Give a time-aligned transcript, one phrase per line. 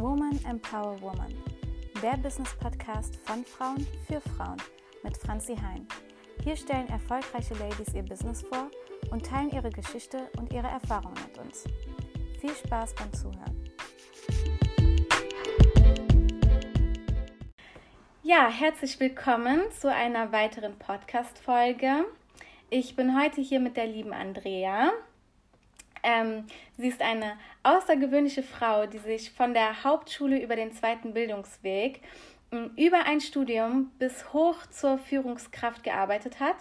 [0.00, 1.34] Woman Empower Woman,
[2.02, 4.56] der Business Podcast von Frauen für Frauen
[5.02, 5.86] mit Franzi Hein.
[6.42, 8.70] Hier stellen erfolgreiche Ladies ihr Business vor
[9.10, 11.64] und teilen ihre Geschichte und ihre Erfahrungen mit uns.
[12.40, 13.64] Viel Spaß beim Zuhören.
[18.22, 22.06] Ja, herzlich willkommen zu einer weiteren Podcast-Folge.
[22.70, 24.92] Ich bin heute hier mit der lieben Andrea.
[26.02, 26.46] Ähm,
[26.76, 32.00] sie ist eine außergewöhnliche Frau, die sich von der Hauptschule über den zweiten Bildungsweg
[32.52, 36.56] ähm, über ein Studium bis hoch zur Führungskraft gearbeitet hat.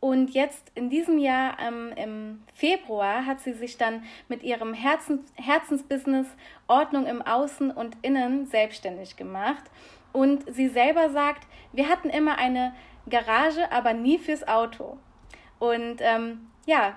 [0.00, 5.30] Und jetzt in diesem Jahr ähm, im Februar hat sie sich dann mit ihrem Herzens
[5.34, 6.26] Herzensbusiness
[6.68, 9.64] Ordnung im Außen und Innen selbstständig gemacht.
[10.12, 12.74] Und sie selber sagt, wir hatten immer eine
[13.08, 14.98] Garage, aber nie fürs Auto.
[15.58, 16.94] Und ähm, ja,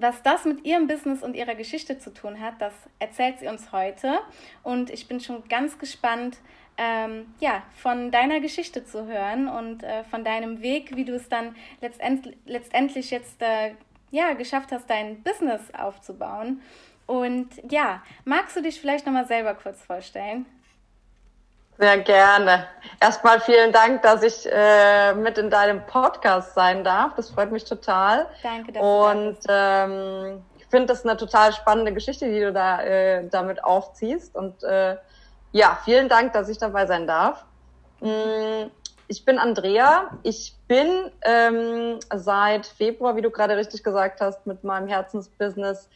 [0.00, 3.72] was das mit ihrem Business und ihrer Geschichte zu tun hat, das erzählt sie uns
[3.72, 4.18] heute.
[4.62, 6.38] Und ich bin schon ganz gespannt,
[6.78, 11.28] ähm, ja, von deiner Geschichte zu hören und äh, von deinem Weg, wie du es
[11.28, 13.74] dann letztendlich, letztendlich jetzt äh,
[14.10, 16.60] ja, geschafft hast, dein Business aufzubauen.
[17.06, 20.44] Und ja, magst du dich vielleicht nochmal selber kurz vorstellen?
[21.78, 22.66] Sehr gerne.
[23.00, 27.14] Erstmal vielen Dank, dass ich äh, mit in deinem Podcast sein darf.
[27.16, 28.26] Das freut mich total.
[28.42, 33.28] Danke, dass Und ähm, ich finde das eine total spannende Geschichte, die du da äh,
[33.28, 34.34] damit aufziehst.
[34.34, 34.96] Und äh,
[35.52, 37.44] ja, vielen Dank, dass ich dabei sein darf.
[38.00, 38.70] Mm,
[39.08, 40.10] ich bin Andrea.
[40.22, 45.90] Ich bin ähm, seit Februar, wie du gerade richtig gesagt hast, mit meinem Herzensbusiness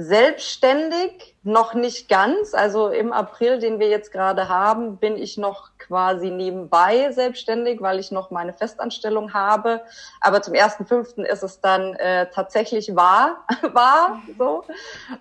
[0.00, 2.54] Selbstständig noch nicht ganz.
[2.54, 7.98] Also im April, den wir jetzt gerade haben, bin ich noch quasi nebenbei selbstständig, weil
[7.98, 9.80] ich noch meine Festanstellung habe.
[10.20, 14.62] Aber zum ersten fünften ist es dann äh, tatsächlich wahr, wahr so.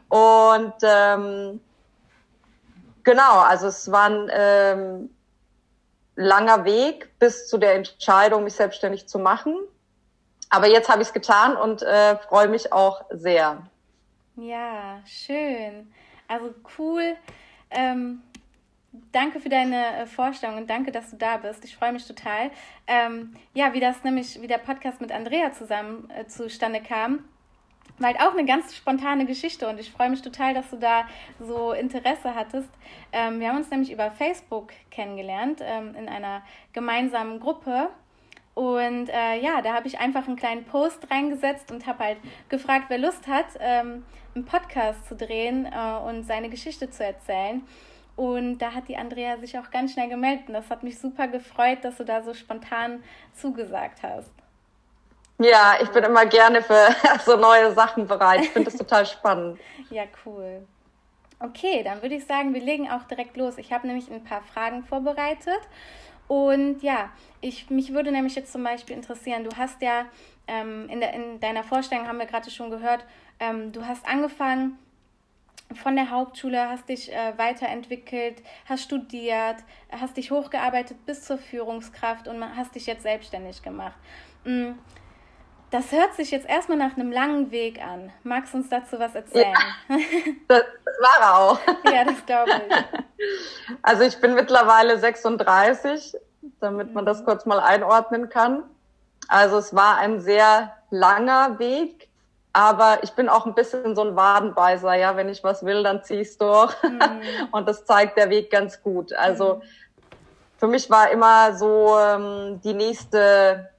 [0.09, 1.59] Und ähm,
[3.03, 5.09] genau, also es war ein ähm,
[6.15, 9.57] langer Weg bis zu der Entscheidung, mich selbstständig zu machen.
[10.51, 13.63] Aber jetzt habe ich es getan und äh, freue mich auch sehr.
[14.37, 15.91] Ja, schön.
[16.27, 17.15] Also cool.
[17.71, 18.21] Ähm,
[19.11, 21.65] danke für deine äh, Vorstellung und danke, dass du da bist.
[21.65, 22.51] Ich freue mich total.
[22.85, 27.23] Ähm, ja, wie das nämlich, wie der Podcast mit Andrea zusammen äh, zustande kam.
[27.97, 31.07] War halt auch eine ganz spontane Geschichte und ich freue mich total, dass du da
[31.39, 32.69] so Interesse hattest.
[33.11, 36.43] Ähm, wir haben uns nämlich über Facebook kennengelernt ähm, in einer
[36.73, 37.89] gemeinsamen Gruppe
[38.57, 42.17] und äh, ja, da habe ich einfach einen kleinen Post reingesetzt und habe halt
[42.49, 44.03] gefragt, wer Lust hat, ähm,
[44.37, 47.61] einen Podcast zu drehen äh, und seine Geschichte zu erzählen.
[48.15, 50.47] Und da hat die Andrea sich auch ganz schnell gemeldet.
[50.47, 53.03] Und das hat mich super gefreut, dass du da so spontan
[53.35, 54.31] zugesagt hast.
[55.39, 56.87] Ja, ich bin immer gerne für
[57.25, 58.41] so neue Sachen bereit.
[58.41, 59.59] Ich finde das total spannend.
[59.89, 60.65] Ja, cool.
[61.39, 63.59] Okay, dann würde ich sagen, wir legen auch direkt los.
[63.59, 65.61] Ich habe nämlich ein paar Fragen vorbereitet.
[66.27, 67.09] Und ja,
[67.39, 70.05] ich, mich würde nämlich jetzt zum Beispiel interessieren, du hast ja
[70.47, 73.05] ähm, in, der, in deiner Vorstellung, haben wir gerade schon gehört,
[73.39, 74.77] ähm, du hast angefangen
[75.75, 79.57] von der Hauptschule, hast dich äh, weiterentwickelt, hast studiert,
[79.91, 83.97] hast dich hochgearbeitet bis zur Führungskraft und hast dich jetzt selbstständig gemacht.
[84.45, 84.71] Mm,
[85.69, 88.11] das hört sich jetzt erstmal nach einem langen Weg an.
[88.23, 89.53] Magst du uns dazu was erzählen?
[89.89, 89.97] Ja,
[90.47, 90.63] das,
[91.01, 91.59] war er auch.
[91.91, 92.75] ja, das glaube ich.
[93.81, 96.15] Also ich bin mittlerweile 36,
[96.59, 97.25] damit man das mhm.
[97.25, 98.63] kurz mal einordnen kann.
[99.27, 102.06] Also es war ein sehr langer Weg,
[102.57, 106.03] aber ich bin auch ein bisschen so ein Wadenbeißer, ja, wenn ich was will, dann
[106.03, 106.73] zieh ich's durch.
[106.81, 106.99] Mhm.
[107.51, 109.13] Und das zeigt der Weg ganz gut.
[109.13, 109.61] Also mhm.
[110.57, 113.69] für mich war immer so ähm, die nächste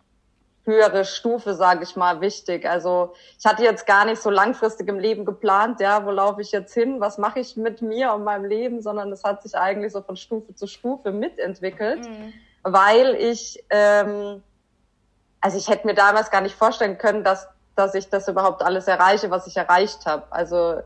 [0.64, 2.70] höhere Stufe, sage ich mal, wichtig.
[2.70, 6.52] Also ich hatte jetzt gar nicht so langfristig im Leben geplant, ja, wo laufe ich
[6.52, 9.92] jetzt hin, was mache ich mit mir und meinem Leben, sondern es hat sich eigentlich
[9.92, 12.32] so von Stufe zu Stufe mitentwickelt, mhm.
[12.62, 14.40] weil ich, ähm,
[15.40, 18.88] also ich hätte mir damals gar nicht vorstellen können, dass dass ich das überhaupt alles
[18.88, 20.24] erreiche, was ich erreicht habe.
[20.30, 20.82] Also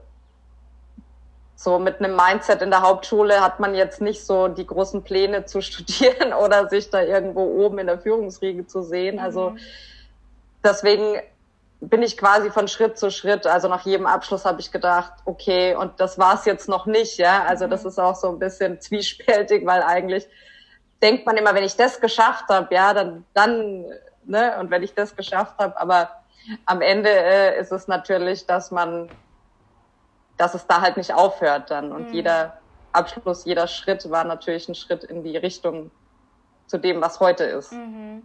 [1.54, 5.44] so mit einem Mindset in der Hauptschule hat man jetzt nicht so die großen Pläne
[5.44, 9.18] zu studieren oder sich da irgendwo oben in der Führungsriege zu sehen.
[9.18, 9.58] Also mhm.
[10.64, 11.20] deswegen
[11.80, 13.46] bin ich quasi von Schritt zu Schritt.
[13.46, 17.44] Also nach jedem Abschluss habe ich gedacht, okay, und das war's jetzt noch nicht, ja.
[17.44, 17.70] Also mhm.
[17.70, 20.28] das ist auch so ein bisschen zwiespältig, weil eigentlich
[21.02, 23.84] denkt man immer, wenn ich das geschafft habe, ja, dann, dann,
[24.24, 26.21] ne, und wenn ich das geschafft habe, aber
[26.66, 29.08] am Ende äh, ist es natürlich, dass man
[30.36, 31.92] dass es da halt nicht aufhört dann.
[31.92, 32.14] Und mhm.
[32.14, 32.58] jeder
[32.92, 35.90] Abschluss, jeder Schritt war natürlich ein Schritt in die Richtung
[36.66, 37.72] zu dem, was heute ist.
[37.72, 38.22] Mhm.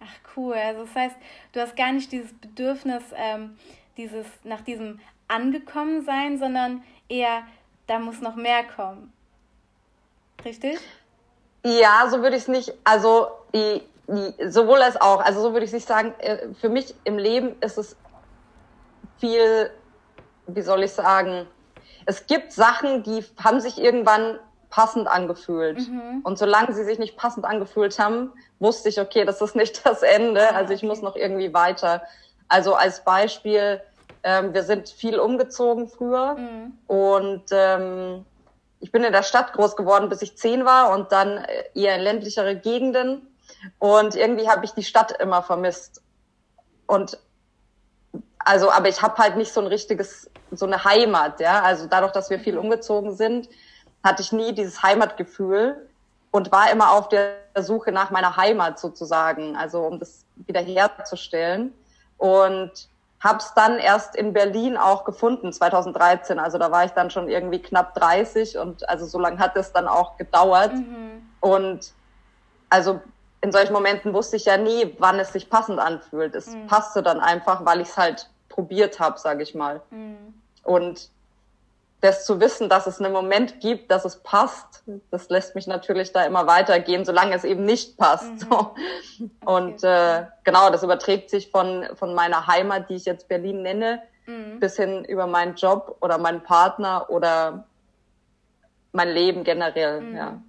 [0.00, 0.54] Ach cool.
[0.54, 1.16] Also das heißt,
[1.52, 3.58] du hast gar nicht dieses Bedürfnis, ähm,
[3.96, 7.42] dieses nach diesem angekommen sein, sondern eher,
[7.86, 9.12] da muss noch mehr kommen.
[10.44, 10.78] Richtig?
[11.64, 13.82] Ja, so würde ich es nicht, also die,
[14.46, 17.76] sowohl als auch, also so würde ich nicht sagen, äh, für mich im Leben ist
[17.76, 17.96] es
[19.18, 19.70] viel,
[20.46, 21.46] wie soll ich sagen,
[22.06, 24.38] es gibt Sachen, die haben sich irgendwann
[24.70, 25.88] passend angefühlt.
[25.88, 26.20] Mhm.
[26.24, 30.02] Und solange sie sich nicht passend angefühlt haben, wusste ich, okay, das ist nicht das
[30.02, 32.02] Ende, also ich muss noch irgendwie weiter.
[32.48, 33.80] Also als Beispiel,
[34.22, 36.78] ähm, wir sind viel umgezogen früher mhm.
[36.86, 38.24] und ähm,
[38.80, 41.96] ich bin in der Stadt groß geworden, bis ich zehn war und dann äh, eher
[41.96, 43.26] in ländlichere Gegenden.
[43.78, 46.02] Und irgendwie habe ich die Stadt immer vermisst.
[46.86, 47.18] Und
[48.38, 51.62] also, aber ich habe halt nicht so ein richtiges, so eine Heimat, ja.
[51.62, 52.60] Also dadurch, dass wir viel mhm.
[52.60, 53.48] umgezogen sind,
[54.02, 55.88] hatte ich nie dieses Heimatgefühl
[56.30, 61.74] und war immer auf der Suche nach meiner Heimat sozusagen, also um das wieder herzustellen.
[62.16, 62.88] Und
[63.20, 66.38] habe es dann erst in Berlin auch gefunden, 2013.
[66.38, 69.72] Also da war ich dann schon irgendwie knapp 30 und also so lange hat es
[69.72, 70.72] dann auch gedauert.
[70.72, 71.28] Mhm.
[71.40, 71.92] Und
[72.70, 73.00] also
[73.40, 76.34] in solchen Momenten wusste ich ja nie, wann es sich passend anfühlt.
[76.34, 76.66] Es mhm.
[76.66, 79.80] passte dann einfach, weil ich es halt probiert habe, sage ich mal.
[79.90, 80.34] Mhm.
[80.64, 81.10] Und
[82.00, 86.12] das zu wissen, dass es einen Moment gibt, dass es passt, das lässt mich natürlich
[86.12, 88.48] da immer weitergehen, solange es eben nicht passt.
[88.48, 88.48] Mhm.
[89.18, 89.30] Okay.
[89.46, 94.00] Und äh, genau, das überträgt sich von, von meiner Heimat, die ich jetzt Berlin nenne,
[94.26, 94.60] mhm.
[94.60, 97.64] bis hin über meinen Job oder meinen Partner oder
[98.92, 100.00] mein Leben generell.
[100.00, 100.16] Mhm.
[100.16, 100.40] Ja.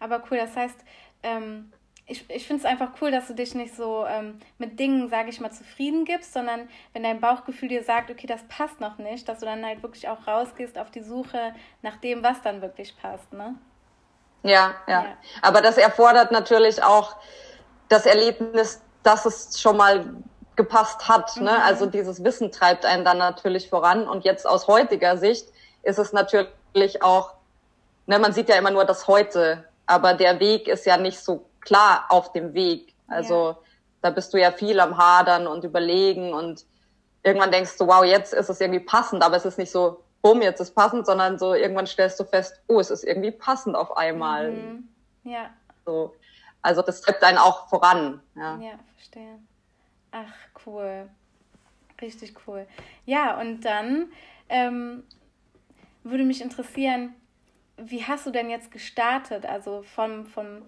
[0.00, 0.78] Aber cool, das heißt,
[1.22, 1.72] ähm,
[2.06, 5.30] ich, ich finde es einfach cool, dass du dich nicht so ähm, mit Dingen, sage
[5.30, 9.28] ich mal, zufrieden gibst, sondern wenn dein Bauchgefühl dir sagt, okay, das passt noch nicht,
[9.28, 12.96] dass du dann halt wirklich auch rausgehst auf die Suche nach dem, was dann wirklich
[12.96, 13.54] passt, ne?
[14.42, 15.04] Ja, ja.
[15.04, 15.16] ja.
[15.40, 17.16] Aber das erfordert natürlich auch
[17.88, 20.04] das Erlebnis, dass es schon mal
[20.56, 21.36] gepasst hat.
[21.36, 21.42] Ne?
[21.42, 21.46] Mhm.
[21.46, 21.64] Ne?
[21.64, 24.08] Also dieses Wissen treibt einen dann natürlich voran.
[24.08, 25.48] Und jetzt aus heutiger Sicht
[25.82, 27.34] ist es natürlich auch,
[28.06, 31.44] ne, man sieht ja immer nur das Heute, aber der Weg ist ja nicht so
[31.62, 32.94] klar auf dem Weg.
[33.08, 33.58] Also ja.
[34.02, 36.64] da bist du ja viel am Hadern und überlegen und
[37.22, 40.42] irgendwann denkst du, wow, jetzt ist es irgendwie passend, aber es ist nicht so, bumm,
[40.42, 43.96] jetzt ist passend, sondern so irgendwann stellst du fest, oh, es ist irgendwie passend auf
[43.96, 44.52] einmal.
[44.52, 44.88] Mhm.
[45.24, 45.50] Ja.
[45.84, 46.14] So.
[46.62, 48.20] Also das treibt einen auch voran.
[48.36, 49.38] Ja, ja verstehe.
[50.12, 50.32] Ach,
[50.66, 51.08] cool.
[52.00, 52.66] Richtig cool.
[53.04, 54.12] Ja, und dann
[54.48, 55.04] ähm,
[56.02, 57.14] würde mich interessieren,
[57.76, 59.46] wie hast du denn jetzt gestartet?
[59.46, 60.62] Also vom, vom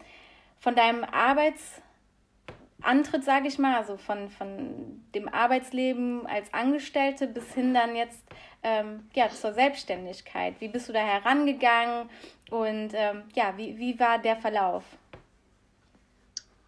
[0.65, 7.75] von deinem Arbeitsantritt, sage ich mal, also von, von dem Arbeitsleben als Angestellte bis hin
[7.75, 8.23] dann jetzt
[8.63, 10.55] ähm, ja, zur Selbstständigkeit.
[10.61, 12.09] Wie bist du da herangegangen
[12.51, 14.85] und ähm, ja, wie, wie war der Verlauf?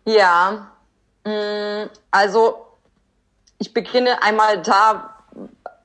[0.05, 0.73] Ja,
[1.25, 2.67] mm, also
[3.59, 5.25] ich beginne einmal da,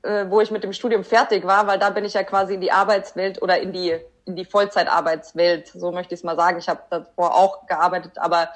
[0.02, 2.60] äh, wo ich mit dem Studium fertig war, weil da bin ich ja quasi in
[2.60, 6.58] die Arbeitswelt oder in die in die Vollzeitarbeitswelt, so möchte ich es mal sagen.
[6.58, 8.50] Ich habe davor auch gearbeitet, aber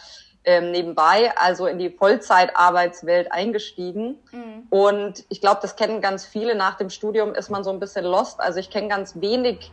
[0.46, 4.16] ähm, nebenbei, also in die Vollzeitarbeitswelt eingestiegen.
[4.30, 4.66] Mhm.
[4.70, 6.54] Und ich glaube, das kennen ganz viele.
[6.54, 8.40] Nach dem Studium ist man so ein bisschen lost.
[8.40, 9.72] Also ich kenne ganz wenig,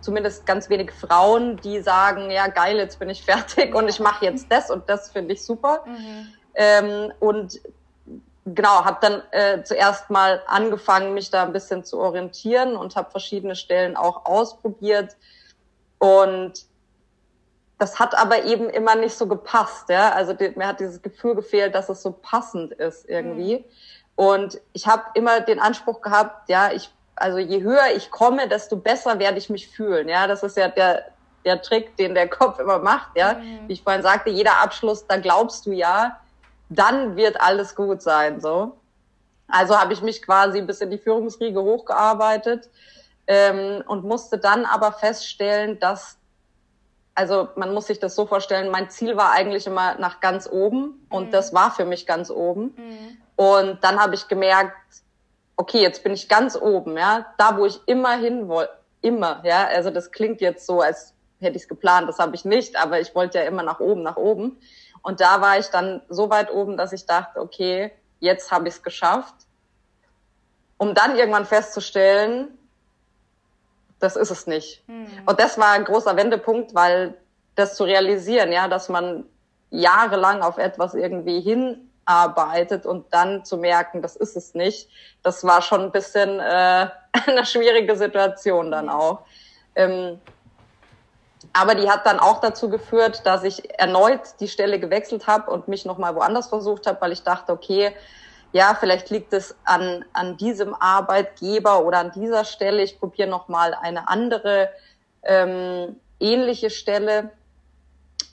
[0.00, 4.24] zumindest ganz wenig Frauen, die sagen, ja geil, jetzt bin ich fertig und ich mache
[4.24, 5.84] jetzt das und das finde ich super.
[5.86, 6.28] Mhm.
[6.54, 7.60] Ähm, und
[8.44, 13.10] genau, habe dann äh, zuerst mal angefangen, mich da ein bisschen zu orientieren und habe
[13.10, 15.16] verschiedene Stellen auch ausprobiert.
[15.98, 16.64] Und
[17.78, 20.10] das hat aber eben immer nicht so gepasst, ja.
[20.12, 23.58] Also die, mir hat dieses Gefühl gefehlt, dass es so passend ist irgendwie.
[23.58, 23.64] Mhm.
[24.14, 28.76] Und ich habe immer den Anspruch gehabt, ja, ich, also je höher ich komme, desto
[28.76, 30.08] besser werde ich mich fühlen.
[30.08, 31.06] Ja, das ist ja der,
[31.44, 33.34] der Trick, den der Kopf immer macht, ja.
[33.34, 33.68] Mhm.
[33.68, 36.20] Wie ich vorhin sagte, jeder Abschluss, da glaubst du ja,
[36.78, 38.76] dann wird alles gut sein, so.
[39.48, 42.70] Also habe ich mich quasi bis in die Führungsriege hochgearbeitet
[43.26, 46.16] ähm, und musste dann aber feststellen, dass,
[47.14, 51.06] also man muss sich das so vorstellen, mein Ziel war eigentlich immer nach ganz oben
[51.10, 51.30] und mhm.
[51.32, 52.74] das war für mich ganz oben.
[52.76, 53.18] Mhm.
[53.36, 54.76] Und dann habe ich gemerkt,
[55.56, 59.66] okay, jetzt bin ich ganz oben, ja, da wo ich immer hin wollte, immer, ja,
[59.66, 63.00] also das klingt jetzt so, als hätte ich es geplant, das habe ich nicht, aber
[63.00, 64.58] ich wollte ja immer nach oben, nach oben.
[65.02, 68.74] Und da war ich dann so weit oben, dass ich dachte, okay, jetzt habe ich
[68.74, 69.34] es geschafft.
[70.78, 72.56] Um dann irgendwann festzustellen,
[73.98, 74.82] das ist es nicht.
[74.88, 75.06] Mhm.
[75.26, 77.14] Und das war ein großer Wendepunkt, weil
[77.54, 79.24] das zu realisieren, ja, dass man
[79.70, 84.88] jahrelang auf etwas irgendwie hinarbeitet und dann zu merken, das ist es nicht,
[85.22, 86.88] das war schon ein bisschen äh,
[87.26, 89.20] eine schwierige Situation dann auch.
[89.74, 90.20] Ähm,
[91.52, 95.68] aber die hat dann auch dazu geführt, dass ich erneut die Stelle gewechselt habe und
[95.68, 97.92] mich nochmal woanders versucht habe, weil ich dachte, okay,
[98.52, 102.82] ja, vielleicht liegt es an, an diesem Arbeitgeber oder an dieser Stelle.
[102.82, 104.68] Ich probiere noch mal eine andere
[105.22, 107.30] ähm, ähnliche Stelle.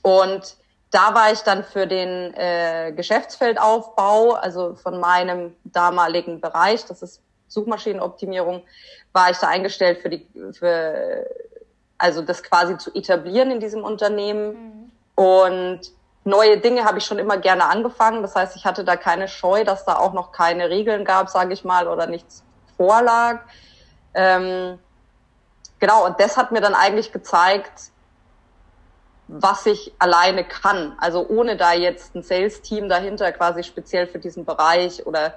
[0.01, 0.55] Und
[0.91, 7.21] da war ich dann für den äh, Geschäftsfeldaufbau, also von meinem damaligen Bereich, das ist
[7.47, 8.63] Suchmaschinenoptimierung,
[9.13, 11.27] war ich da eingestellt für die, für,
[11.99, 14.53] also das quasi zu etablieren in diesem Unternehmen.
[14.53, 14.91] Mhm.
[15.15, 15.81] Und
[16.23, 18.23] neue Dinge habe ich schon immer gerne angefangen.
[18.23, 21.53] Das heißt, ich hatte da keine Scheu, dass da auch noch keine Regeln gab, sage
[21.53, 22.43] ich mal, oder nichts
[22.77, 23.41] vorlag.
[24.13, 24.79] Ähm,
[25.79, 27.91] genau, und das hat mir dann eigentlich gezeigt,
[29.27, 30.95] was ich alleine kann.
[30.99, 35.35] Also ohne da jetzt ein Sales-Team dahinter quasi speziell für diesen Bereich oder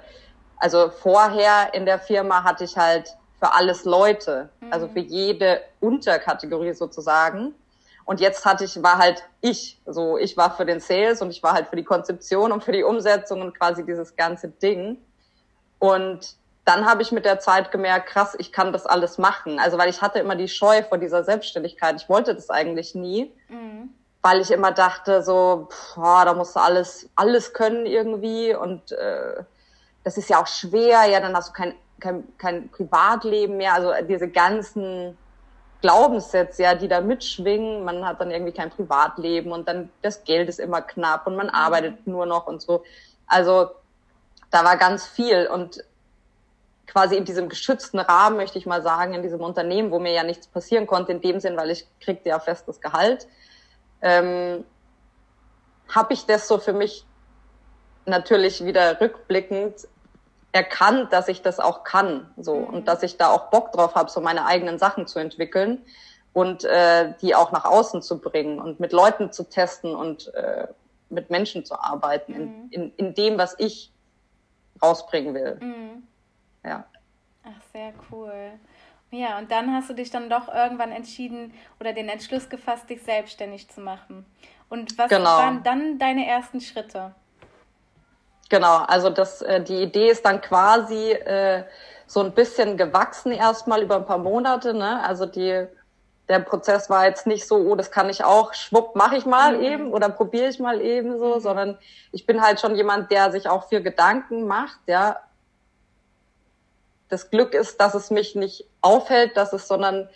[0.57, 3.13] also vorher in der Firma hatte ich halt
[3.43, 4.71] für alles Leute, mhm.
[4.71, 7.53] also für jede Unterkategorie sozusagen.
[8.05, 11.43] Und jetzt hatte ich, war halt ich, so ich war für den Sales und ich
[11.43, 14.97] war halt für die Konzeption und für die Umsetzung und quasi dieses ganze Ding.
[15.79, 19.59] Und dann habe ich mit der Zeit gemerkt, krass, ich kann das alles machen.
[19.59, 22.01] Also weil ich hatte immer die Scheu vor dieser Selbstständigkeit.
[22.01, 23.89] Ich wollte das eigentlich nie, mhm.
[24.21, 29.43] weil ich immer dachte, so, boah, da musst du alles, alles können irgendwie und äh,
[30.05, 31.05] das ist ja auch schwer.
[31.05, 33.73] Ja, dann hast du kein, kein, kein Privatleben mehr.
[33.73, 35.17] Also diese ganzen
[35.81, 37.83] Glaubenssätze, ja, die da mitschwingen.
[37.83, 41.47] Man hat dann irgendwie kein Privatleben und dann das Geld ist immer knapp und man
[41.47, 41.55] mhm.
[41.55, 42.83] arbeitet nur noch und so.
[43.25, 43.69] Also
[44.51, 45.83] da war ganz viel und
[46.85, 50.23] quasi in diesem geschützten Rahmen, möchte ich mal sagen, in diesem Unternehmen, wo mir ja
[50.23, 53.27] nichts passieren konnte, in dem Sinn, weil ich kriegte ja festes Gehalt,
[54.01, 54.63] ähm,
[55.89, 57.05] habe ich das so für mich
[58.05, 59.87] natürlich wieder rückblickend
[60.53, 62.67] erkannt, dass ich das auch kann, so mhm.
[62.67, 65.83] und dass ich da auch Bock drauf habe, so meine eigenen Sachen zu entwickeln
[66.31, 70.67] und äh, die auch nach außen zu bringen und mit Leuten zu testen und äh,
[71.09, 72.39] mit Menschen zu arbeiten mhm.
[72.69, 73.91] in, in, in dem, was ich
[74.81, 75.57] rausbringen will.
[75.59, 76.07] Mhm.
[76.63, 76.85] Ja.
[77.43, 78.51] Ach, sehr cool.
[79.09, 83.01] Ja, und dann hast du dich dann doch irgendwann entschieden oder den Entschluss gefasst, dich
[83.01, 84.25] selbstständig zu machen.
[84.69, 85.25] Und was genau.
[85.25, 87.13] waren dann deine ersten Schritte?
[88.49, 91.63] Genau, also das, äh, die Idee ist dann quasi äh,
[92.05, 94.73] so ein bisschen gewachsen erstmal über ein paar Monate.
[94.73, 95.03] Ne?
[95.03, 95.65] Also die,
[96.29, 99.57] der Prozess war jetzt nicht so, oh, das kann ich auch, schwupp, mache ich mal
[99.57, 99.63] mhm.
[99.63, 101.39] eben oder probiere ich mal eben so, mhm.
[101.39, 101.77] sondern
[102.11, 105.19] ich bin halt schon jemand, der sich auch viel Gedanken macht, ja,
[107.09, 110.09] das Glück ist, dass es mich nicht aufhält, dass es, sondern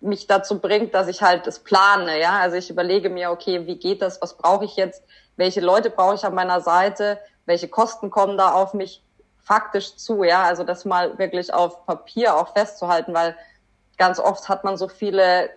[0.00, 2.38] mich dazu bringt, dass ich halt das plane, ja.
[2.40, 4.20] Also ich überlege mir, okay, wie geht das?
[4.20, 5.02] Was brauche ich jetzt?
[5.36, 7.18] Welche Leute brauche ich an meiner Seite?
[7.46, 9.02] Welche Kosten kommen da auf mich
[9.42, 10.42] faktisch zu, ja?
[10.42, 13.36] Also das mal wirklich auf Papier auch festzuhalten, weil
[13.96, 15.50] ganz oft hat man so viele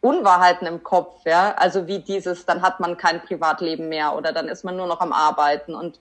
[0.00, 1.54] Unwahrheiten im Kopf, ja.
[1.56, 5.00] Also wie dieses, dann hat man kein Privatleben mehr oder dann ist man nur noch
[5.00, 6.00] am Arbeiten und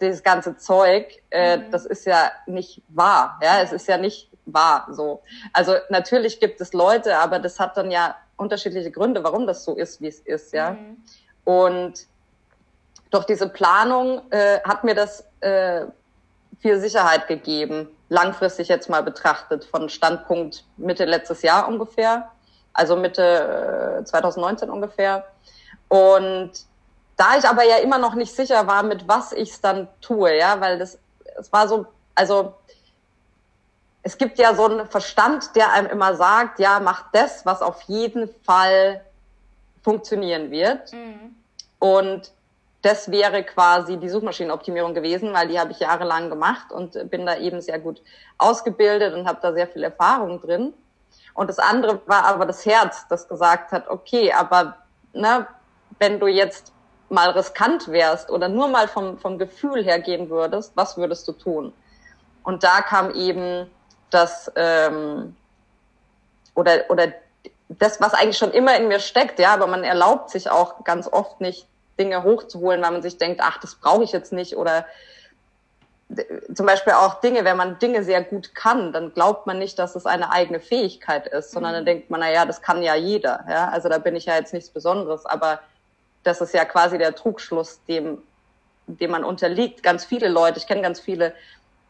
[0.00, 1.70] dieses ganze Zeug, äh, mhm.
[1.70, 3.38] das ist ja nicht wahr.
[3.42, 5.22] Ja, es ist ja nicht wahr so.
[5.52, 9.74] Also natürlich gibt es Leute, aber das hat dann ja unterschiedliche Gründe, warum das so
[9.74, 10.72] ist, wie es ist, ja.
[10.72, 11.02] Mhm.
[11.44, 12.06] Und
[13.16, 15.86] durch diese Planung äh, hat mir das äh,
[16.60, 22.30] viel Sicherheit gegeben, langfristig jetzt mal betrachtet, von Standpunkt Mitte letztes Jahr ungefähr,
[22.74, 25.24] also Mitte äh, 2019 ungefähr.
[25.88, 26.52] Und
[27.16, 30.36] da ich aber ja immer noch nicht sicher war, mit was ich es dann tue,
[30.36, 30.98] ja, weil das,
[31.38, 32.52] es war so, also
[34.02, 37.80] es gibt ja so einen Verstand, der einem immer sagt, ja, mach das, was auf
[37.82, 39.00] jeden Fall
[39.82, 40.92] funktionieren wird.
[40.92, 41.34] Mhm.
[41.78, 42.30] Und
[42.86, 47.36] das wäre quasi die Suchmaschinenoptimierung gewesen, weil die habe ich jahrelang gemacht und bin da
[47.36, 48.00] eben sehr gut
[48.38, 50.72] ausgebildet und habe da sehr viel Erfahrung drin.
[51.34, 54.76] Und das andere war aber das Herz, das gesagt hat, okay, aber
[55.12, 55.48] ne,
[55.98, 56.72] wenn du jetzt
[57.08, 61.32] mal riskant wärst oder nur mal vom, vom Gefühl her gehen würdest, was würdest du
[61.32, 61.72] tun?
[62.44, 63.68] Und da kam eben
[64.10, 65.34] das, ähm,
[66.54, 67.08] oder, oder
[67.68, 71.08] das, was eigentlich schon immer in mir steckt, ja, aber man erlaubt sich auch ganz
[71.12, 71.66] oft nicht,
[71.98, 74.86] Dinge hochzuholen, weil man sich denkt, ach, das brauche ich jetzt nicht oder
[76.54, 79.96] zum Beispiel auch Dinge, wenn man Dinge sehr gut kann, dann glaubt man nicht, dass
[79.96, 81.76] es eine eigene Fähigkeit ist, sondern mhm.
[81.76, 84.36] dann denkt man, na ja, das kann ja jeder, ja, also da bin ich ja
[84.36, 85.60] jetzt nichts Besonderes, aber
[86.22, 88.18] das ist ja quasi der Trugschluss, dem,
[88.86, 89.82] dem man unterliegt.
[89.82, 91.34] Ganz viele Leute, ich kenne ganz viele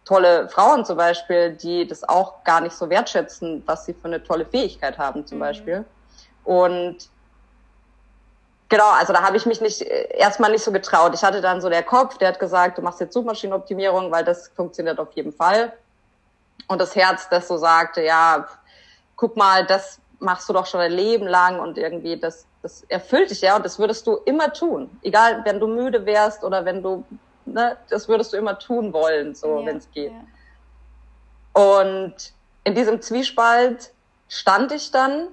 [0.07, 4.23] tolle Frauen zum Beispiel, die das auch gar nicht so wertschätzen, was sie für eine
[4.23, 5.43] tolle Fähigkeit haben zum mhm.
[5.43, 5.85] Beispiel.
[6.45, 7.11] Und
[8.69, 11.15] genau, also da habe ich mich nicht erstmal nicht so getraut.
[11.15, 14.49] Ich hatte dann so der Kopf, der hat gesagt, du machst jetzt Suchmaschinenoptimierung, weil das
[14.49, 15.73] funktioniert auf jeden Fall.
[16.69, 18.47] Und das Herz, das so sagte, ja,
[19.17, 23.31] guck mal, das machst du doch schon ein Leben lang und irgendwie das, das erfüllt
[23.31, 24.91] dich ja und das würdest du immer tun.
[25.03, 27.05] Egal, wenn du müde wärst oder wenn du,
[27.45, 30.13] ne, das würdest du immer tun wollen, so ja, wenn es geht.
[30.13, 31.63] Ja.
[31.63, 32.15] Und
[32.65, 33.93] in diesem Zwiespalt
[34.29, 35.29] stand ich dann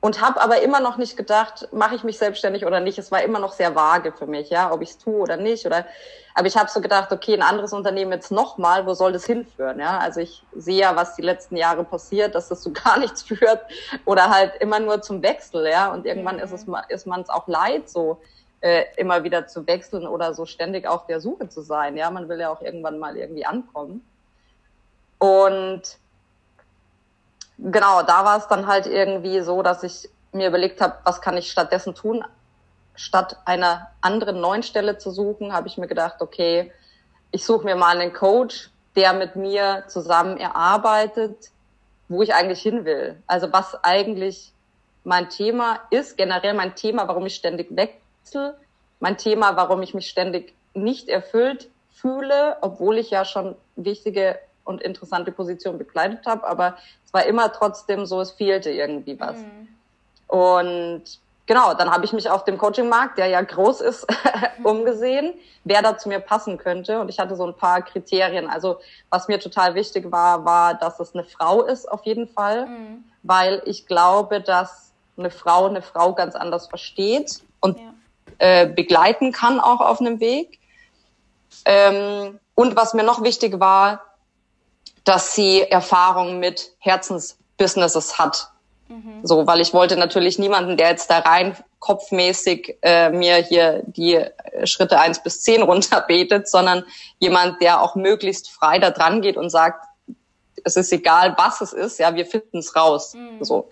[0.00, 2.98] und habe aber immer noch nicht gedacht, mache ich mich selbstständig oder nicht.
[2.98, 5.66] Es war immer noch sehr vage für mich, ja, ob ich es tue oder nicht.
[5.66, 5.86] Oder,
[6.34, 9.80] aber ich habe so gedacht, okay, ein anderes Unternehmen jetzt nochmal, wo soll das hinführen?
[9.80, 13.22] Ja, also ich sehe ja, was die letzten Jahre passiert, dass das so gar nichts
[13.22, 13.60] führt
[14.04, 15.92] oder halt immer nur zum Wechsel, ja.
[15.92, 16.42] Und irgendwann mhm.
[16.42, 18.20] ist es ist man es auch leid, so
[18.60, 21.96] äh, immer wieder zu wechseln oder so ständig auf der Suche zu sein.
[21.96, 24.06] Ja, man will ja auch irgendwann mal irgendwie ankommen.
[25.18, 25.98] Und
[27.58, 31.36] genau, da war es dann halt irgendwie so, dass ich mir überlegt habe, was kann
[31.36, 32.24] ich stattdessen tun?
[32.94, 36.72] Statt einer anderen neuen Stelle zu suchen, habe ich mir gedacht, okay,
[37.30, 41.50] ich suche mir mal einen Coach, der mit mir zusammen erarbeitet,
[42.08, 43.22] wo ich eigentlich hin will.
[43.26, 44.52] Also was eigentlich
[45.04, 48.58] mein Thema ist, generell mein Thema, warum ich ständig wechsle,
[49.00, 54.38] mein Thema, warum ich mich ständig nicht erfüllt fühle, obwohl ich ja schon wichtige
[54.68, 59.36] und interessante Positionen bekleidet habe, aber es war immer trotzdem so, es fehlte irgendwie was.
[59.36, 59.68] Mhm.
[60.26, 61.02] Und
[61.46, 64.06] genau, dann habe ich mich auf dem Coaching-Markt, der ja groß ist,
[64.62, 65.32] umgesehen,
[65.64, 67.00] wer da zu mir passen könnte.
[67.00, 68.46] Und ich hatte so ein paar Kriterien.
[68.46, 72.66] Also was mir total wichtig war, war, dass es eine Frau ist auf jeden Fall,
[72.66, 73.04] mhm.
[73.22, 77.92] weil ich glaube, dass eine Frau eine Frau ganz anders versteht und ja.
[78.36, 80.58] äh, begleiten kann auch auf einem Weg.
[81.64, 84.02] Ähm, und was mir noch wichtig war,
[85.08, 88.50] dass sie Erfahrung mit Herzensbusinesses hat.
[88.88, 89.20] Mhm.
[89.22, 94.22] So, weil ich wollte natürlich niemanden, der jetzt da rein kopfmäßig äh, mir hier die
[94.64, 96.84] Schritte eins bis zehn runterbetet, sondern
[97.20, 99.86] jemand, der auch möglichst frei da dran geht und sagt,
[100.64, 103.14] es ist egal, was es ist, ja, wir finden es raus.
[103.14, 103.42] Mhm.
[103.42, 103.70] So.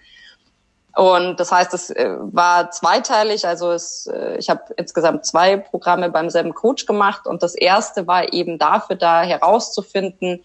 [0.97, 3.47] Und das heißt, es äh, war zweiteilig.
[3.47, 7.27] Also es, äh, ich habe insgesamt zwei Programme beim selben Coach gemacht.
[7.27, 10.43] Und das erste war eben dafür da herauszufinden,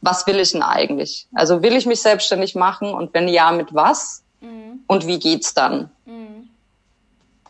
[0.00, 1.28] was will ich denn eigentlich?
[1.34, 4.22] Also will ich mich selbstständig machen und wenn ja, mit was?
[4.40, 4.84] Mhm.
[4.86, 5.90] Und wie geht's dann?
[6.06, 6.48] Mhm.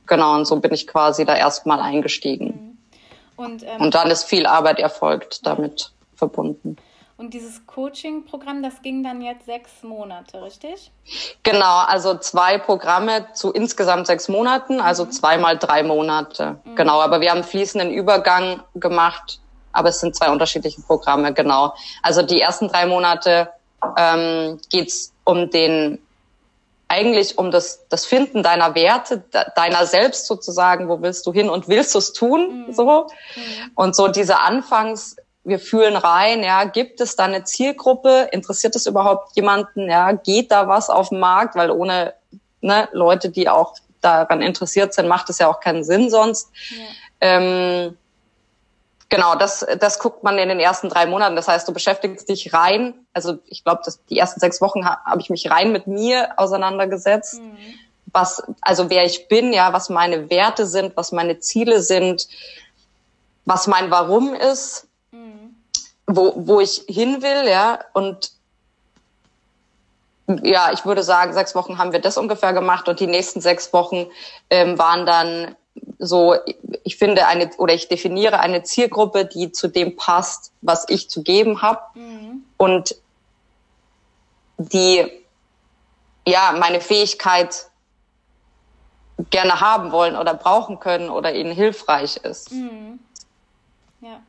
[0.06, 2.46] Genau, und so bin ich quasi da erstmal eingestiegen.
[2.46, 3.44] Mhm.
[3.44, 6.76] Und, ähm, und dann ist viel Arbeit erfolgt damit verbunden.
[7.16, 10.90] Und dieses Coaching-Programm, das ging dann jetzt sechs Monate, richtig?
[11.42, 15.12] Genau, also zwei Programme zu insgesamt sechs Monaten, also mhm.
[15.12, 16.58] zweimal drei Monate.
[16.64, 16.76] Mhm.
[16.76, 19.40] Genau, aber wir haben fließenden Übergang gemacht
[19.72, 21.74] aber es sind zwei unterschiedliche Programme, genau.
[22.02, 23.48] Also die ersten drei Monate
[23.96, 24.92] ähm, geht
[25.24, 25.98] um den
[26.88, 29.22] eigentlich um das, das Finden deiner Werte,
[29.54, 32.72] deiner selbst sozusagen, wo willst du hin und willst du es tun, mhm.
[32.72, 33.06] so.
[33.36, 33.70] Mhm.
[33.76, 38.86] Und so diese Anfangs, wir fühlen rein, ja, gibt es da eine Zielgruppe, interessiert es
[38.86, 42.14] überhaupt jemanden, ja, geht da was auf dem Markt, weil ohne
[42.60, 46.50] ne, Leute, die auch daran interessiert sind, macht es ja auch keinen Sinn sonst.
[46.70, 46.86] Ja.
[47.20, 47.96] Ähm,
[49.10, 51.34] Genau, das, das guckt man in den ersten drei Monaten.
[51.34, 52.94] Das heißt, du beschäftigst dich rein.
[53.12, 57.40] Also ich glaube, die ersten sechs Wochen ha, habe ich mich rein mit mir auseinandergesetzt.
[57.40, 57.58] Mhm.
[58.12, 62.28] Was, also wer ich bin, ja, was meine Werte sind, was meine Ziele sind,
[63.44, 65.56] was mein Warum ist, mhm.
[66.06, 67.80] wo, wo ich hin will, ja.
[67.92, 68.30] Und
[70.44, 73.72] ja, ich würde sagen, sechs Wochen haben wir das ungefähr gemacht und die nächsten sechs
[73.72, 74.06] Wochen
[74.50, 75.56] ähm, waren dann
[75.98, 76.34] so,
[76.82, 81.22] ich finde eine oder ich definiere eine Zielgruppe, die zu dem passt, was ich zu
[81.22, 82.44] geben habe mhm.
[82.56, 82.96] und
[84.58, 85.06] die
[86.26, 87.70] ja meine Fähigkeit
[89.28, 92.52] gerne haben wollen oder brauchen können oder ihnen hilfreich ist.
[92.52, 92.98] Mhm.
[94.00, 94.22] Ja,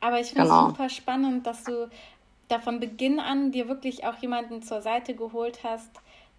[0.00, 0.68] aber ich finde es genau.
[0.68, 1.88] super spannend, dass du
[2.48, 5.88] da von Beginn an dir wirklich auch jemanden zur Seite geholt hast,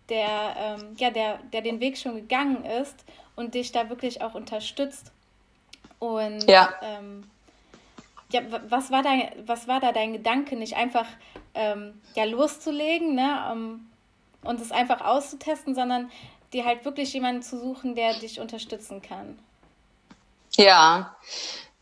[0.09, 3.03] der, ähm, ja, der, der den Weg schon gegangen ist
[3.35, 5.11] und dich da wirklich auch unterstützt.
[5.99, 6.73] Und ja.
[6.81, 7.23] Ähm,
[8.29, 11.05] ja, was war, dein, was war da dein Gedanke, nicht einfach
[11.53, 13.89] ähm, ja, loszulegen ne, um,
[14.43, 16.11] und es einfach auszutesten, sondern
[16.51, 19.39] dir halt wirklich jemanden zu suchen, der dich unterstützen kann?
[20.55, 21.15] Ja,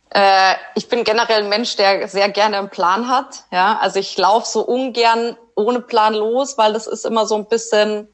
[0.09, 3.45] äh, ich bin generell ein Mensch, der sehr gerne einen Plan hat.
[3.51, 7.45] Ja, also ich laufe so ungern ohne Plan los, weil das ist immer so ein
[7.45, 8.07] bisschen,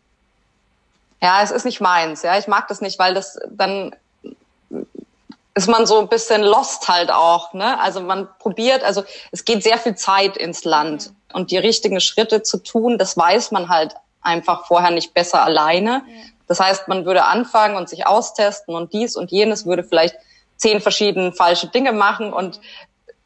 [1.22, 2.22] ja, es ist nicht meins.
[2.24, 3.96] Ja, ich mag das nicht, weil das dann
[5.60, 7.54] ist man so ein bisschen lost halt auch.
[7.54, 7.80] Ne?
[7.82, 11.36] Also man probiert, also es geht sehr viel Zeit ins Land mhm.
[11.36, 16.04] und die richtigen Schritte zu tun, das weiß man halt einfach vorher nicht besser alleine.
[16.48, 20.16] Das heißt, man würde anfangen und sich austesten und dies und jenes würde vielleicht
[20.56, 22.60] zehn verschiedene falsche Dinge machen und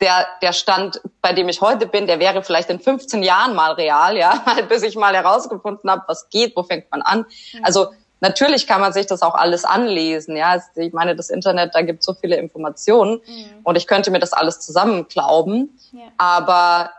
[0.03, 3.71] der, der Stand, bei dem ich heute bin, der wäre vielleicht in 15 Jahren mal
[3.71, 7.19] real, ja, bis ich mal herausgefunden habe, was geht, wo fängt man an.
[7.19, 7.59] Mhm.
[7.63, 7.87] Also
[8.19, 10.61] natürlich kann man sich das auch alles anlesen, ja.
[10.75, 13.61] Ich meine, das Internet, da gibt so viele Informationen mhm.
[13.63, 16.01] und ich könnte mir das alles zusammenklauben, ja.
[16.17, 16.91] aber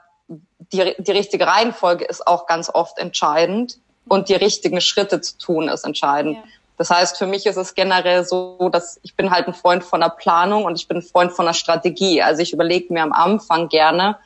[0.73, 3.79] die, die richtige Reihenfolge ist auch ganz oft entscheidend.
[4.07, 6.37] und die richtigen Schritte zu tun, ist entscheidend.
[6.37, 6.43] Ja.
[6.77, 10.01] Das heißt, für mich ist es generell so, dass ich bin halt ein Freund von
[10.01, 12.21] der Planung und ich bin ein Freund von der Strategie.
[12.21, 14.17] Also ich überlege mir am Anfang gerne,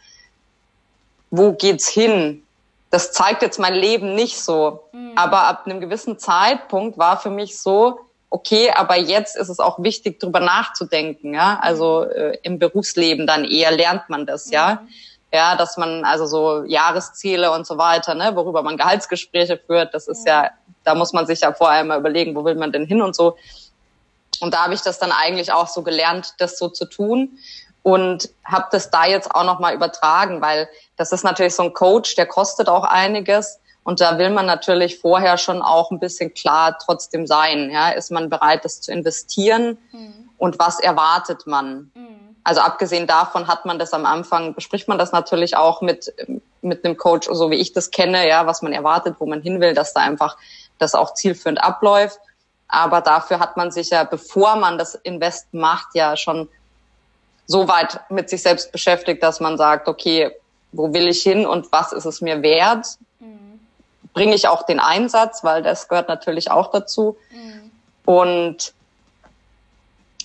[1.30, 2.42] wo geht's hin?
[2.90, 4.84] Das zeigt jetzt mein Leben nicht so.
[4.92, 5.12] Mhm.
[5.14, 9.82] Aber ab einem gewissen Zeitpunkt war für mich so, okay, aber jetzt ist es auch
[9.82, 11.58] wichtig, drüber nachzudenken, ja.
[11.60, 12.20] Also mhm.
[12.20, 14.52] äh, im Berufsleben dann eher lernt man das, mhm.
[14.52, 14.82] ja.
[15.30, 20.08] Ja, dass man also so Jahresziele und so weiter, ne, worüber man Gehaltsgespräche führt, das
[20.08, 20.52] ist ja,
[20.88, 23.36] da muss man sich ja vorher mal überlegen, wo will man denn hin und so.
[24.40, 27.38] Und da habe ich das dann eigentlich auch so gelernt, das so zu tun
[27.82, 31.74] und habe das da jetzt auch noch mal übertragen, weil das ist natürlich so ein
[31.74, 36.32] Coach, der kostet auch einiges und da will man natürlich vorher schon auch ein bisschen
[36.32, 37.70] klar trotzdem sein.
[37.70, 40.30] Ja, ist man bereit, das zu investieren mhm.
[40.38, 41.90] und was erwartet man?
[41.94, 42.36] Mhm.
[42.44, 46.14] Also abgesehen davon hat man das am Anfang bespricht man das natürlich auch mit
[46.60, 49.60] mit einem Coach, so wie ich das kenne, ja, was man erwartet, wo man hin
[49.60, 50.36] will, dass da einfach
[50.78, 52.18] das auch zielführend abläuft.
[52.68, 56.48] Aber dafür hat man sich ja, bevor man das Invest macht, ja schon
[57.46, 60.30] so weit mit sich selbst beschäftigt, dass man sagt, okay,
[60.72, 62.86] wo will ich hin und was ist es mir wert?
[63.20, 63.60] Mhm.
[64.12, 67.16] Bringe ich auch den Einsatz, weil das gehört natürlich auch dazu.
[67.30, 67.70] Mhm.
[68.04, 68.74] Und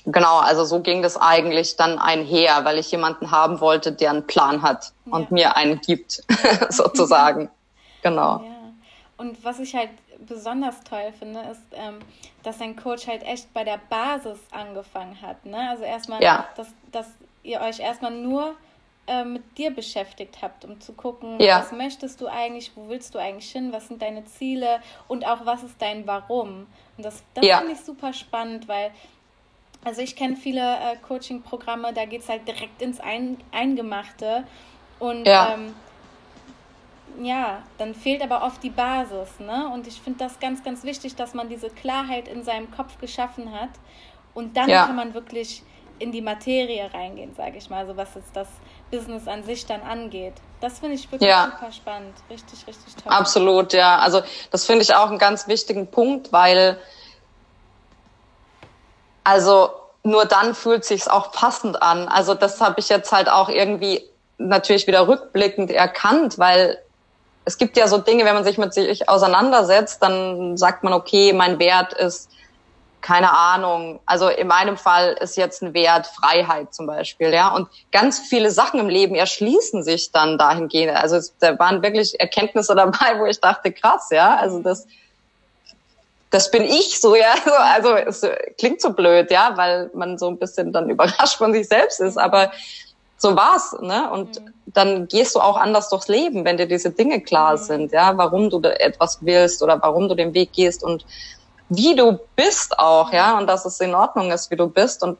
[0.06, 4.28] genau, also so ging das eigentlich dann einher, weil ich jemanden haben wollte, der einen
[4.28, 5.14] Plan hat ja.
[5.14, 6.24] und mir einen gibt,
[6.70, 7.50] sozusagen.
[8.02, 8.44] genau.
[8.44, 8.54] Ja.
[9.16, 9.90] Und was ich halt
[10.26, 12.00] besonders toll finde, ist, ähm,
[12.44, 15.46] dass dein Coach halt echt bei der Basis angefangen hat.
[15.46, 15.70] Ne?
[15.70, 16.48] Also erstmal, ja.
[16.56, 17.08] dass, dass
[17.44, 18.56] ihr euch erstmal nur
[19.06, 21.60] äh, mit dir beschäftigt habt, um zu gucken, ja.
[21.60, 25.46] was möchtest du eigentlich, wo willst du eigentlich hin, was sind deine Ziele und auch
[25.46, 26.68] was ist dein Warum.
[26.98, 27.58] Und das, das ja.
[27.58, 28.92] finde ich super spannend, weil
[29.84, 34.46] also ich kenne viele äh, Coaching-Programme, da geht es halt direkt ins Ein Eingemachte
[35.00, 35.56] und ja.
[35.56, 35.76] Ähm,
[37.22, 39.40] ja, dann fehlt aber oft die Basis.
[39.40, 39.70] Ne?
[39.74, 43.52] Und ich finde das ganz, ganz wichtig, dass man diese Klarheit in seinem Kopf geschaffen
[43.52, 43.70] hat.
[44.34, 44.86] Und dann ja.
[44.86, 45.64] kann man wirklich
[46.00, 48.48] in die Materie reingehen, sage ich mal, also was jetzt das
[48.92, 50.34] Business an sich dann angeht.
[50.60, 51.52] Das finde ich wirklich ja.
[51.52, 52.16] super spannend.
[52.30, 53.12] Richtig, richtig toll.
[53.12, 54.00] Absolut, ja.
[54.00, 54.22] Also
[54.52, 56.78] das finde ich auch einen ganz wichtigen Punkt, weil
[59.24, 59.70] also
[60.04, 62.08] nur dann fühlt sich's auch passend an.
[62.08, 64.04] Also das habe ich jetzt halt auch irgendwie
[64.38, 66.83] natürlich wieder rückblickend erkannt, weil
[67.46, 71.34] es gibt ja so Dinge, wenn man sich mit sich auseinandersetzt, dann sagt man, okay,
[71.34, 72.30] mein Wert ist,
[73.02, 77.50] keine Ahnung, also in meinem Fall ist jetzt ein Wert Freiheit zum Beispiel, ja.
[77.54, 80.96] Und ganz viele Sachen im Leben erschließen sich dann dahingehend.
[80.96, 84.38] Also es, da waren wirklich Erkenntnisse dabei, wo ich dachte, krass, ja.
[84.38, 84.88] Also das,
[86.30, 87.36] das bin ich so, ja.
[87.74, 88.26] Also es
[88.58, 92.18] klingt so blöd, ja, weil man so ein bisschen dann überrascht von sich selbst ist.
[92.18, 92.52] Aber
[93.18, 94.12] so war's, ne?
[94.12, 94.54] Und mhm.
[94.66, 97.58] dann gehst du auch anders durchs Leben, wenn dir diese Dinge klar mhm.
[97.58, 101.06] sind, ja, warum du etwas willst oder warum du den Weg gehst und
[101.70, 105.18] wie du bist auch, ja, und dass es in Ordnung ist, wie du bist und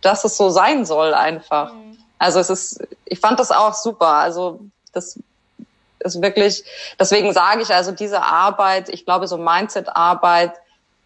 [0.00, 1.72] dass es so sein soll einfach.
[1.72, 1.98] Mhm.
[2.18, 4.08] Also es ist, ich fand das auch super.
[4.08, 4.60] Also
[4.92, 5.18] das
[6.00, 6.64] ist wirklich,
[6.98, 10.52] deswegen sage ich also diese Arbeit, ich glaube so Mindset-Arbeit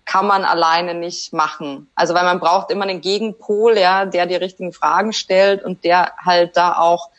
[0.08, 1.90] kann man alleine nicht machen.
[1.94, 6.14] Also weil man braucht immer einen Gegenpol, ja, der die richtigen Fragen stellt und der
[6.24, 7.10] halt da auch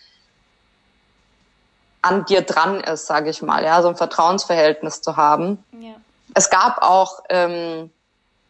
[2.01, 5.63] an dir dran ist, sage ich mal, ja, so ein Vertrauensverhältnis zu haben.
[5.79, 5.91] Ja.
[6.33, 7.91] Es gab auch ähm,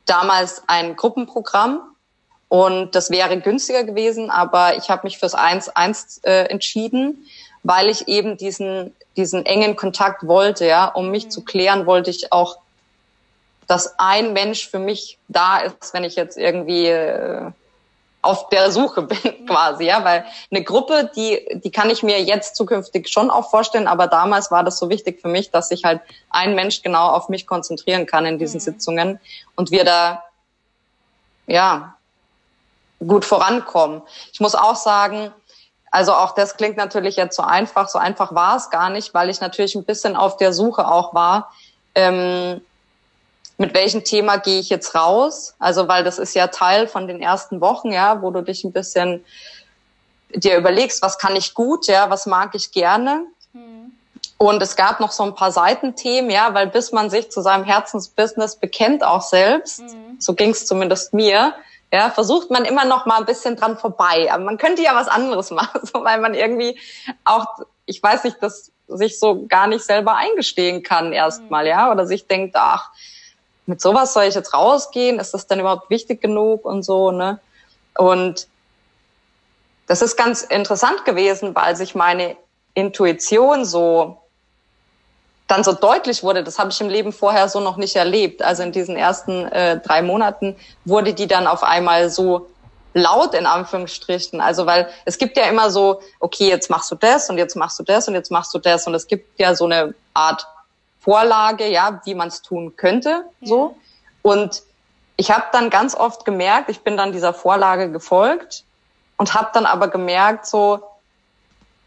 [0.06, 1.82] damals ein Gruppenprogramm
[2.48, 7.26] und das wäre günstiger gewesen, aber ich habe mich fürs 1-1 äh, entschieden,
[7.64, 11.32] weil ich eben diesen diesen engen Kontakt wollte, ja, um mich mhm.
[11.32, 12.58] zu klären, wollte ich auch
[13.70, 17.52] dass ein Mensch für mich da ist, wenn ich jetzt irgendwie äh,
[18.24, 22.56] auf der Suche bin quasi, ja, weil eine Gruppe, die die kann ich mir jetzt
[22.56, 26.02] zukünftig schon auch vorstellen, aber damals war das so wichtig für mich, dass sich halt
[26.32, 28.64] ein Mensch genau auf mich konzentrieren kann in diesen mhm.
[28.64, 29.20] Sitzungen
[29.56, 30.24] und wir da
[31.46, 31.96] ja
[33.06, 34.02] gut vorankommen.
[34.34, 35.32] Ich muss auch sagen,
[35.92, 39.30] also auch das klingt natürlich jetzt so einfach, so einfach war es gar nicht, weil
[39.30, 41.54] ich natürlich ein bisschen auf der Suche auch war.
[41.94, 42.62] Ähm,
[43.60, 45.54] mit welchem Thema gehe ich jetzt raus?
[45.60, 48.72] Also, weil das ist ja Teil von den ersten Wochen, ja, wo du dich ein
[48.72, 49.24] bisschen
[50.34, 53.26] dir überlegst, was kann ich gut, ja, was mag ich gerne.
[53.52, 53.92] Mhm.
[54.38, 57.66] Und es gab noch so ein paar Seitenthemen, ja, weil bis man sich zu seinem
[57.66, 60.16] Herzensbusiness bekennt, auch selbst, mhm.
[60.20, 61.54] so ging es zumindest mir,
[61.92, 64.32] ja, versucht man immer noch mal ein bisschen dran vorbei.
[64.32, 66.80] Aber man könnte ja was anderes machen, so, weil man irgendwie
[67.26, 67.46] auch,
[67.86, 71.70] ich weiß nicht, das sich so gar nicht selber eingestehen kann erstmal, mhm.
[71.72, 72.92] ja, oder sich denkt, ach,
[73.70, 75.20] mit sowas soll ich jetzt rausgehen?
[75.20, 77.40] Ist das denn überhaupt wichtig genug und so, ne?
[77.96, 78.48] Und
[79.88, 82.36] das ist ganz interessant gewesen, weil sich meine
[82.74, 84.18] Intuition so
[85.48, 88.42] dann so deutlich wurde, das habe ich im Leben vorher so noch nicht erlebt.
[88.44, 90.56] Also in diesen ersten äh, drei Monaten
[90.86, 92.50] wurde die dann auf einmal so
[92.94, 94.42] laut in Anführungsstrichen.
[94.42, 97.80] Also weil es gibt ja immer so, okay, jetzt machst du das und jetzt machst
[97.80, 100.48] du das und jetzt machst du das und es gibt ja so eine Art
[101.10, 103.48] Vorlage, ja, wie man es tun könnte, ja.
[103.48, 103.76] so.
[104.22, 104.62] Und
[105.18, 108.64] ich habe dann ganz oft gemerkt, ich bin dann dieser Vorlage gefolgt
[109.18, 110.84] und habe dann aber gemerkt, so,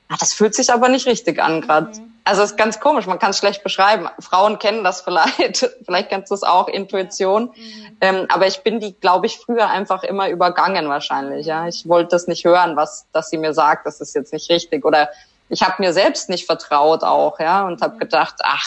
[0.09, 2.01] ah, das fühlt sich aber nicht richtig an gerade.
[2.01, 2.15] Mhm.
[2.25, 4.09] Also es ist ganz komisch, man kann es schlecht beschreiben.
[4.19, 7.53] Frauen kennen das vielleicht, vielleicht kennst du es auch, Intuition.
[7.55, 7.97] Mhm.
[8.01, 11.47] Ähm, aber ich bin die, glaube ich, früher einfach immer übergangen wahrscheinlich.
[11.47, 14.51] Ja, ich wollte das nicht hören, was, dass sie mir sagt, das ist jetzt nicht
[14.51, 14.85] richtig.
[14.85, 15.11] Oder
[15.49, 18.01] ich habe mir selbst nicht vertraut auch, ja, und habe mhm.
[18.01, 18.67] gedacht, ach,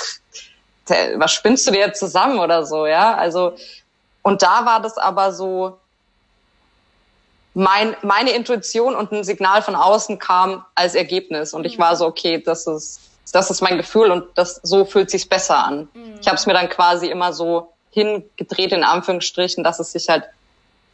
[0.88, 3.16] was spinnst du dir jetzt zusammen oder so, ja?
[3.16, 3.56] Also
[4.22, 5.78] und da war das aber so,
[7.54, 11.98] mein, meine Intuition und ein Signal von außen kam als Ergebnis und ich war mhm.
[11.98, 15.90] so, okay, das ist das ist mein Gefühl und das so fühlt sich's besser an.
[15.94, 16.20] Mhm.
[16.22, 20.24] Ich habe es mir dann quasi immer so hingedreht in Anführungsstrichen, dass es sich halt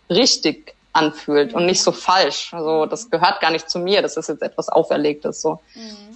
[0.10, 1.58] richtig anfühlt mhm.
[1.58, 2.54] und nicht so falsch.
[2.54, 5.60] Also das gehört gar nicht zu mir, das ist jetzt etwas auferlegtes so.
[5.76, 6.16] Mhm.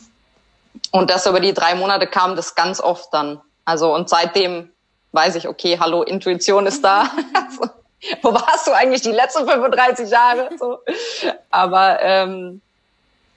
[0.92, 3.42] Und das über die drei Monate kam das ganz oft dann.
[3.66, 4.70] Also und seitdem
[5.12, 7.02] weiß ich, okay, hallo, Intuition ist da.
[7.34, 7.70] also,
[8.22, 10.50] wo warst du eigentlich die letzten 35 Jahre?
[10.60, 10.80] So.
[11.50, 12.62] Aber ähm,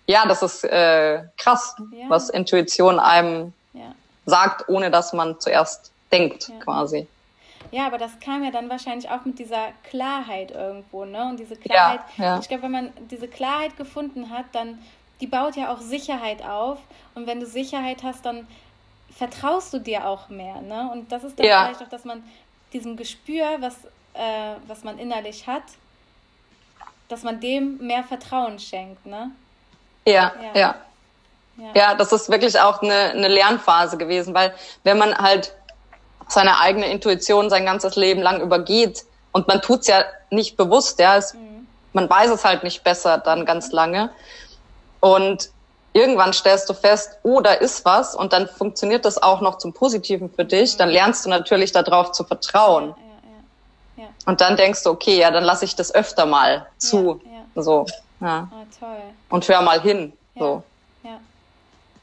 [0.06, 2.06] ja, das ist äh, krass, ja.
[2.08, 3.94] was Intuition einem ja.
[4.26, 6.58] sagt, ohne dass man zuerst denkt, ja.
[6.60, 7.06] quasi.
[7.70, 11.28] Ja, aber das kam ja dann wahrscheinlich auch mit dieser Klarheit irgendwo, ne?
[11.28, 12.00] Und diese Klarheit,
[12.40, 14.78] ich glaube, wenn man diese Klarheit gefunden hat, dann,
[15.20, 16.78] die baut ja auch Sicherheit auf.
[17.14, 18.46] Und wenn du Sicherheit hast, dann
[19.18, 20.90] vertraust du dir auch mehr, ne?
[20.92, 22.22] Und das ist dann vielleicht auch, dass man
[22.72, 23.74] diesem Gespür, was,
[24.14, 25.64] äh, was man innerlich hat,
[27.08, 29.32] dass man dem mehr Vertrauen schenkt, ne?
[30.06, 30.76] Ja, ja.
[31.56, 34.54] Ja, ja das ist wirklich auch eine, eine Lernphase gewesen, weil
[34.84, 35.52] wenn man halt
[36.28, 41.16] seine eigene Intuition sein ganzes Leben lang übergeht und man tut's ja nicht bewusst, ja,
[41.16, 41.66] es, mhm.
[41.92, 44.10] man weiß es halt nicht besser dann ganz lange
[45.00, 45.50] und
[45.98, 49.72] irgendwann stellst du fest, oh, da ist was und dann funktioniert das auch noch zum
[49.72, 52.94] Positiven für dich, dann lernst du natürlich darauf zu vertrauen.
[53.96, 57.20] Ja, ja, und dann denkst du, okay, ja, dann lasse ich das öfter mal zu.
[57.54, 57.86] So.
[58.20, 58.48] Ja.
[58.78, 58.96] Toll.
[59.30, 60.12] Und hör mal hin.
[60.34, 60.40] Ja.
[60.40, 60.62] So.
[61.02, 61.20] Ja.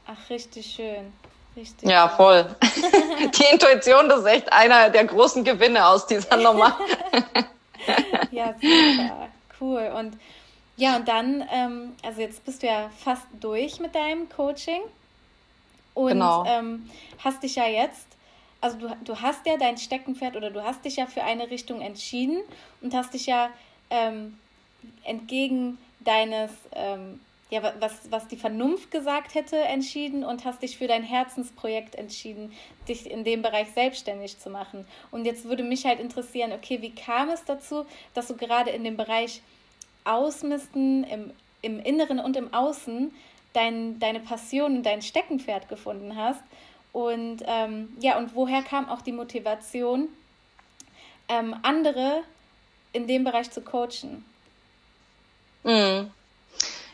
[0.06, 1.12] Ach, richtig schön.
[1.56, 2.44] Richtig ja, voll.
[2.62, 6.76] Die Intuition, das ist echt einer der großen Gewinne aus dieser Nummer.
[8.30, 9.28] ja, super.
[9.58, 9.90] Cool.
[9.96, 10.18] Und
[10.76, 14.82] ja, und dann, ähm, also jetzt bist du ja fast durch mit deinem Coaching.
[15.94, 16.44] Und genau.
[16.46, 16.90] ähm,
[17.24, 18.06] hast dich ja jetzt,
[18.60, 21.80] also du, du hast ja dein Steckenpferd oder du hast dich ja für eine Richtung
[21.80, 22.42] entschieden
[22.82, 23.48] und hast dich ja
[23.88, 24.38] ähm,
[25.04, 30.88] entgegen deines, ähm, ja, was, was die Vernunft gesagt hätte, entschieden und hast dich für
[30.88, 32.52] dein Herzensprojekt entschieden,
[32.88, 34.86] dich in dem Bereich selbstständig zu machen.
[35.10, 38.84] Und jetzt würde mich halt interessieren, okay, wie kam es dazu, dass du gerade in
[38.84, 39.40] dem Bereich
[40.06, 41.30] Ausmisten im,
[41.62, 43.12] im Inneren und im Außen
[43.52, 46.40] dein, deine Passion und dein Steckenpferd gefunden hast?
[46.92, 50.08] Und ähm, ja, und woher kam auch die Motivation,
[51.28, 52.22] ähm, andere
[52.92, 54.24] in dem Bereich zu coachen?
[55.64, 56.10] Mhm.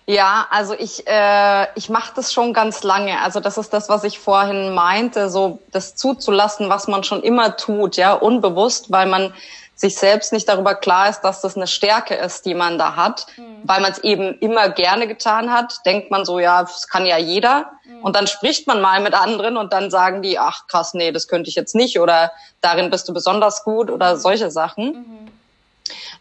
[0.07, 3.21] Ja, also ich, äh, ich mache das schon ganz lange.
[3.21, 7.57] Also das ist das, was ich vorhin meinte, so das zuzulassen, was man schon immer
[7.57, 9.33] tut, ja, unbewusst, weil man
[9.75, 13.27] sich selbst nicht darüber klar ist, dass das eine Stärke ist, die man da hat,
[13.37, 13.63] mhm.
[13.65, 17.19] weil man es eben immer gerne getan hat, denkt man so, ja, das kann ja
[17.19, 17.73] jeder.
[17.85, 18.03] Mhm.
[18.03, 21.27] Und dann spricht man mal mit anderen und dann sagen die, ach krass, nee, das
[21.27, 24.93] könnte ich jetzt nicht oder darin bist du besonders gut oder solche Sachen.
[24.93, 25.29] Mhm.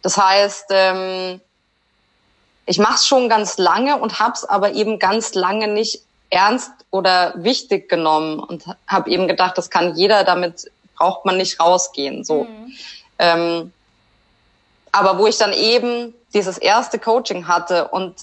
[0.02, 1.42] Das heißt, ähm,
[2.66, 6.72] ich mache es schon ganz lange und habe es aber eben ganz lange nicht ernst
[6.90, 12.24] oder wichtig genommen und habe eben gedacht, das kann jeder, damit braucht man nicht rausgehen.
[12.24, 12.46] So.
[12.46, 12.74] Mhm.
[13.22, 13.72] Ähm,
[14.92, 18.16] aber wo ich dann eben dieses erste Coaching hatte und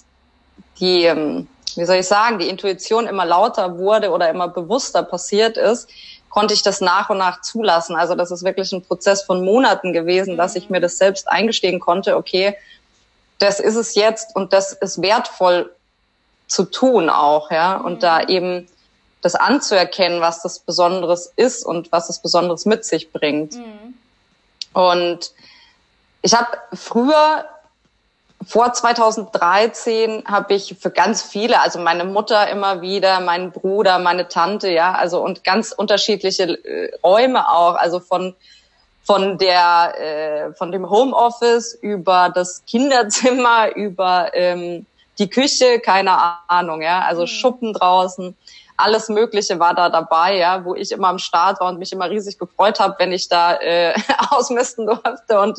[0.80, 5.56] die, ähm, wie soll ich sagen, die Intuition immer lauter wurde oder immer bewusster passiert
[5.56, 5.88] ist,
[6.28, 7.94] konnte ich das nach und nach zulassen.
[7.96, 11.80] Also das ist wirklich ein Prozess von Monaten gewesen, dass ich mir das selbst eingestehen
[11.80, 12.56] konnte, okay,
[13.38, 15.72] das ist es jetzt und das ist wertvoll
[16.48, 18.00] zu tun auch, ja, und mhm.
[18.00, 18.68] da eben
[19.22, 23.54] das anzuerkennen, was das Besonderes ist und was das Besonderes mit sich bringt.
[23.54, 23.77] Mhm.
[24.72, 25.32] Und
[26.22, 27.44] ich habe früher
[28.46, 34.28] vor 2013 habe ich für ganz viele, also meine Mutter immer wieder, meinen Bruder, meine
[34.28, 38.34] Tante, ja, also und ganz unterschiedliche äh, Räume auch, also von
[39.02, 44.86] von der äh, von dem Homeoffice über das Kinderzimmer über ähm,
[45.18, 46.12] die Küche, keine
[46.46, 47.26] Ahnung, ja, also mhm.
[47.26, 48.36] Schuppen draußen,
[48.78, 52.08] alles Mögliche war da dabei, ja, wo ich immer am Start war und mich immer
[52.08, 53.94] riesig gefreut habe, wenn ich da äh,
[54.30, 55.58] ausmisten durfte und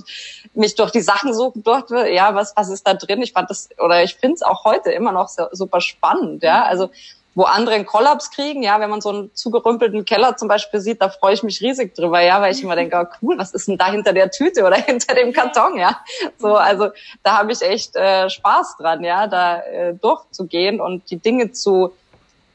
[0.54, 2.10] mich durch die Sachen suchen durfte.
[2.10, 3.22] Ja, was was ist da drin?
[3.22, 6.64] Ich fand das oder ich finde es auch heute immer noch so, super spannend, ja.
[6.64, 6.90] Also
[7.36, 11.02] wo andere einen Kollaps kriegen, ja, wenn man so einen zugerümpelten Keller zum Beispiel sieht,
[11.02, 13.68] da freue ich mich riesig drüber, ja, weil ich immer denke, oh, cool, was ist
[13.68, 16.00] denn da hinter der Tüte oder hinter dem Karton, ja,
[16.38, 16.90] so, also
[17.24, 21.94] da habe ich echt äh, Spaß dran, ja, da äh, durchzugehen und die Dinge zu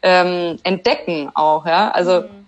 [0.05, 2.47] ähm, entdecken auch, ja, also mhm.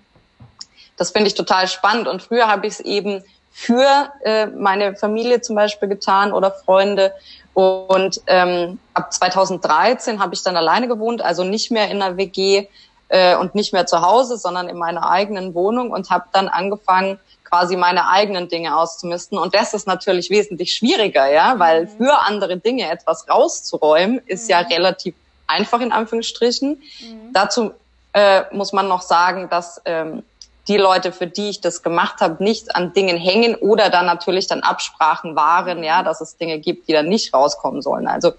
[0.99, 5.41] das finde ich total spannend und früher habe ich es eben für äh, meine Familie
[5.41, 7.15] zum Beispiel getan oder Freunde
[7.55, 12.67] und ähm, ab 2013 habe ich dann alleine gewohnt, also nicht mehr in einer WG
[13.09, 17.19] äh, und nicht mehr zu Hause, sondern in meiner eigenen Wohnung und habe dann angefangen,
[17.45, 19.39] quasi meine eigenen Dinge auszumisten.
[19.39, 21.89] Und das ist natürlich wesentlich schwieriger, ja, weil mhm.
[21.97, 24.51] für andere Dinge etwas rauszuräumen, ist mhm.
[24.51, 25.15] ja relativ
[25.47, 26.83] einfach in Anführungsstrichen.
[27.01, 27.33] Mhm.
[27.33, 27.73] Dazu
[28.13, 30.23] äh, muss man noch sagen, dass ähm,
[30.69, 34.47] die Leute, für die ich das gemacht habe, nicht an Dingen hängen oder dann natürlich
[34.47, 38.09] dann Absprachen waren, ja, dass es Dinge gibt, die dann nicht rauskommen sollen.
[38.09, 38.33] Also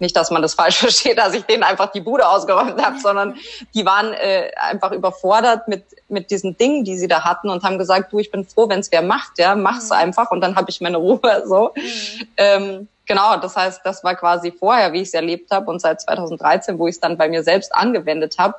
[0.00, 3.36] nicht, dass man das falsch versteht, dass ich denen einfach die Bude ausgeräumt habe, sondern
[3.74, 7.78] die waren äh, einfach überfordert mit mit diesen Dingen, die sie da hatten und haben
[7.78, 9.96] gesagt, du, ich bin froh, wenn es wer macht, ja, mach's mhm.
[9.96, 11.20] einfach und dann habe ich meine Ruhe.
[11.46, 12.28] So, mhm.
[12.36, 13.36] ähm, genau.
[13.36, 16.86] Das heißt, das war quasi vorher, wie ich es erlebt habe und seit 2013, wo
[16.86, 18.54] ich es dann bei mir selbst angewendet habe,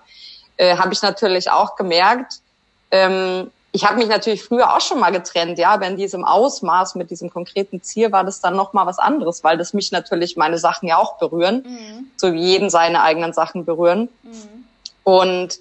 [0.58, 2.36] äh, habe ich natürlich auch gemerkt,
[2.92, 6.96] ähm, ich habe mich natürlich früher auch schon mal getrennt, ja, aber in diesem Ausmaß
[6.96, 10.36] mit diesem konkreten Ziel war das dann noch mal was anderes, weil das mich natürlich
[10.36, 12.12] meine Sachen ja auch berühren, mhm.
[12.18, 14.10] so wie jeden seine eigenen Sachen berühren.
[14.24, 14.66] Mhm.
[15.04, 15.60] Und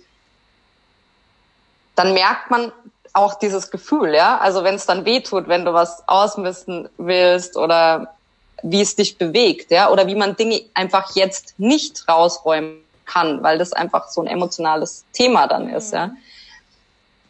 [1.94, 2.72] dann merkt man
[3.12, 7.56] auch dieses Gefühl, ja, also wenn es dann weh tut, wenn du was ausmisten willst
[7.56, 8.14] oder
[8.62, 13.58] wie es dich bewegt, ja, oder wie man Dinge einfach jetzt nicht rausräumen kann, weil
[13.58, 15.74] das einfach so ein emotionales Thema dann mhm.
[15.74, 16.10] ist, ja.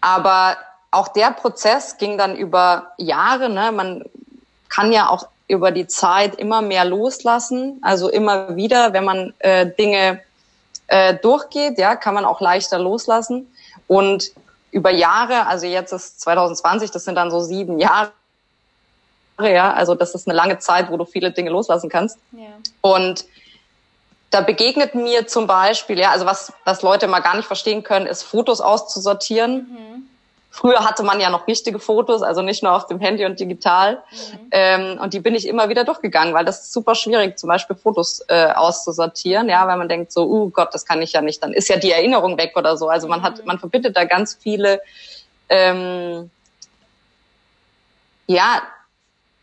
[0.01, 0.57] Aber
[0.91, 3.49] auch der Prozess ging dann über Jahre.
[3.49, 3.73] Ne?
[3.73, 4.05] Man
[4.69, 7.79] kann ja auch über die Zeit immer mehr loslassen.
[7.83, 10.21] Also immer wieder, wenn man äh, Dinge
[10.87, 13.53] äh, durchgeht, ja, kann man auch leichter loslassen.
[13.87, 14.33] Und
[14.71, 18.13] über Jahre, also jetzt ist 2020, das sind dann so sieben Jahre,
[19.41, 22.19] ja, also das ist eine lange Zeit, wo du viele Dinge loslassen kannst.
[22.33, 22.49] Ja.
[22.81, 23.25] Und
[24.31, 28.07] da begegnet mir zum Beispiel, ja, also was, was Leute mal gar nicht verstehen können,
[28.07, 29.55] ist Fotos auszusortieren.
[29.55, 30.10] Mhm.
[30.53, 34.03] Früher hatte man ja noch richtige Fotos, also nicht nur auf dem Handy und digital.
[34.11, 34.49] Mhm.
[34.51, 37.77] Ähm, und die bin ich immer wieder durchgegangen, weil das ist super schwierig, zum Beispiel
[37.77, 41.43] Fotos äh, auszusortieren, ja, weil man denkt so, uh Gott, das kann ich ja nicht,
[41.43, 42.89] dann ist ja die Erinnerung weg oder so.
[42.89, 43.47] Also man hat, mhm.
[43.47, 44.81] man verbindet da ganz viele
[45.49, 46.31] ähm,
[48.27, 48.63] ja,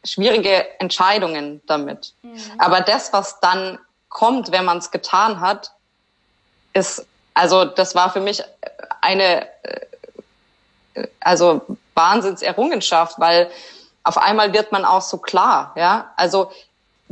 [0.04, 2.14] schwierige Entscheidungen damit.
[2.22, 2.38] Mhm.
[2.58, 5.72] Aber das, was dann kommt, wenn man es getan hat,
[6.74, 8.44] ist, also das war für mich
[9.02, 9.87] eine, äh,
[11.20, 11.62] also
[11.96, 13.50] Wahnsinnserrungenschaft, weil
[14.04, 16.12] auf einmal wird man auch so klar, ja.
[16.16, 16.52] Also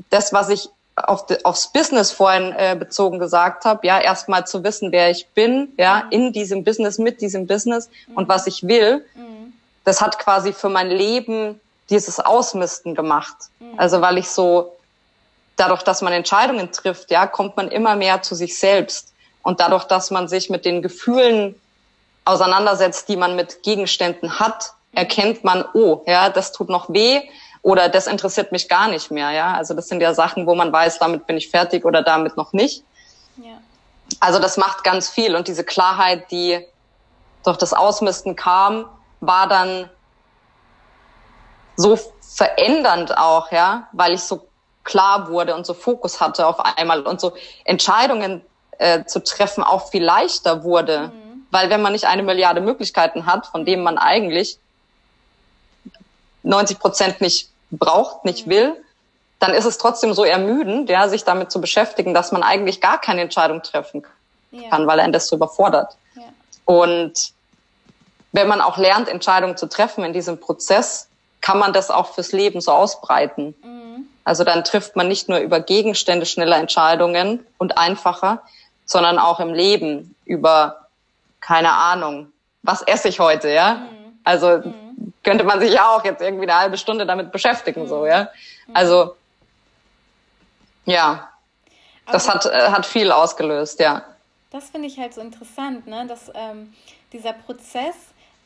[0.10, 4.64] das, was ich auf de, aufs Business vorhin äh, bezogen gesagt habe, ja, erstmal zu
[4.64, 6.12] wissen, wer ich bin, ja, mhm.
[6.12, 8.18] in diesem Business, mit diesem Business mhm.
[8.18, 9.54] und was ich will, mhm.
[9.84, 13.36] das hat quasi für mein Leben dieses Ausmisten gemacht.
[13.60, 13.74] Mhm.
[13.78, 14.76] Also weil ich so
[15.56, 19.14] dadurch, dass man Entscheidungen trifft, ja, kommt man immer mehr zu sich selbst.
[19.42, 21.56] Und dadurch, dass man sich mit den Gefühlen
[22.26, 27.22] auseinandersetzt, die man mit Gegenständen hat, erkennt man, oh, ja, das tut noch weh
[27.62, 29.54] oder das interessiert mich gar nicht mehr, ja.
[29.54, 32.54] Also das sind ja Sachen, wo man weiß, damit bin ich fertig oder damit noch
[32.54, 32.84] nicht.
[33.38, 33.58] Ja.
[34.20, 36.66] Also das macht ganz viel und diese Klarheit, die
[37.44, 38.86] durch das Ausmisten kam,
[39.20, 39.90] war dann
[41.76, 44.48] so verändernd auch, ja, weil ich so
[44.84, 47.34] klar wurde und so Fokus hatte auf einmal und so
[47.66, 48.42] Entscheidungen
[48.78, 51.12] äh, zu treffen auch viel leichter wurde.
[51.14, 51.25] Mhm.
[51.56, 54.60] Weil wenn man nicht eine Milliarde Möglichkeiten hat, von denen man eigentlich
[56.44, 58.52] 90 Prozent nicht braucht, nicht mhm.
[58.52, 58.84] will,
[59.40, 63.00] dann ist es trotzdem so ermüdend, ja, sich damit zu beschäftigen, dass man eigentlich gar
[63.00, 64.86] keine Entscheidung treffen kann, ja.
[64.86, 65.96] weil einen das so überfordert.
[66.16, 66.24] Ja.
[66.66, 67.32] Und
[68.34, 71.08] wenn man auch lernt, Entscheidungen zu treffen in diesem Prozess,
[71.40, 73.56] kann man das auch fürs Leben so ausbreiten.
[73.64, 74.08] Mhm.
[74.26, 78.42] Also dann trifft man nicht nur über Gegenstände schneller Entscheidungen und einfacher,
[78.84, 80.85] sondern auch im Leben über,
[81.46, 82.34] keine Ahnung,
[82.64, 83.76] was esse ich heute, ja?
[83.76, 84.20] Mhm.
[84.24, 85.14] Also mhm.
[85.24, 87.88] könnte man sich ja auch jetzt irgendwie eine halbe Stunde damit beschäftigen, mhm.
[87.88, 88.30] so, ja?
[88.66, 88.76] Mhm.
[88.76, 89.16] Also,
[90.86, 91.30] ja,
[92.12, 94.04] das hat, äh, hat viel ausgelöst, ja.
[94.50, 96.08] Das finde ich halt so interessant, ne?
[96.08, 96.74] dass ähm,
[97.14, 97.96] dieser Prozess,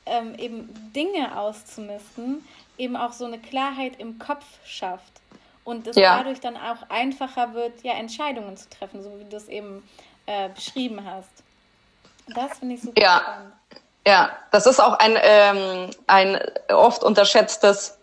[0.06, 2.46] ähm, eben Dinge auszumisten,
[2.78, 5.22] eben auch so eine Klarheit im Kopf schafft
[5.64, 6.18] und es ja.
[6.18, 9.88] dadurch dann auch einfacher wird, ja, Entscheidungen zu treffen, so wie du es eben
[10.26, 11.44] äh, beschrieben hast.
[12.36, 13.22] Das finde ich super ja.
[13.22, 13.54] spannend.
[14.08, 17.98] Ja, das ist auch ein, ähm, ein oft unterschätztes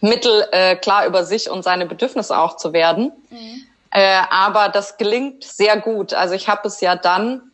[0.00, 3.12] Mittel, äh, klar über sich und seine Bedürfnisse auch zu werden.
[3.28, 3.66] Mhm.
[3.90, 6.14] Äh, aber das gelingt sehr gut.
[6.14, 7.50] Also ich habe es ja dann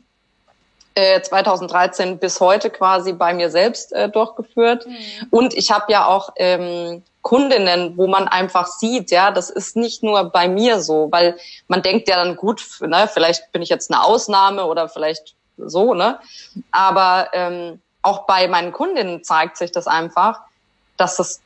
[0.95, 4.87] äh, 2013 bis heute quasi bei mir selbst äh, durchgeführt.
[4.87, 4.97] Mhm.
[5.31, 10.03] Und ich habe ja auch ähm, Kundinnen, wo man einfach sieht, ja, das ist nicht
[10.03, 11.37] nur bei mir so, weil
[11.67, 15.95] man denkt ja dann gut, ne, vielleicht bin ich jetzt eine Ausnahme oder vielleicht so,
[15.95, 16.19] ne?
[16.71, 20.41] Aber ähm, auch bei meinen Kundinnen zeigt sich das einfach,
[20.97, 21.41] dass das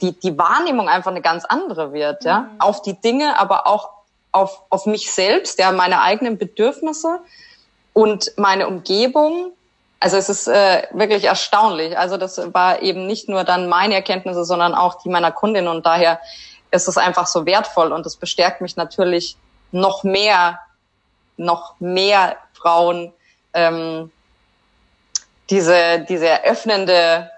[0.00, 2.60] die, die Wahrnehmung einfach eine ganz andere wird, ja, mhm.
[2.60, 3.90] auf die Dinge, aber auch
[4.32, 7.20] auf, auf mich selbst, ja, meine eigenen Bedürfnisse
[7.92, 9.52] und meine Umgebung.
[9.98, 11.96] Also es ist äh, wirklich erstaunlich.
[11.96, 15.86] Also das war eben nicht nur dann meine Erkenntnisse, sondern auch die meiner Kundin und
[15.86, 16.20] daher
[16.70, 19.36] ist es einfach so wertvoll und es bestärkt mich natürlich
[19.72, 20.60] noch mehr,
[21.38, 23.12] noch mehr Frauen
[23.56, 24.12] ähm,
[25.50, 27.30] diese diese eröffnende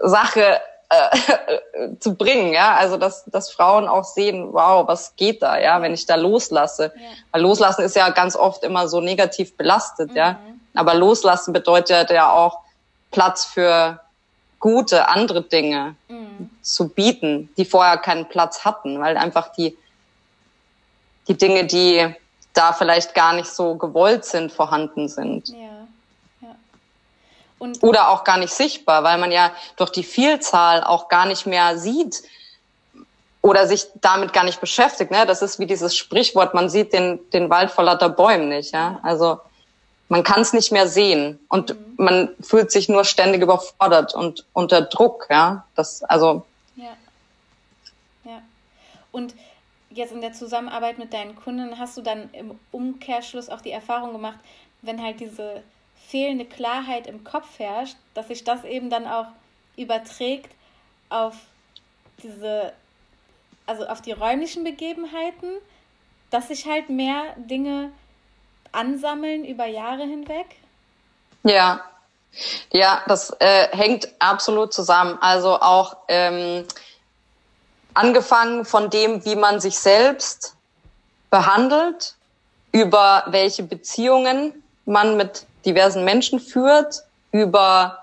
[0.00, 5.58] Sache äh, zu bringen, ja, also dass, dass Frauen auch sehen, wow, was geht da,
[5.58, 6.92] ja, wenn ich da loslasse.
[6.96, 7.02] Ja.
[7.32, 10.16] Weil loslassen ist ja ganz oft immer so negativ belastet, mhm.
[10.16, 10.38] ja.
[10.74, 12.60] Aber loslassen bedeutet ja auch
[13.10, 14.00] Platz für
[14.60, 16.50] gute andere Dinge mhm.
[16.62, 19.76] zu bieten, die vorher keinen Platz hatten, weil einfach die
[21.28, 22.14] die Dinge, die
[22.58, 25.48] da vielleicht gar nicht so gewollt sind, vorhanden sind.
[25.48, 25.78] Ja.
[27.58, 31.46] Und Oder auch gar nicht sichtbar, weil man ja durch die Vielzahl auch gar nicht
[31.46, 32.22] mehr sieht
[33.42, 35.10] oder sich damit gar nicht beschäftigt.
[35.10, 35.26] Ne?
[35.26, 38.72] Das ist wie dieses Sprichwort, man sieht den, den Wald vor lauter Bäumen nicht.
[38.72, 39.00] Ja?
[39.02, 39.40] Also
[40.08, 41.94] man kann es nicht mehr sehen und mhm.
[41.96, 45.26] man fühlt sich nur ständig überfordert und unter Druck.
[45.30, 46.44] Ja, das also.
[46.76, 46.96] Ja.
[48.24, 48.40] Ja.
[49.10, 49.34] Und
[49.98, 54.12] jetzt in der Zusammenarbeit mit deinen Kunden hast du dann im Umkehrschluss auch die Erfahrung
[54.12, 54.38] gemacht,
[54.80, 55.62] wenn halt diese
[56.08, 59.26] fehlende Klarheit im Kopf herrscht, dass sich das eben dann auch
[59.76, 60.50] überträgt
[61.10, 61.34] auf
[62.22, 62.72] diese,
[63.66, 65.50] also auf die räumlichen Begebenheiten,
[66.30, 67.90] dass sich halt mehr Dinge
[68.72, 70.46] ansammeln über Jahre hinweg?
[71.42, 71.82] Ja,
[72.72, 75.18] ja, das äh, hängt absolut zusammen.
[75.20, 76.64] Also auch ähm,
[77.98, 80.54] angefangen von dem, wie man sich selbst
[81.30, 82.14] behandelt,
[82.70, 87.98] über welche Beziehungen man mit diversen Menschen führt, über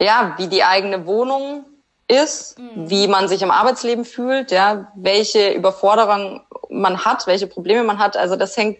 [0.00, 1.64] ja, wie die eigene Wohnung
[2.06, 2.88] ist, mhm.
[2.88, 6.40] wie man sich im Arbeitsleben fühlt, ja, welche Überforderungen
[6.70, 8.16] man hat, welche Probleme man hat.
[8.16, 8.78] Also das hängt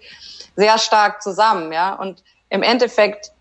[0.55, 1.95] sehr stark zusammen, ja.
[1.95, 3.33] Und im Endeffekt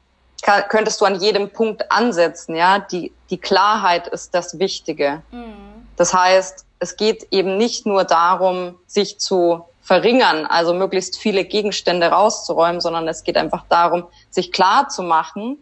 [0.41, 2.79] kann, könntest du an jedem Punkt ansetzen, ja.
[2.79, 5.21] Die, die Klarheit ist das Wichtige.
[5.31, 5.62] Mhm.
[5.95, 12.07] Das heißt, es geht eben nicht nur darum, sich zu verringern, also möglichst viele Gegenstände
[12.07, 15.57] rauszuräumen, sondern es geht einfach darum, sich klar zu machen,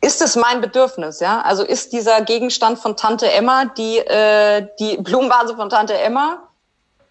[0.00, 1.40] ist es mein Bedürfnis, ja?
[1.40, 6.38] Also ist dieser Gegenstand von Tante Emma, die äh, die Blumenvase von Tante Emma,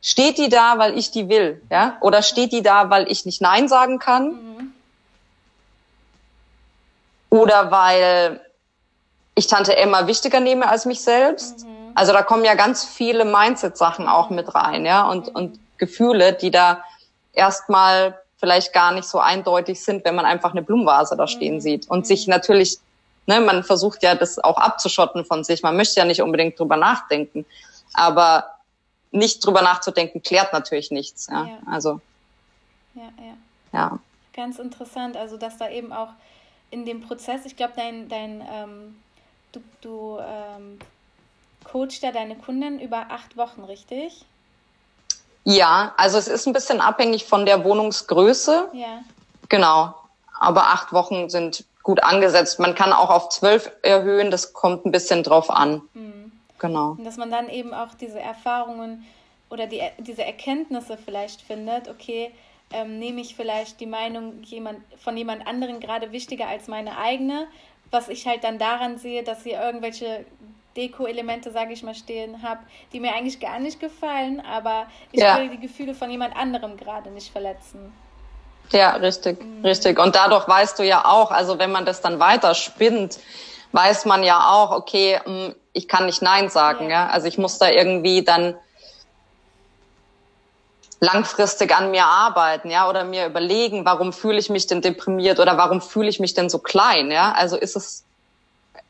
[0.01, 1.97] steht die da, weil ich die will, ja?
[1.99, 4.27] Oder steht die da, weil ich nicht Nein sagen kann?
[4.27, 4.73] Mhm.
[7.29, 8.39] Oder weil
[9.37, 11.63] ich Tante Emma wichtiger nehme als mich selbst?
[11.65, 11.91] Mhm.
[11.93, 16.49] Also da kommen ja ganz viele Mindset-Sachen auch mit rein, ja, und, und Gefühle, die
[16.49, 16.83] da
[17.33, 21.61] erstmal vielleicht gar nicht so eindeutig sind, wenn man einfach eine Blumenvase da stehen mhm.
[21.61, 22.79] sieht und sich natürlich,
[23.27, 25.61] ne, man versucht ja das auch abzuschotten von sich.
[25.61, 27.45] Man möchte ja nicht unbedingt drüber nachdenken,
[27.93, 28.45] aber
[29.11, 31.45] nicht drüber nachzudenken klärt natürlich nichts, ja.
[31.45, 31.57] ja.
[31.71, 32.01] Also
[32.95, 33.33] ja, ja.
[33.71, 33.99] Ja.
[34.33, 36.09] Ganz interessant, also dass da eben auch
[36.71, 38.95] in dem Prozess, ich glaube, dein dein ähm,
[39.81, 40.79] du, du ähm,
[41.63, 44.25] coacht ja deine Kunden über acht Wochen, richtig?
[45.43, 48.69] Ja, also es ist ein bisschen abhängig von der Wohnungsgröße.
[48.73, 49.03] Ja.
[49.49, 49.95] Genau.
[50.39, 52.59] Aber acht Wochen sind gut angesetzt.
[52.59, 55.81] Man kann auch auf zwölf erhöhen, das kommt ein bisschen drauf an.
[55.93, 56.31] Mhm.
[56.59, 56.91] Genau.
[56.91, 59.05] Und dass man dann eben auch diese Erfahrungen
[59.49, 62.31] oder die, diese Erkenntnisse vielleicht findet, okay,
[62.73, 67.47] ähm, nehme ich vielleicht die Meinung jemand, von jemand anderen gerade wichtiger als meine eigene,
[67.91, 70.25] was ich halt dann daran sehe, dass hier irgendwelche
[70.75, 72.59] Deko-Elemente, sage ich mal, stehen habe,
[72.93, 75.37] die mir eigentlich gar nicht gefallen, aber ich ja.
[75.37, 77.91] will die Gefühle von jemand anderem gerade nicht verletzen.
[78.71, 79.65] Ja, richtig, mhm.
[79.65, 79.99] richtig.
[79.99, 83.19] Und dadurch weißt du ja auch, also wenn man das dann weiter spinnt,
[83.71, 87.05] weiß man ja auch, okay, hm, ich kann nicht Nein sagen, ja.
[87.05, 87.09] ja?
[87.09, 88.55] Also ich muss da irgendwie dann
[90.99, 95.57] langfristig an mir arbeiten, ja, oder mir überlegen, warum fühle ich mich denn deprimiert oder
[95.57, 97.33] warum fühle ich mich denn so klein, ja?
[97.33, 98.03] Also ist es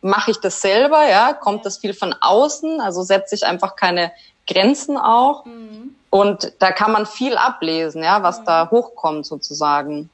[0.01, 4.11] mache ich das selber, ja, kommt das viel von außen, also setze ich einfach keine
[4.47, 5.45] Grenzen auch.
[5.45, 5.95] Mhm.
[6.09, 8.45] Und da kann man viel ablesen, ja, was mhm.
[8.45, 10.09] da hochkommt sozusagen.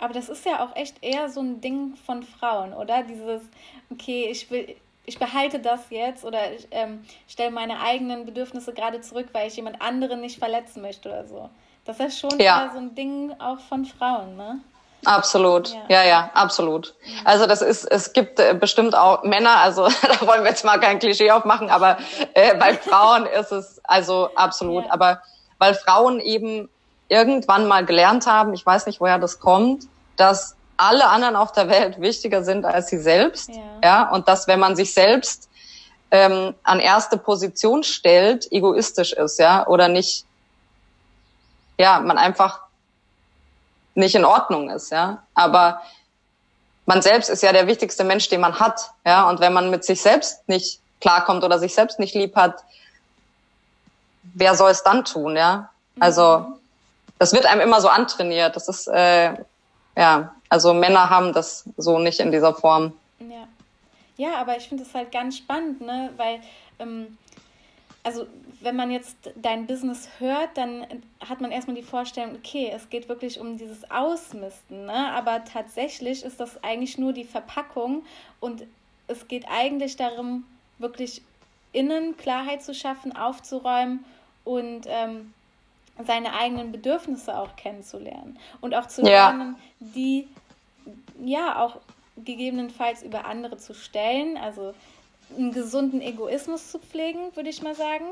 [0.00, 3.02] Aber das ist ja auch echt eher so ein Ding von Frauen, oder?
[3.02, 3.42] Dieses,
[3.90, 4.76] okay, ich will,
[5.08, 9.56] ich behalte das jetzt oder ich ähm, stelle meine eigenen Bedürfnisse gerade zurück, weil ich
[9.56, 11.48] jemand anderen nicht verletzen möchte oder so.
[11.86, 12.70] Das ist schon ja.
[12.72, 14.60] so ein Ding auch von Frauen, ne?
[15.04, 16.94] Absolut, ja, ja, ja absolut.
[17.24, 20.78] Also das ist, es gibt äh, bestimmt auch Männer, also da wollen wir jetzt mal
[20.78, 21.96] kein Klischee aufmachen, aber
[22.34, 24.84] äh, bei Frauen ist es also absolut.
[24.84, 24.92] Ja.
[24.92, 25.22] Aber
[25.56, 26.68] weil Frauen eben
[27.08, 29.84] irgendwann mal gelernt haben, ich weiß nicht, woher das kommt,
[30.16, 34.46] dass alle anderen auf der Welt wichtiger sind als sie selbst, ja, ja und dass
[34.46, 35.48] wenn man sich selbst
[36.10, 40.24] ähm, an erste Position stellt, egoistisch ist, ja, oder nicht,
[41.76, 42.60] ja, man einfach
[43.94, 45.22] nicht in Ordnung ist, ja.
[45.34, 45.82] Aber
[46.86, 49.28] man selbst ist ja der wichtigste Mensch, den man hat, ja.
[49.28, 52.64] Und wenn man mit sich selbst nicht klarkommt oder sich selbst nicht lieb hat,
[54.34, 55.70] wer soll es dann tun, ja?
[56.00, 56.54] Also mhm.
[57.18, 58.56] das wird einem immer so antrainiert.
[58.56, 59.34] Das ist äh,
[59.96, 62.92] ja, also Männer haben das so nicht in dieser Form.
[63.20, 63.48] Ja,
[64.16, 66.40] ja, aber ich finde es halt ganz spannend, ne, weil
[66.78, 67.18] ähm,
[68.02, 68.26] also
[68.60, 70.86] wenn man jetzt dein Business hört, dann
[71.28, 75.12] hat man erstmal die Vorstellung, okay, es geht wirklich um dieses Ausmisten, ne?
[75.12, 78.04] aber tatsächlich ist das eigentlich nur die Verpackung
[78.40, 78.64] und
[79.06, 80.44] es geht eigentlich darum,
[80.78, 81.22] wirklich
[81.72, 84.04] innen Klarheit zu schaffen, aufzuräumen
[84.44, 85.34] und ähm,
[86.06, 89.30] seine eigenen Bedürfnisse auch kennenzulernen und auch zu ja.
[89.30, 90.28] lernen, die
[91.24, 91.76] ja auch
[92.16, 94.74] gegebenenfalls über andere zu stellen, also
[95.36, 98.04] einen gesunden Egoismus zu pflegen, würde ich mal sagen.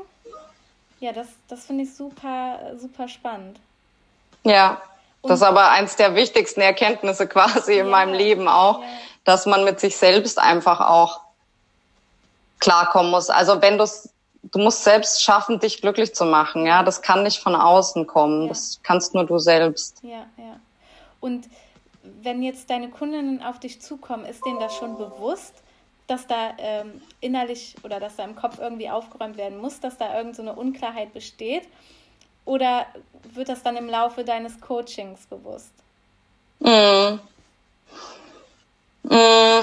[0.99, 3.59] Ja, das, das finde ich super, super spannend.
[4.43, 4.81] Ja,
[5.21, 8.87] und das ist aber eins der wichtigsten Erkenntnisse quasi ja, in meinem Leben auch, ja.
[9.23, 11.21] dass man mit sich selbst einfach auch
[12.59, 13.29] klarkommen muss.
[13.29, 13.85] Also wenn du
[14.43, 16.65] du musst selbst schaffen, dich glücklich zu machen.
[16.65, 18.43] Ja, das kann nicht von außen kommen.
[18.43, 18.47] Ja.
[18.49, 19.99] Das kannst nur du selbst.
[20.03, 20.59] Ja, ja.
[21.19, 21.47] Und
[22.21, 25.53] wenn jetzt deine Kundinnen auf dich zukommen, ist denen das schon bewusst,
[26.07, 30.17] dass da ähm, innerlich oder dass da im Kopf irgendwie aufgeräumt werden muss, dass da
[30.17, 31.63] irgend so eine Unklarheit besteht?
[32.45, 32.85] Oder
[33.33, 35.71] wird das dann im Laufe deines Coachings bewusst?
[36.59, 37.19] Mm.
[39.03, 39.59] Mm.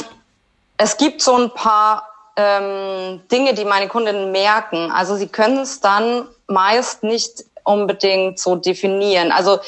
[0.76, 4.90] Es gibt so ein paar ähm, Dinge, die meine Kundinnen merken.
[4.90, 9.32] Also sie können es dann meist nicht unbedingt so definieren.
[9.32, 9.58] Also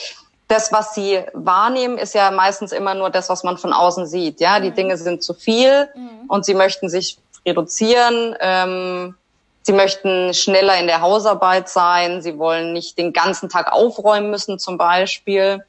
[0.48, 4.40] das, was sie wahrnehmen, ist ja meistens immer nur das, was man von außen sieht.
[4.40, 4.74] Ja, die mhm.
[4.74, 6.26] Dinge sind zu viel mhm.
[6.28, 8.36] und sie möchten sich reduzieren.
[8.40, 9.14] Ähm,
[9.62, 12.22] sie möchten schneller in der Hausarbeit sein.
[12.22, 15.64] Sie wollen nicht den ganzen Tag aufräumen müssen, zum Beispiel.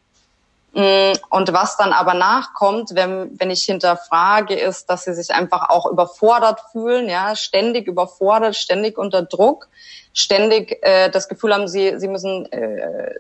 [0.74, 5.70] Mm, und was dann aber nachkommt, wenn, wenn ich hinterfrage, ist, dass sie sich einfach
[5.70, 9.68] auch überfordert fühlen, ja, ständig überfordert, ständig unter Druck,
[10.14, 13.16] ständig äh, das Gefühl haben, sie, sie müssen äh,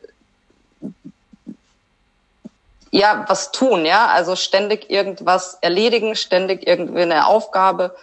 [2.91, 7.95] ja, was tun, ja, also ständig irgendwas erledigen, ständig irgendwie eine Aufgabe.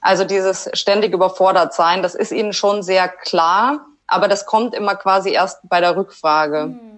[0.00, 4.96] Also dieses ständig überfordert sein, das ist ihnen schon sehr klar, aber das kommt immer
[4.96, 6.66] quasi erst bei der Rückfrage.
[6.66, 6.91] Mhm.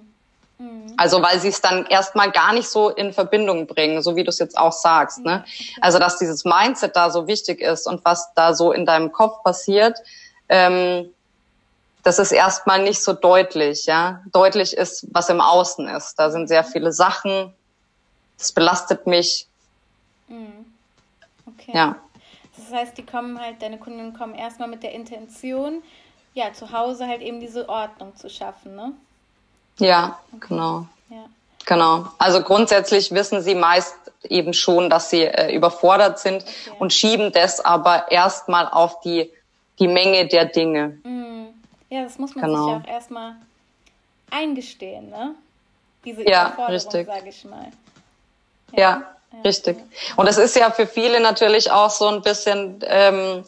[0.84, 0.94] Mhm.
[0.96, 4.30] Also weil sie es dann erstmal gar nicht so in Verbindung bringen, so wie du
[4.30, 5.20] es jetzt auch sagst.
[5.20, 5.44] Ne?
[5.80, 9.42] Also dass dieses Mindset da so wichtig ist und was da so in deinem Kopf
[9.42, 9.98] passiert,
[10.48, 11.10] ähm,
[12.04, 14.22] das ist erstmal nicht so deutlich, ja.
[14.30, 16.16] Deutlich ist, was im Außen ist.
[16.16, 17.52] Da sind sehr viele Sachen.
[18.36, 19.48] Das belastet mich.
[20.28, 20.66] Mhm.
[21.46, 21.72] Okay.
[21.74, 21.96] Ja.
[22.56, 25.82] Das heißt, die kommen halt, deine Kunden kommen erstmal mit der Intention,
[26.34, 28.92] ja, zu Hause halt eben diese Ordnung zu schaffen, ne?
[29.78, 30.46] Ja, okay.
[30.48, 30.86] genau.
[31.10, 31.24] Ja.
[31.66, 32.06] Genau.
[32.18, 33.96] Also grundsätzlich wissen sie meist
[34.28, 36.76] eben schon, dass sie äh, überfordert sind okay.
[36.78, 39.30] und schieben das aber erstmal auf die,
[39.78, 40.98] die Menge der Dinge.
[41.04, 41.48] Mhm.
[41.90, 42.64] Ja, das muss man genau.
[42.64, 43.36] sich ja auch erstmal
[44.30, 45.34] eingestehen, ne?
[46.04, 47.68] Diese ja, Überforderung, sage ich mal.
[48.72, 49.78] Ja, ja, richtig.
[50.16, 53.44] Und es ist ja für viele natürlich auch so ein bisschen, ähm,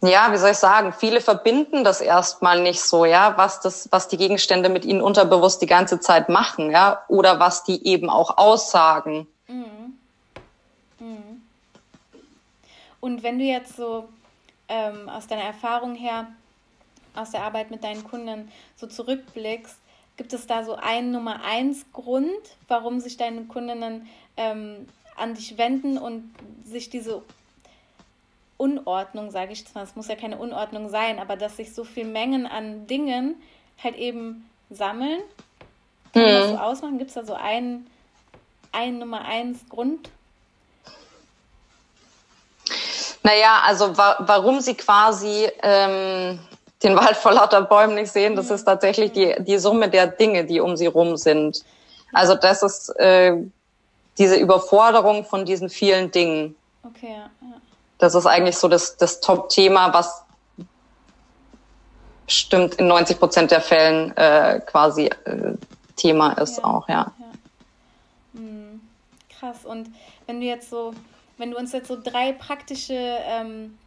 [0.00, 4.06] ja, wie soll ich sagen, viele verbinden das erstmal nicht so, ja, was das, was
[4.08, 8.38] die Gegenstände mit ihnen unterbewusst die ganze Zeit machen, ja, oder was die eben auch
[8.38, 9.26] aussagen.
[9.48, 9.98] Mhm.
[11.00, 11.42] Mhm.
[13.00, 14.08] Und wenn du jetzt so
[14.68, 16.28] ähm, aus deiner Erfahrung her,
[17.14, 19.76] aus der Arbeit mit deinen Kunden so zurückblickst,
[20.16, 22.30] gibt es da so einen Nummer eins Grund,
[22.68, 24.86] warum sich deine Kundinnen ähm,
[25.16, 26.32] an dich wenden und
[26.64, 27.22] sich diese
[28.58, 32.04] Unordnung, sage ich mal, es muss ja keine Unordnung sein, aber dass sich so viel
[32.04, 33.40] Mengen an Dingen
[33.82, 35.20] halt eben sammeln.
[36.12, 36.60] Kann man das so mhm.
[36.60, 36.98] ausmachen?
[36.98, 37.86] Gibt es da so einen,
[38.72, 40.10] einen Nummer eins Grund?
[43.22, 46.38] Naja, also wa warum sie quasi ähm,
[46.82, 48.36] den Wald vor lauter Bäumen nicht sehen.
[48.36, 51.64] Das ist tatsächlich die, die Summe der Dinge, die um sie rum sind.
[52.12, 53.36] Also das ist äh,
[54.16, 56.56] diese Überforderung von diesen vielen Dingen.
[56.82, 57.30] Okay, ja.
[57.98, 60.24] Das ist eigentlich so das, das Top-Thema, was
[62.26, 65.54] bestimmt in 90 Prozent der Fällen äh, quasi äh,
[65.96, 66.64] Thema ist ja.
[66.64, 67.12] auch, ja.
[67.18, 68.40] ja.
[68.40, 68.80] Mhm.
[69.38, 69.64] Krass.
[69.64, 69.90] Und
[70.26, 70.92] wenn du jetzt so,
[71.38, 73.78] wenn du uns jetzt so drei praktische ähm,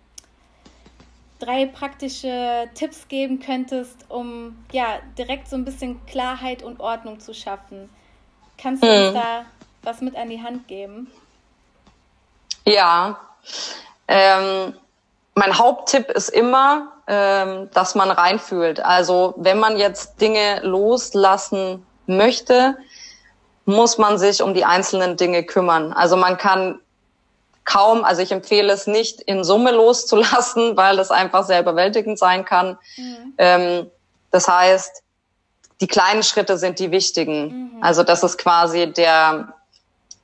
[1.42, 7.34] drei praktische Tipps geben könntest, um ja direkt so ein bisschen Klarheit und Ordnung zu
[7.34, 7.90] schaffen.
[8.58, 9.06] Kannst du mhm.
[9.08, 9.46] uns da
[9.84, 11.12] was mit an die Hand geben?
[12.66, 13.20] Ja.
[14.14, 14.74] Ähm,
[15.36, 18.82] mein Haupttipp ist immer, ähm, dass man reinfühlt.
[18.82, 22.76] Also wenn man jetzt Dinge loslassen möchte,
[23.64, 25.94] muss man sich um die einzelnen Dinge kümmern.
[25.94, 26.82] Also man kann
[27.64, 32.44] kaum, also ich empfehle es nicht in Summe loszulassen, weil es einfach sehr überwältigend sein
[32.44, 32.78] kann.
[32.98, 33.34] Mhm.
[33.38, 33.92] Ähm,
[34.30, 35.04] das heißt,
[35.80, 37.76] die kleinen Schritte sind die wichtigen.
[37.76, 37.84] Mhm.
[37.84, 39.54] Also das ist quasi der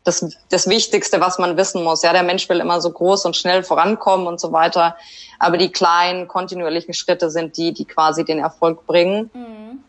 [0.08, 2.02] das, das Wichtigste, was man wissen muss.
[2.02, 4.96] Ja, der Mensch will immer so groß und schnell vorankommen und so weiter.
[5.38, 9.30] Aber die kleinen, kontinuierlichen Schritte sind die, die quasi den Erfolg bringen.
[9.34, 9.84] Mhm.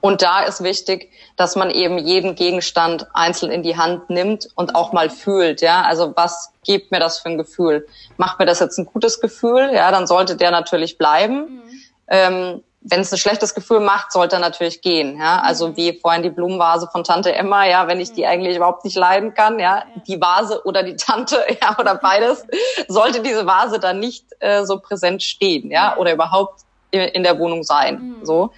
[0.00, 4.74] Und da ist wichtig, dass man eben jeden Gegenstand einzeln in die Hand nimmt und
[4.74, 5.60] auch mal fühlt.
[5.60, 7.86] Ja, also was gibt mir das für ein Gefühl?
[8.16, 9.70] Macht mir das jetzt ein gutes Gefühl?
[9.72, 11.36] Ja, dann sollte der natürlich bleiben.
[11.36, 11.82] Mhm.
[12.08, 15.18] Ähm, wenn es ein schlechtes Gefühl macht, sollte er natürlich gehen.
[15.18, 15.76] Ja, also mhm.
[15.76, 17.64] wie vorhin die Blumenvase von Tante Emma.
[17.64, 18.28] Ja, wenn ich die mhm.
[18.28, 22.44] eigentlich überhaupt nicht leiden kann, ja, die Vase oder die Tante, ja, oder beides,
[22.88, 27.38] sollte diese Vase dann nicht äh, so präsent stehen, ja, oder überhaupt in, in der
[27.38, 28.18] Wohnung sein.
[28.18, 28.26] Mhm.
[28.26, 28.52] So.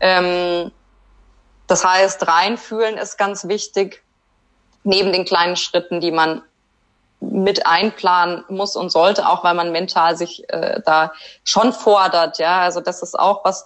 [0.00, 0.70] Ähm,
[1.66, 4.02] das heißt, reinfühlen ist ganz wichtig,
[4.82, 6.42] neben den kleinen Schritten, die man
[7.20, 11.12] mit einplanen muss und sollte, auch weil man mental sich äh, da
[11.44, 12.38] schon fordert.
[12.38, 13.64] Ja, also das ist auch was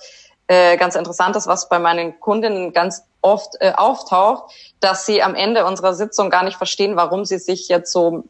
[0.49, 5.65] äh, ganz Interessantes, was bei meinen Kundinnen ganz oft äh, auftaucht, dass sie am Ende
[5.65, 8.25] unserer Sitzung gar nicht verstehen, warum sie sich jetzt so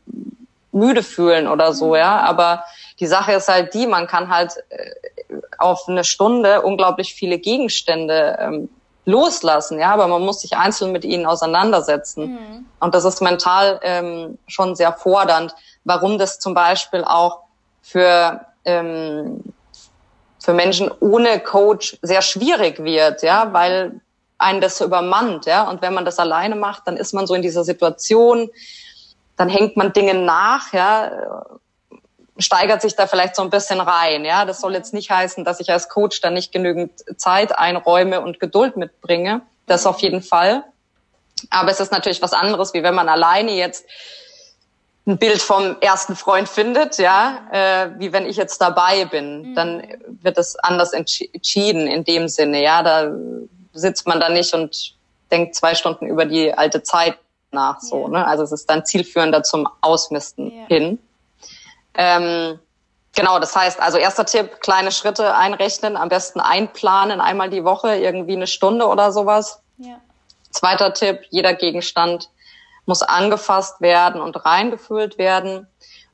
[0.71, 1.89] müde fühlen oder so.
[1.89, 1.97] Mhm.
[1.97, 2.65] Ja, aber
[3.01, 4.91] die Sache ist halt die, man kann halt äh,
[5.59, 8.69] auf eine Stunde unglaublich viele Gegenstände ähm,
[9.05, 12.33] loslassen, ja, aber man muss sich einzeln mit ihnen auseinandersetzen.
[12.33, 12.67] Mhm.
[12.81, 17.41] Und das ist mental ähm, schon sehr fordernd, warum das zum Beispiel auch
[17.83, 19.43] für, ähm,
[20.39, 24.01] für Menschen ohne Coach sehr schwierig wird, ja, weil
[24.39, 25.69] einen das so übermannt, ja.
[25.69, 28.51] Und wenn man das alleine macht, dann ist man so in dieser Situation,
[29.37, 31.11] dann hängt man Dinge nach, ja,
[32.39, 34.25] steigert sich da vielleicht so ein bisschen rein.
[34.25, 38.21] Ja, das soll jetzt nicht heißen, dass ich als Coach da nicht genügend Zeit einräume
[38.21, 39.43] und Geduld mitbringe.
[39.67, 40.65] Das auf jeden Fall.
[41.51, 43.87] Aber es ist natürlich was anderes, wie wenn man alleine jetzt
[45.07, 49.55] ein Bild vom ersten Freund findet, ja, äh, wie wenn ich jetzt dabei bin, mhm.
[49.55, 49.83] dann
[50.23, 53.13] wird es anders entschieden in dem Sinne, ja, da
[53.75, 54.95] sitzt man da nicht und
[55.31, 57.19] denkt zwei Stunden über die alte Zeit
[57.51, 58.09] nach, so, ja.
[58.09, 60.67] ne, also es ist dann zielführender zum Ausmisten ja.
[60.69, 60.99] hin.
[61.95, 62.59] Ähm,
[63.15, 67.97] genau, das heißt, also erster Tipp, kleine Schritte einrechnen, am besten einplanen, einmal die Woche,
[67.97, 69.61] irgendwie eine Stunde oder sowas.
[69.79, 70.01] Ja.
[70.51, 72.31] Zweiter Tipp, jeder Gegenstand
[72.87, 75.67] muss angefasst werden und reingefüllt werden.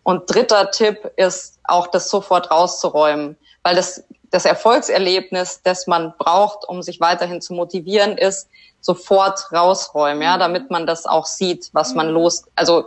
[0.03, 6.66] Und dritter Tipp ist auch das sofort rauszuräumen, weil das, das Erfolgserlebnis, das man braucht,
[6.68, 8.49] um sich weiterhin zu motivieren, ist
[8.81, 10.41] sofort rausräumen, ja, mhm.
[10.41, 12.14] damit man das auch sieht, was man mhm.
[12.14, 12.87] los, also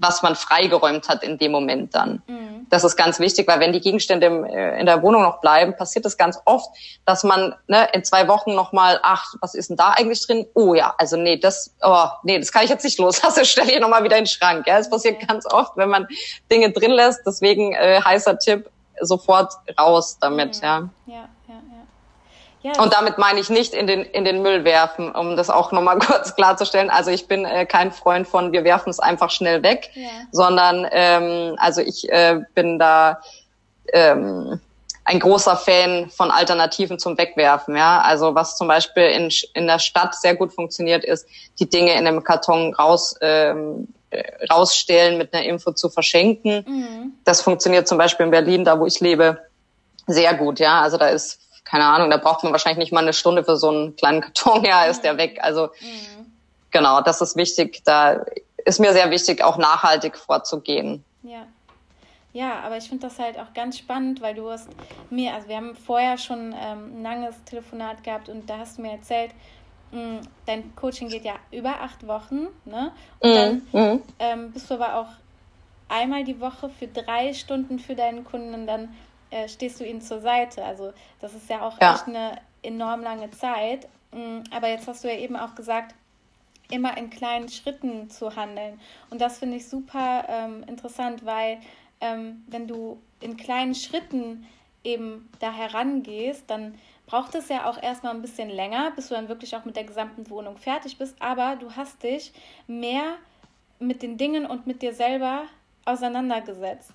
[0.00, 2.22] was man freigeräumt hat in dem Moment dann.
[2.26, 2.66] Mhm.
[2.70, 5.76] Das ist ganz wichtig, weil wenn die Gegenstände im, äh, in der Wohnung noch bleiben,
[5.76, 6.70] passiert es ganz oft,
[7.04, 10.46] dass man ne, in zwei Wochen nochmal, ach, was ist denn da eigentlich drin?
[10.54, 13.20] Oh ja, also nee, das, oh, nee, das kann ich jetzt nicht los.
[13.38, 14.66] Das stelle ich nochmal wieder in den Schrank.
[14.66, 16.08] Ja, es passiert ganz oft, wenn man
[16.50, 17.20] Dinge drin lässt.
[17.26, 18.68] Deswegen äh, heißer Tipp,
[19.00, 20.56] sofort raus damit.
[20.56, 20.62] Mhm.
[20.62, 20.88] Ja.
[21.06, 21.28] ja.
[22.62, 25.70] Ja, und damit meine ich nicht in den, in den Müll werfen, um das auch
[25.70, 26.90] nochmal kurz klarzustellen.
[26.90, 30.08] Also ich bin äh, kein Freund von, wir werfen es einfach schnell weg, ja.
[30.32, 33.20] sondern ähm, also ich äh, bin da
[33.92, 34.60] ähm,
[35.04, 37.76] ein großer Fan von Alternativen zum Wegwerfen.
[37.76, 41.26] Ja, also was zum Beispiel in, in der Stadt sehr gut funktioniert, ist,
[41.58, 46.64] die Dinge in einem Karton raus ähm, äh, rausstellen, mit einer Info zu verschenken.
[46.66, 47.12] Mhm.
[47.24, 49.38] Das funktioniert zum Beispiel in Berlin, da wo ich lebe,
[50.06, 50.60] sehr gut.
[50.60, 53.56] Ja, also da ist keine Ahnung, da braucht man wahrscheinlich nicht mal eine Stunde für
[53.56, 55.38] so einen kleinen Karton, ja, ist der weg.
[55.42, 56.32] Also mhm.
[56.70, 57.82] genau, das ist wichtig.
[57.84, 58.24] Da
[58.64, 61.04] ist mir sehr wichtig, auch nachhaltig vorzugehen.
[61.22, 61.46] Ja.
[62.32, 64.68] Ja, aber ich finde das halt auch ganz spannend, weil du hast
[65.10, 68.82] mir, also wir haben vorher schon ähm, ein langes Telefonat gehabt und da hast du
[68.82, 69.32] mir erzählt,
[69.92, 72.92] mh, mm, dein Coaching geht ja über acht Wochen, ne?
[73.20, 73.34] Und mhm.
[73.34, 74.02] dann mhm.
[74.18, 75.08] ähm, bist du aber auch
[75.88, 78.90] einmal die Woche für drei Stunden für deinen Kunden dann
[79.30, 80.64] äh, stehst du ihnen zur Seite.
[80.64, 81.94] Also das ist ja auch ja.
[81.94, 83.88] echt eine enorm lange Zeit.
[84.12, 85.94] Mm, aber jetzt hast du ja eben auch gesagt,
[86.70, 88.80] immer in kleinen Schritten zu handeln.
[89.10, 91.58] Und das finde ich super ähm, interessant, weil
[92.00, 94.46] ähm, wenn du in kleinen Schritten
[94.84, 99.28] eben da herangehst, dann braucht es ja auch erstmal ein bisschen länger, bis du dann
[99.28, 101.16] wirklich auch mit der gesamten Wohnung fertig bist.
[101.20, 102.32] Aber du hast dich
[102.66, 103.16] mehr
[103.78, 105.44] mit den Dingen und mit dir selber
[105.84, 106.92] auseinandergesetzt.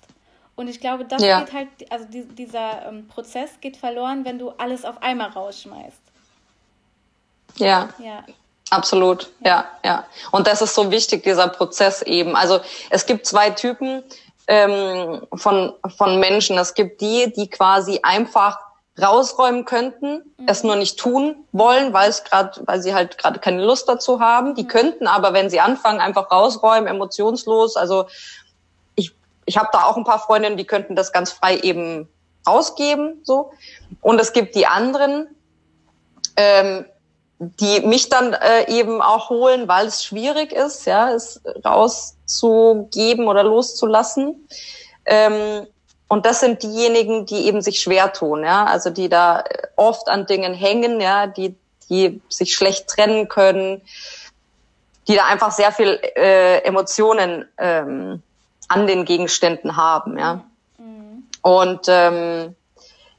[0.56, 1.40] Und ich glaube, das ja.
[1.40, 5.98] geht halt, also die, dieser ähm, Prozess geht verloren, wenn du alles auf einmal rausschmeißt.
[7.56, 7.88] Ja.
[7.98, 8.24] Ja.
[8.70, 9.50] Absolut, ja.
[9.50, 10.04] ja, ja.
[10.32, 12.34] Und das ist so wichtig, dieser Prozess eben.
[12.34, 14.02] Also es gibt zwei Typen
[14.46, 16.58] ähm, von, von Menschen.
[16.58, 18.58] Es gibt die, die quasi einfach
[19.00, 20.46] rausräumen könnten, mhm.
[20.46, 24.20] es nur nicht tun wollen, weil es gerade, weil sie halt gerade keine Lust dazu
[24.20, 24.54] haben.
[24.54, 24.68] Die mhm.
[24.68, 27.76] könnten aber, wenn sie anfangen, einfach rausräumen, emotionslos.
[27.76, 28.06] Also
[29.46, 32.08] ich, habe da auch ein paar Freundinnen, die könnten das ganz frei eben
[32.44, 33.52] ausgeben, so.
[34.00, 35.28] Und es gibt die anderen,
[36.36, 36.86] ähm,
[37.38, 43.42] die mich dann äh, eben auch holen, weil es schwierig ist, ja, es rauszugeben oder
[43.42, 44.48] loszulassen.
[45.04, 45.66] Ähm,
[46.08, 49.44] und das sind diejenigen, die eben sich schwer tun, ja, also die da
[49.76, 51.56] oft an Dingen hängen, ja, die,
[51.88, 53.82] die sich schlecht trennen können,
[55.08, 58.22] die da einfach sehr viel äh, Emotionen ähm,
[58.68, 60.44] an den Gegenständen haben, ja.
[60.78, 61.24] Mhm.
[61.42, 62.54] Und ähm,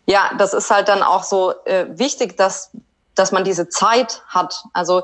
[0.06, 2.72] ja, das ist halt dann auch so äh, wichtig, dass
[3.16, 4.64] dass man diese Zeit hat.
[4.74, 5.04] Also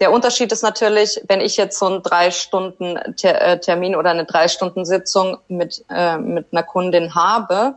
[0.00, 4.24] der Unterschied ist natürlich, wenn ich jetzt so einen drei Stunden äh, Termin oder eine
[4.24, 7.74] drei Stunden Sitzung mit, äh, mit einer Kundin habe,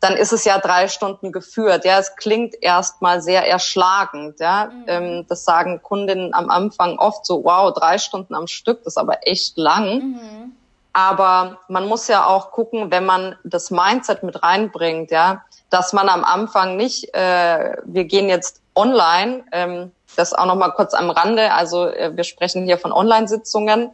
[0.00, 1.84] dann ist es ja drei Stunden geführt.
[1.84, 4.40] Ja, es klingt erstmal sehr erschlagend.
[4.40, 4.84] Ja, mhm.
[4.86, 8.98] ähm, das sagen Kundinnen am Anfang oft so, wow, drei Stunden am Stück, das ist
[8.98, 9.98] aber echt lang.
[9.98, 10.52] Mhm.
[10.92, 16.08] Aber man muss ja auch gucken, wenn man das Mindset mit reinbringt, ja, dass man
[16.08, 19.44] am Anfang nicht, äh, wir gehen jetzt online.
[19.52, 21.52] Ähm, das auch noch mal kurz am Rande.
[21.52, 23.92] Also äh, wir sprechen hier von Online-Sitzungen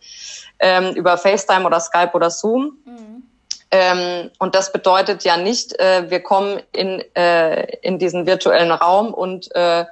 [0.59, 2.79] ähm, über FaceTime oder Skype oder Zoom.
[2.85, 3.23] Mhm.
[3.71, 9.13] Ähm, und das bedeutet ja nicht, äh, wir kommen in, äh, in diesen virtuellen Raum
[9.13, 9.85] und äh,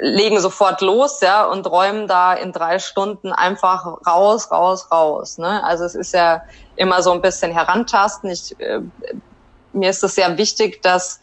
[0.00, 5.38] legen sofort los, ja, und räumen da in drei Stunden einfach raus, raus, raus.
[5.38, 5.62] Ne?
[5.64, 6.42] Also es ist ja
[6.76, 8.30] immer so ein bisschen herantasten.
[8.30, 8.80] Ich, äh,
[9.72, 11.20] mir ist es sehr wichtig, dass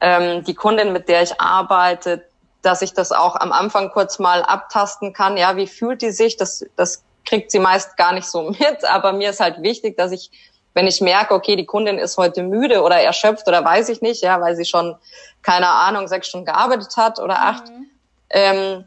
[0.00, 2.24] ähm, die Kundin, mit der ich arbeite,
[2.62, 5.36] dass ich das auch am Anfang kurz mal abtasten kann.
[5.36, 6.36] Ja, wie fühlt die sich?
[6.36, 8.84] Das, das kriegt sie meist gar nicht so mit.
[8.84, 10.30] Aber mir ist halt wichtig, dass ich,
[10.74, 14.22] wenn ich merke, okay, die Kundin ist heute müde oder erschöpft oder weiß ich nicht,
[14.22, 14.96] ja, weil sie schon,
[15.42, 17.89] keine Ahnung, sechs Stunden gearbeitet hat oder acht, mhm.
[18.30, 18.84] Ähm,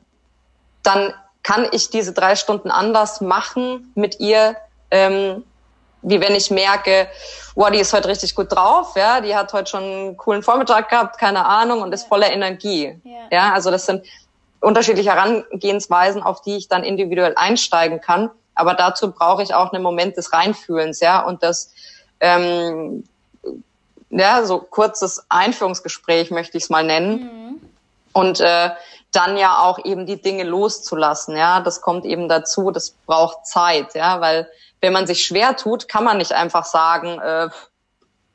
[0.82, 1.14] dann
[1.44, 4.56] kann ich diese drei Stunden anders machen mit ihr,
[4.92, 5.44] ähm,
[6.02, 7.08] wie wenn ich merke,
[7.56, 10.90] wow, die ist heute richtig gut drauf, ja, die hat heute schon einen coolen Vormittag
[10.90, 13.00] gehabt, keine Ahnung, und ist voller Energie.
[13.04, 13.28] Ja.
[13.32, 14.06] ja, also das sind
[14.60, 18.30] unterschiedliche Herangehensweisen, auf die ich dann individuell einsteigen kann.
[18.56, 21.74] Aber dazu brauche ich auch einen Moment des Reinfühlens, ja, und das,
[22.20, 23.04] ähm,
[24.10, 27.12] ja, so kurzes Einführungsgespräch möchte ich es mal nennen.
[27.12, 27.62] Mhm.
[28.14, 28.70] Und äh,
[29.16, 33.96] dann ja auch eben die Dinge loszulassen, ja, das kommt eben dazu, das braucht Zeit,
[33.96, 34.50] ja, weil
[34.82, 37.50] wenn man sich schwer tut, kann man nicht einfach sagen, äh,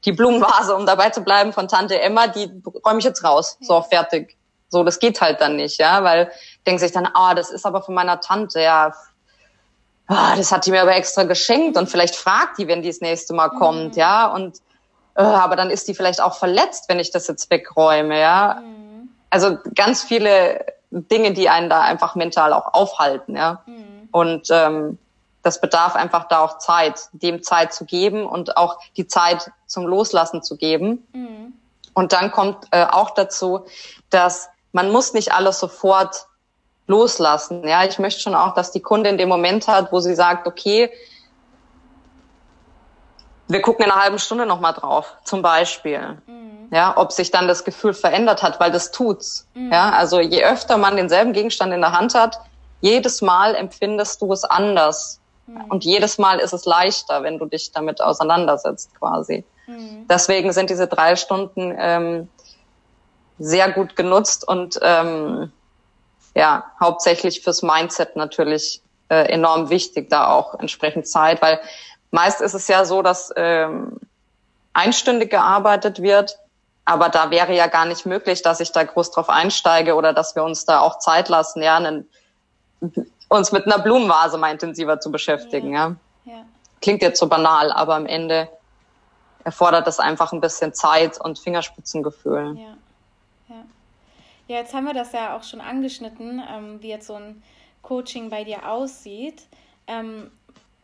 [0.05, 2.51] die Blumenvase, um dabei zu bleiben, von Tante Emma, die
[2.85, 3.59] räume ich jetzt raus.
[3.61, 4.37] So, fertig.
[4.71, 6.31] So, das geht halt dann nicht, ja, weil
[6.67, 8.93] denkt sich dann, ah, das ist aber von meiner Tante, ja,
[10.07, 13.01] ah, das hat die mir aber extra geschenkt und vielleicht fragt die, wenn die das
[13.01, 13.59] nächste Mal mhm.
[13.59, 14.59] kommt, ja, und
[15.15, 18.63] äh, aber dann ist die vielleicht auch verletzt, wenn ich das jetzt wegräume, ja.
[18.63, 19.09] Mhm.
[19.31, 23.63] Also ganz viele Dinge, die einen da einfach mental auch aufhalten, ja.
[23.67, 24.09] Mhm.
[24.11, 24.99] Und ähm,
[25.43, 29.87] das bedarf einfach da auch Zeit, dem Zeit zu geben und auch die Zeit zum
[29.87, 31.07] Loslassen zu geben.
[31.13, 31.53] Mhm.
[31.95, 33.67] Und dann kommt äh, auch dazu,
[34.11, 36.27] dass man muss nicht alles sofort
[36.87, 37.67] loslassen.
[37.67, 40.91] Ja, ich möchte schon auch, dass die Kundin den Moment hat, wo sie sagt, okay,
[43.47, 46.19] wir gucken in einer halben Stunde nochmal drauf, zum Beispiel.
[46.27, 46.38] Mhm.
[46.71, 49.47] Ja, ob sich dann das Gefühl verändert hat, weil das tut's.
[49.55, 49.73] Mhm.
[49.73, 52.41] Ja, also je öfter man denselben Gegenstand in der Hand hat,
[52.81, 55.21] jedes Mal empfindest du es anders.
[55.47, 55.65] Mhm.
[55.69, 59.45] Und jedes Mal ist es leichter, wenn du dich damit auseinandersetzt quasi.
[59.67, 60.07] Mhm.
[60.09, 62.29] Deswegen sind diese drei Stunden ähm,
[63.39, 65.53] sehr gut genutzt und ähm,
[66.35, 71.61] ja, hauptsächlich fürs Mindset natürlich äh, enorm wichtig, da auch entsprechend Zeit, weil
[72.11, 73.99] meist ist es ja so, dass ähm,
[74.73, 76.39] einstündig gearbeitet wird,
[76.89, 80.35] aber da wäre ja gar nicht möglich, dass ich da groß drauf einsteige oder dass
[80.35, 82.09] wir uns da auch Zeit lassen, ja, einen
[83.29, 85.75] uns mit einer Blumenvase mal intensiver zu beschäftigen.
[85.75, 85.97] Ja.
[86.25, 86.47] ja.
[86.81, 88.49] Klingt jetzt so banal, aber am Ende
[89.45, 92.57] erfordert das einfach ein bisschen Zeit und Fingerspitzengefühl.
[92.57, 93.65] Ja, ja.
[94.47, 97.43] Ja, jetzt haben wir das ja auch schon angeschnitten, ähm, wie jetzt so ein
[97.83, 99.43] Coaching bei dir aussieht.
[99.87, 100.31] Ähm,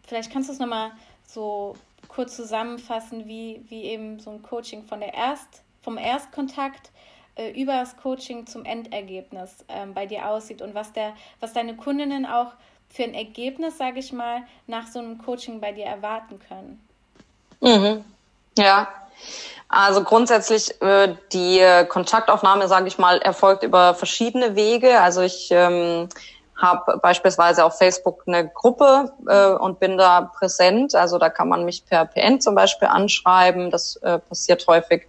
[0.07, 0.91] vielleicht kannst du es nochmal
[1.27, 1.77] so
[2.09, 6.91] kurz zusammenfassen, wie, wie eben so ein Coaching von der Erst, vom Erstkontakt
[7.37, 11.77] äh, über das Coaching zum Endergebnis ähm, bei dir aussieht und was, der, was deine
[11.77, 12.53] Kundinnen auch
[12.89, 16.81] für ein Ergebnis, sage ich mal, nach so einem Coaching bei dir erwarten können.
[17.61, 18.05] Mhm.
[18.57, 18.89] Ja,
[19.69, 25.01] also grundsätzlich äh, die Kontaktaufnahme, sage ich mal, erfolgt über verschiedene Wege.
[25.01, 26.09] Also ich ähm,
[26.57, 30.95] habe beispielsweise auf Facebook eine Gruppe äh, und bin da präsent.
[30.95, 33.71] Also da kann man mich per PN zum Beispiel anschreiben.
[33.71, 35.07] Das äh, passiert häufig.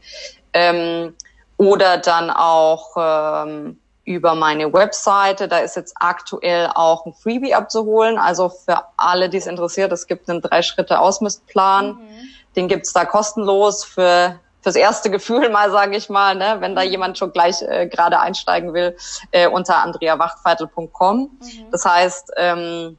[0.55, 1.13] Ähm,
[1.57, 5.47] oder dann auch ähm, über meine Webseite.
[5.47, 8.17] Da ist jetzt aktuell auch ein Freebie abzuholen.
[8.17, 11.87] Also für alle, die es interessiert, es gibt einen Drei-Schritte-Ausmistplan.
[11.87, 12.29] Mhm.
[12.55, 16.83] Den gibt's da kostenlos für fürs erste Gefühl mal, sage ich mal, ne, wenn da
[16.83, 16.89] mhm.
[16.89, 18.97] jemand schon gleich äh, gerade einsteigen will,
[19.29, 21.19] äh, unter andreawachtfeitel.com.
[21.19, 21.71] Mhm.
[21.71, 22.97] Das heißt, ähm,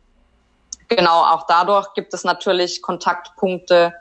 [0.86, 3.94] genau, auch dadurch gibt es natürlich Kontaktpunkte,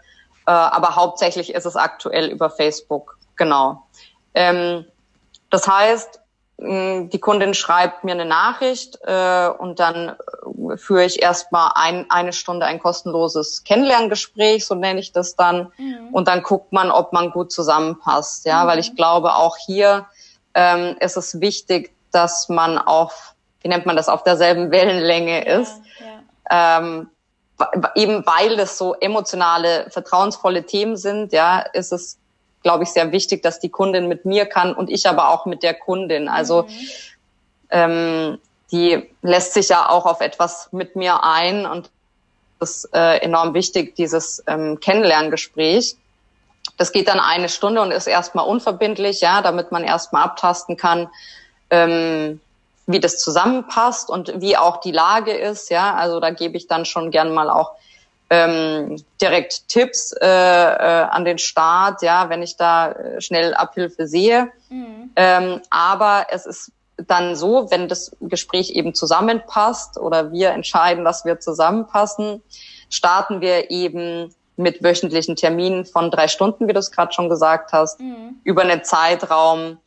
[0.45, 3.14] äh, aber hauptsächlich ist es aktuell über Facebook.
[3.35, 3.83] Genau.
[4.33, 4.85] Ähm,
[5.49, 6.19] das heißt,
[6.57, 10.15] die Kundin schreibt mir eine Nachricht äh, und dann
[10.69, 15.73] äh, führe ich erstmal ein, eine Stunde ein kostenloses Kennenlerngespräch, so nenne ich das dann.
[15.77, 16.09] Mhm.
[16.13, 18.45] Und dann guckt man, ob man gut zusammenpasst.
[18.45, 18.67] Ja, mhm.
[18.67, 20.05] weil ich glaube, auch hier
[20.53, 25.59] ähm, ist es wichtig, dass man auf, wie nennt man das, auf derselben Wellenlänge ja,
[25.59, 25.81] ist.
[26.49, 26.77] Ja.
[26.77, 27.09] Ähm,
[27.95, 32.17] eben weil es so emotionale, vertrauensvolle Themen sind, ja, ist es
[32.65, 35.61] glaube ich, sehr wichtig, dass die Kundin mit mir kann und ich aber auch mit
[35.61, 36.27] der Kundin.
[36.27, 36.69] Also mhm.
[37.69, 38.39] ähm,
[38.71, 41.91] die lässt sich ja auch auf etwas mit mir ein und
[42.59, 45.95] das ist äh, enorm wichtig, dieses ähm, Kennenlerngespräch.
[46.77, 51.07] Das geht dann eine Stunde und ist erstmal unverbindlich, ja, damit man erstmal abtasten kann,
[51.69, 52.41] ähm,
[52.87, 55.93] wie das zusammenpasst und wie auch die Lage ist, ja.
[55.93, 57.73] Also da gebe ich dann schon gern mal auch
[58.35, 64.07] ähm, direkt Tipps äh, äh, an den Start, ja, wenn ich da äh, schnell Abhilfe
[64.07, 64.51] sehe.
[64.69, 65.11] Mhm.
[65.15, 71.25] Ähm, aber es ist dann so, wenn das Gespräch eben zusammenpasst oder wir entscheiden, dass
[71.25, 72.41] wir zusammenpassen,
[72.89, 77.73] starten wir eben mit wöchentlichen Terminen von drei Stunden, wie du es gerade schon gesagt
[77.73, 78.39] hast, mhm.
[78.43, 79.77] über einen Zeitraum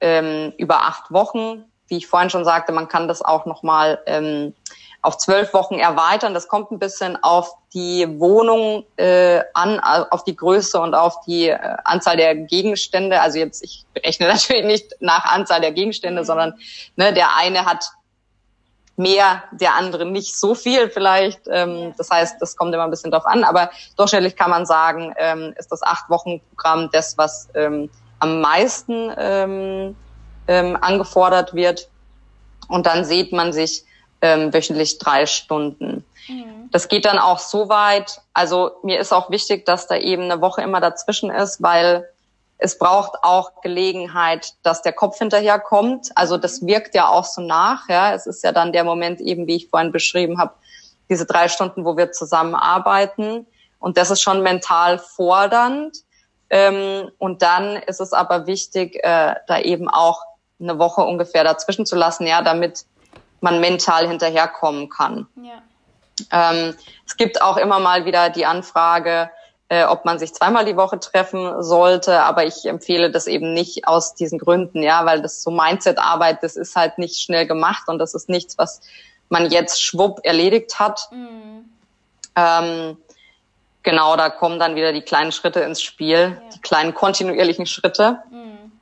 [0.00, 1.64] ähm, über acht Wochen.
[1.88, 4.54] Wie ich vorhin schon sagte, man kann das auch nochmal ähm,
[5.00, 6.34] auf zwölf Wochen erweitern.
[6.34, 11.48] Das kommt ein bisschen auf die Wohnung äh, an, auf die Größe und auf die
[11.48, 13.20] äh, Anzahl der Gegenstände.
[13.20, 16.26] Also jetzt, ich berechne natürlich nicht nach Anzahl der Gegenstände, mhm.
[16.26, 16.54] sondern
[16.96, 17.90] ne, der eine hat
[18.96, 21.42] mehr, der andere nicht so viel vielleicht.
[21.48, 23.44] Ähm, das heißt, das kommt immer ein bisschen drauf an.
[23.44, 27.88] Aber durchschnittlich kann man sagen, ähm, ist das Acht-Wochen-Programm das, was ähm,
[28.18, 29.96] am meisten ähm,
[30.48, 31.88] ähm, angefordert wird.
[32.66, 33.84] Und dann sieht man sich
[34.20, 36.04] ähm, wöchentlich drei Stunden.
[36.28, 36.68] Mhm.
[36.72, 38.20] Das geht dann auch so weit.
[38.32, 42.08] Also mir ist auch wichtig, dass da eben eine Woche immer dazwischen ist, weil
[42.58, 46.10] es braucht auch Gelegenheit, dass der Kopf hinterherkommt.
[46.16, 46.68] Also das mhm.
[46.68, 47.88] wirkt ja auch so nach.
[47.88, 50.52] Ja, es ist ja dann der Moment eben, wie ich vorhin beschrieben habe,
[51.08, 53.46] diese drei Stunden, wo wir zusammenarbeiten.
[53.78, 55.98] Und das ist schon mental fordernd.
[56.50, 60.22] Ähm, und dann ist es aber wichtig, äh, da eben auch
[60.60, 62.84] eine Woche ungefähr dazwischen zu lassen, ja, damit
[63.40, 65.26] man mental hinterherkommen kann.
[65.36, 65.62] Ja.
[66.32, 66.74] Ähm,
[67.06, 69.30] es gibt auch immer mal wieder die Anfrage,
[69.68, 73.86] äh, ob man sich zweimal die Woche treffen sollte, aber ich empfehle das eben nicht
[73.86, 77.98] aus diesen Gründen, ja, weil das so Mindset-Arbeit, das ist halt nicht schnell gemacht und
[77.98, 78.80] das ist nichts, was
[79.28, 81.08] man jetzt schwupp erledigt hat.
[81.12, 81.68] Mhm.
[82.34, 82.96] Ähm,
[83.82, 86.50] genau, da kommen dann wieder die kleinen Schritte ins Spiel, ja.
[86.54, 88.22] die kleinen kontinuierlichen Schritte.
[88.30, 88.72] Mhm.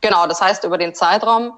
[0.00, 1.54] Genau, das heißt, über den Zeitraum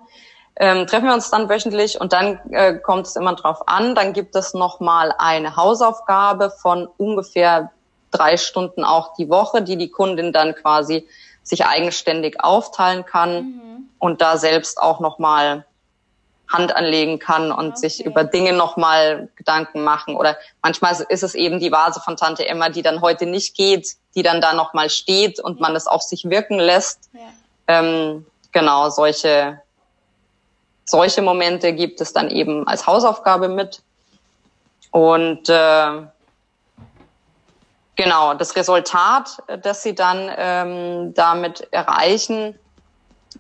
[0.57, 3.95] ähm, treffen wir uns dann wöchentlich und dann äh, kommt es immer drauf an.
[3.95, 7.71] Dann gibt es nochmal eine Hausaufgabe von ungefähr
[8.11, 11.09] drei Stunden auch die Woche, die die Kundin dann quasi
[11.43, 13.89] sich eigenständig aufteilen kann mhm.
[13.99, 15.65] und da selbst auch nochmal
[16.49, 17.77] Hand anlegen kann und okay.
[17.77, 20.17] sich über Dinge nochmal Gedanken machen.
[20.17, 23.97] Oder manchmal ist es eben die Vase von Tante Emma, die dann heute nicht geht,
[24.15, 25.63] die dann da nochmal steht und ja.
[25.63, 27.09] man es auf sich wirken lässt.
[27.15, 27.21] Ja.
[27.69, 29.63] Ähm, genau, solche
[30.85, 33.83] solche Momente gibt es dann eben als Hausaufgabe mit.
[34.91, 36.03] Und äh,
[37.97, 42.59] genau, das Resultat, das sie dann ähm, damit erreichen,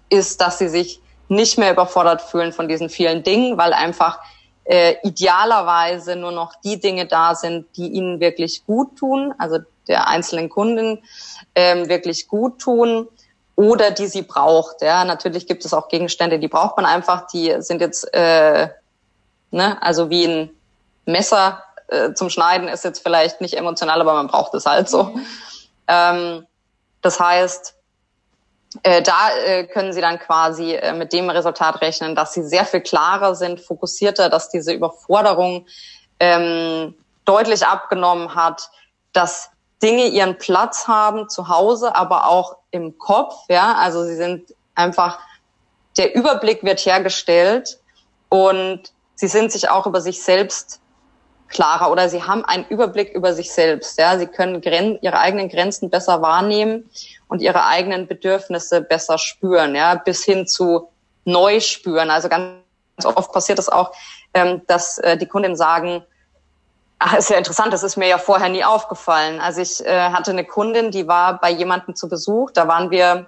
[0.09, 4.19] ist, dass sie sich nicht mehr überfordert fühlen von diesen vielen Dingen, weil einfach
[4.65, 10.09] äh, idealerweise nur noch die Dinge da sind, die ihnen wirklich gut tun, also der
[10.09, 11.03] einzelnen Kunden
[11.55, 13.09] ähm, wirklich gut tun
[13.57, 14.83] oder die sie braucht.
[14.83, 17.27] Ja, natürlich gibt es auch Gegenstände, die braucht man einfach.
[17.29, 18.69] Die sind jetzt, äh,
[19.51, 20.51] ne, also wie ein
[21.05, 25.05] Messer äh, zum Schneiden ist jetzt vielleicht nicht emotional, aber man braucht es halt so.
[25.05, 25.27] Mhm.
[25.89, 26.47] Ähm,
[27.03, 27.75] das heißt,
[28.83, 32.65] äh, da äh, können Sie dann quasi äh, mit dem Resultat rechnen, dass Sie sehr
[32.65, 35.67] viel klarer sind, fokussierter, dass diese Überforderung
[36.19, 36.95] ähm,
[37.25, 38.71] deutlich abgenommen hat,
[39.13, 39.51] dass
[39.83, 43.35] Dinge ihren Platz haben zu Hause, aber auch im Kopf.
[43.49, 45.19] Ja, also Sie sind einfach
[45.97, 47.79] der Überblick wird hergestellt
[48.29, 50.81] und Sie sind sich auch über sich selbst
[51.49, 53.99] klarer oder Sie haben einen Überblick über sich selbst.
[53.99, 56.89] Ja, Sie können Gren Ihre eigenen Grenzen besser wahrnehmen
[57.29, 60.89] und ihre eigenen Bedürfnisse besser spüren, ja, bis hin zu
[61.25, 62.11] neu spüren.
[62.11, 62.55] Also ganz
[63.05, 63.93] oft passiert es auch,
[64.35, 66.05] ähm, dass äh, die Kundinnen sagen,
[67.05, 69.41] ach, ist ja interessant, das ist mir ja vorher nie aufgefallen.
[69.41, 73.27] Also ich äh, hatte eine Kundin, die war bei jemandem zu Besuch, da waren wir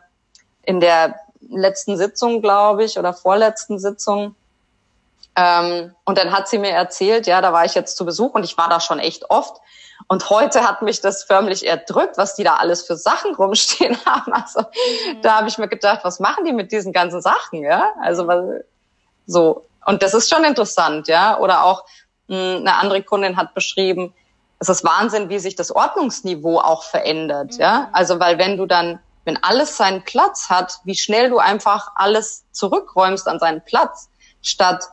[0.62, 1.16] in der
[1.48, 4.34] letzten Sitzung, glaube ich, oder vorletzten Sitzung.
[5.36, 8.44] Ähm, und dann hat sie mir erzählt, ja, da war ich jetzt zu Besuch und
[8.44, 9.60] ich war da schon echt oft.
[10.06, 14.32] Und heute hat mich das förmlich erdrückt, was die da alles für Sachen rumstehen haben.
[14.32, 15.22] Also mhm.
[15.22, 17.92] da habe ich mir gedacht, was machen die mit diesen ganzen Sachen, ja?
[18.00, 18.28] Also
[19.26, 19.64] so.
[19.84, 21.38] Und das ist schon interessant, ja.
[21.38, 21.84] Oder auch
[22.28, 24.14] eine andere Kundin hat beschrieben,
[24.58, 27.60] es ist Wahnsinn, wie sich das Ordnungsniveau auch verändert, mhm.
[27.60, 27.88] ja.
[27.92, 32.44] Also weil wenn du dann, wenn alles seinen Platz hat, wie schnell du einfach alles
[32.52, 34.08] zurückräumst an seinen Platz,
[34.42, 34.84] statt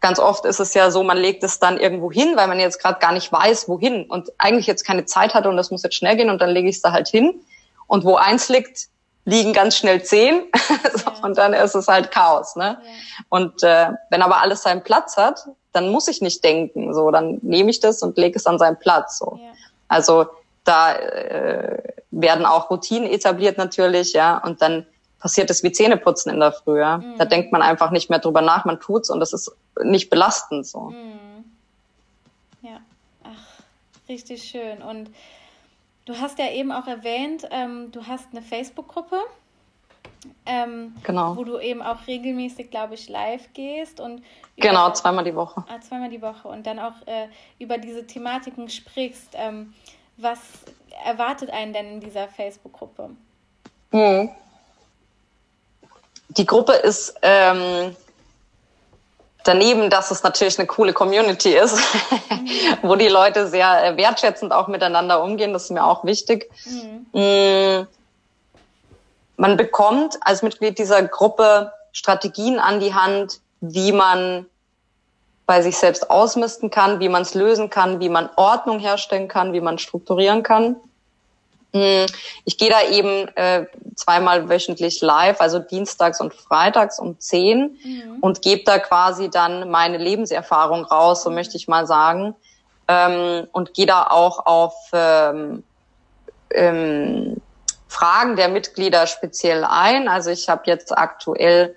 [0.00, 2.80] ganz oft ist es ja so, man legt es dann irgendwo hin, weil man jetzt
[2.80, 5.96] gerade gar nicht weiß, wohin und eigentlich jetzt keine Zeit hatte und das muss jetzt
[5.96, 7.40] schnell gehen und dann lege ich es da halt hin.
[7.86, 8.88] Und wo eins liegt,
[9.26, 10.44] liegen ganz schnell zehn
[10.94, 11.24] so, ja.
[11.24, 12.56] und dann ist es halt Chaos.
[12.56, 12.78] Ne?
[12.80, 13.24] Ja.
[13.28, 16.94] Und äh, wenn aber alles seinen Platz hat, dann muss ich nicht denken.
[16.94, 19.18] So, dann nehme ich das und lege es an seinen Platz.
[19.18, 19.38] So.
[19.42, 19.50] Ja.
[19.88, 20.26] Also
[20.64, 24.86] da äh, werden auch Routinen etabliert natürlich, ja, und dann
[25.18, 26.78] passiert es wie Zähneputzen in der Früh.
[26.78, 26.98] Ja?
[26.98, 27.18] Mhm.
[27.18, 30.66] Da denkt man einfach nicht mehr drüber nach, man tut's und das ist nicht belastend
[30.66, 30.90] so.
[30.90, 31.44] Mhm.
[32.62, 32.80] Ja,
[33.24, 34.82] ach, richtig schön.
[34.82, 35.10] Und
[36.06, 39.20] du hast ja eben auch erwähnt, ähm, du hast eine Facebook-Gruppe.
[40.44, 41.36] Ähm, genau.
[41.36, 44.22] Wo du eben auch regelmäßig, glaube ich, live gehst und
[44.56, 45.64] genau zweimal die Woche.
[45.68, 47.28] Ah, zweimal die Woche und dann auch äh,
[47.60, 49.34] über diese Thematiken sprichst.
[49.34, 49.74] Ähm,
[50.16, 50.38] was
[51.04, 53.10] erwartet einen denn in dieser Facebook-Gruppe?
[53.92, 54.30] Mhm
[56.36, 57.94] die Gruppe ist ähm,
[59.46, 62.48] daneben, dass es natürlich eine coole Community ist, mhm.
[62.82, 65.52] wo die Leute sehr äh, wertschätzend auch miteinander umgehen.
[65.52, 66.50] Das ist mir auch wichtig.
[66.64, 67.06] Mhm.
[67.20, 67.86] Mm,
[69.36, 74.46] man bekommt als Mitglied dieser Gruppe Strategien an die Hand, wie man
[75.46, 79.52] bei sich selbst ausmisten kann, wie man es lösen kann, wie man Ordnung herstellen kann,
[79.52, 80.76] wie man strukturieren kann.
[81.80, 82.06] Hm,
[82.44, 88.18] ich gehe da eben äh, zweimal wöchentlich live, also dienstags und freitags um zehn mhm.
[88.20, 92.34] und gebe da quasi dann meine Lebenserfahrung raus, so möchte ich mal sagen.
[92.88, 95.64] Ähm, und gehe da auch auf ähm,
[96.50, 97.40] ähm,
[97.88, 100.08] Fragen der Mitglieder speziell ein.
[100.08, 101.76] Also ich habe jetzt aktuell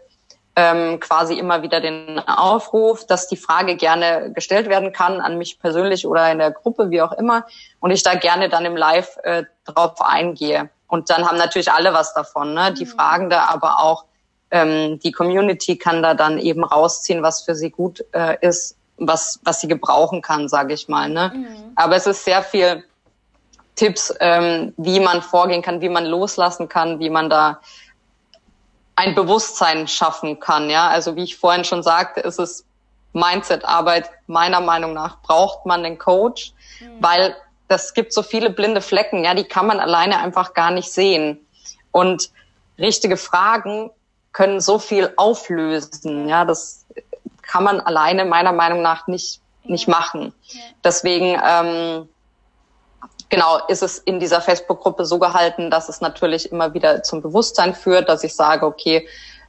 [0.59, 5.57] ähm, quasi immer wieder den Aufruf, dass die Frage gerne gestellt werden kann an mich
[5.57, 7.45] persönlich oder in der Gruppe, wie auch immer,
[7.79, 10.69] und ich da gerne dann im Live äh, drauf eingehe.
[10.87, 12.73] Und dann haben natürlich alle was davon, ne?
[12.73, 12.89] Die mhm.
[12.89, 14.03] Fragende, aber auch
[14.51, 19.39] ähm, die Community kann da dann eben rausziehen, was für sie gut äh, ist, was
[19.43, 21.07] was sie gebrauchen kann, sage ich mal.
[21.07, 21.31] Ne?
[21.33, 21.71] Mhm.
[21.75, 22.83] Aber es ist sehr viel
[23.75, 27.61] Tipps, ähm, wie man vorgehen kann, wie man loslassen kann, wie man da
[28.99, 30.69] ein Bewusstsein schaffen kann.
[30.69, 32.65] Ja, also wie ich vorhin schon sagte, ist es
[33.13, 34.09] Mindset-Arbeit.
[34.27, 36.97] Meiner Meinung nach braucht man den Coach, mhm.
[36.99, 37.35] weil
[37.69, 39.23] das gibt so viele blinde Flecken.
[39.23, 41.39] Ja, die kann man alleine einfach gar nicht sehen.
[41.91, 42.31] Und
[42.77, 43.89] richtige Fragen
[44.33, 46.27] können so viel auflösen.
[46.27, 46.85] Ja, das
[47.41, 50.33] kann man alleine meiner Meinung nach nicht nicht machen.
[50.83, 52.09] Deswegen ähm,
[53.29, 57.73] genau ist es in dieser Facebook-Gruppe so gehalten, dass es natürlich immer wieder zum Bewusstsein
[57.73, 59.07] führt, dass ich sage, okay,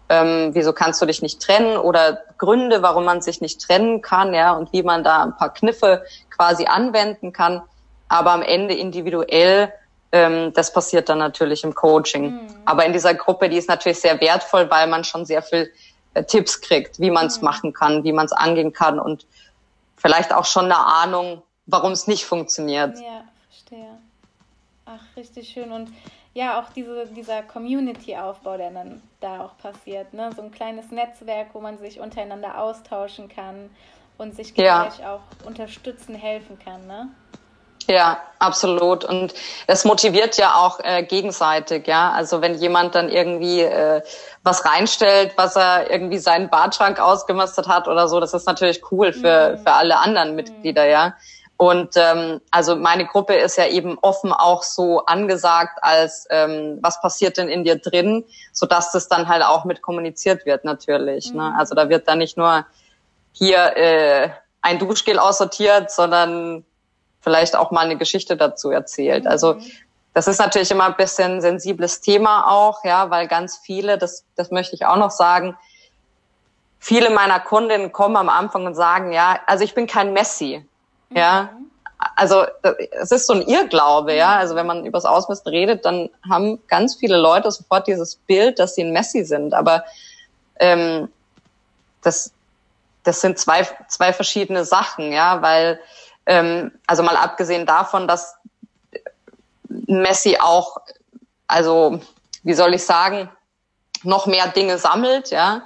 [0.08, 4.34] ähm, wieso kannst du dich nicht trennen oder Gründe, warum man sich nicht trennen kann,
[4.34, 7.62] ja, und wie man da ein paar Kniffe quasi anwenden kann.
[8.08, 9.72] Aber am Ende individuell,
[10.10, 12.32] ähm, das passiert dann natürlich im Coaching.
[12.32, 12.40] Mhm.
[12.64, 15.72] Aber in dieser Gruppe, die ist natürlich sehr wertvoll, weil man schon sehr viel
[16.14, 17.44] äh, Tipps kriegt, wie man es mhm.
[17.44, 19.26] machen kann, wie man es angehen kann und
[19.96, 22.98] vielleicht auch schon eine Ahnung, warum es nicht funktioniert.
[22.98, 23.19] Ja.
[24.92, 25.70] Ach, richtig schön.
[25.70, 25.92] Und
[26.34, 30.12] ja, auch diese, dieser Community-Aufbau, der dann da auch passiert.
[30.14, 30.30] Ne?
[30.34, 33.70] So ein kleines Netzwerk, wo man sich untereinander austauschen kann
[34.18, 34.88] und sich ja.
[35.06, 37.08] auch unterstützen, helfen kann, ne?
[37.88, 39.04] Ja, absolut.
[39.04, 39.34] Und
[39.66, 42.12] es motiviert ja auch äh, gegenseitig, ja.
[42.12, 44.02] Also wenn jemand dann irgendwie äh,
[44.44, 49.12] was reinstellt, was er irgendwie seinen Badschrank ausgemistet hat oder so, das ist natürlich cool
[49.12, 49.58] für, mhm.
[49.58, 50.90] für alle anderen Mitglieder, mhm.
[50.90, 51.14] ja.
[51.60, 57.02] Und ähm, also meine Gruppe ist ja eben offen auch so angesagt als ähm, was
[57.02, 61.34] passiert denn in dir drin, so dass das dann halt auch mit kommuniziert wird natürlich.
[61.34, 61.42] Ne?
[61.42, 61.48] Mhm.
[61.50, 61.54] Ne?
[61.58, 62.64] Also da wird dann nicht nur
[63.32, 64.30] hier äh,
[64.62, 66.64] ein Duschgel aussortiert, sondern
[67.20, 69.26] vielleicht auch mal eine Geschichte dazu erzählt.
[69.26, 69.70] Also mhm.
[70.14, 74.50] das ist natürlich immer ein bisschen sensibles Thema auch, ja, weil ganz viele, das, das
[74.50, 75.58] möchte ich auch noch sagen,
[76.78, 80.64] viele meiner Kundinnen kommen am Anfang und sagen, ja, also ich bin kein Messi.
[81.14, 81.50] Ja.
[82.16, 82.46] Also
[82.92, 84.36] es ist so ein Irrglaube, ja.
[84.36, 88.74] Also wenn man übers Ausmisten redet, dann haben ganz viele Leute sofort dieses Bild, dass
[88.74, 89.52] sie ein Messi sind.
[89.52, 89.84] Aber
[90.58, 91.08] ähm,
[92.02, 92.32] das,
[93.02, 95.80] das sind zwei, zwei verschiedene Sachen, ja, weil
[96.26, 98.36] ähm, also mal abgesehen davon, dass
[99.68, 100.78] Messi auch,
[101.46, 102.00] also
[102.42, 103.28] wie soll ich sagen,
[104.02, 105.62] noch mehr Dinge sammelt, ja,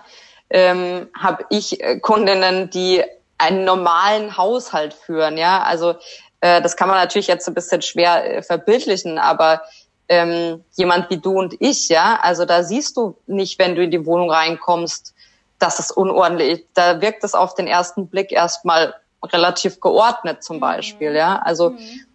[0.50, 3.04] ähm, habe ich äh, Kundinnen, die
[3.38, 5.62] einen normalen Haushalt führen, ja.
[5.62, 5.94] Also
[6.40, 9.62] äh, das kann man natürlich jetzt ein bisschen schwer äh, verbildlichen, aber
[10.08, 13.90] ähm, jemand wie du und ich, ja, also da siehst du nicht, wenn du in
[13.90, 15.14] die Wohnung reinkommst,
[15.58, 16.60] dass es unordentlich.
[16.60, 16.64] ist.
[16.74, 21.16] Da wirkt es auf den ersten Blick erstmal relativ geordnet zum Beispiel, mhm.
[21.16, 21.38] ja.
[21.38, 22.06] Also mhm.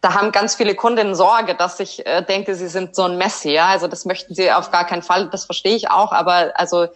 [0.00, 3.50] da haben ganz viele Kundinnen Sorge, dass ich äh, denke, sie sind so ein Messi,
[3.50, 3.66] ja.
[3.66, 6.86] Also das möchten sie auf gar keinen Fall, das verstehe ich auch, aber also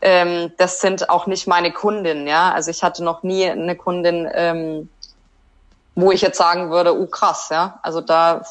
[0.00, 2.52] ähm, das sind auch nicht meine Kundinnen, ja.
[2.52, 4.88] Also ich hatte noch nie eine Kundin, ähm,
[5.94, 7.78] wo ich jetzt sagen würde, oh krass, ja.
[7.82, 8.42] Also da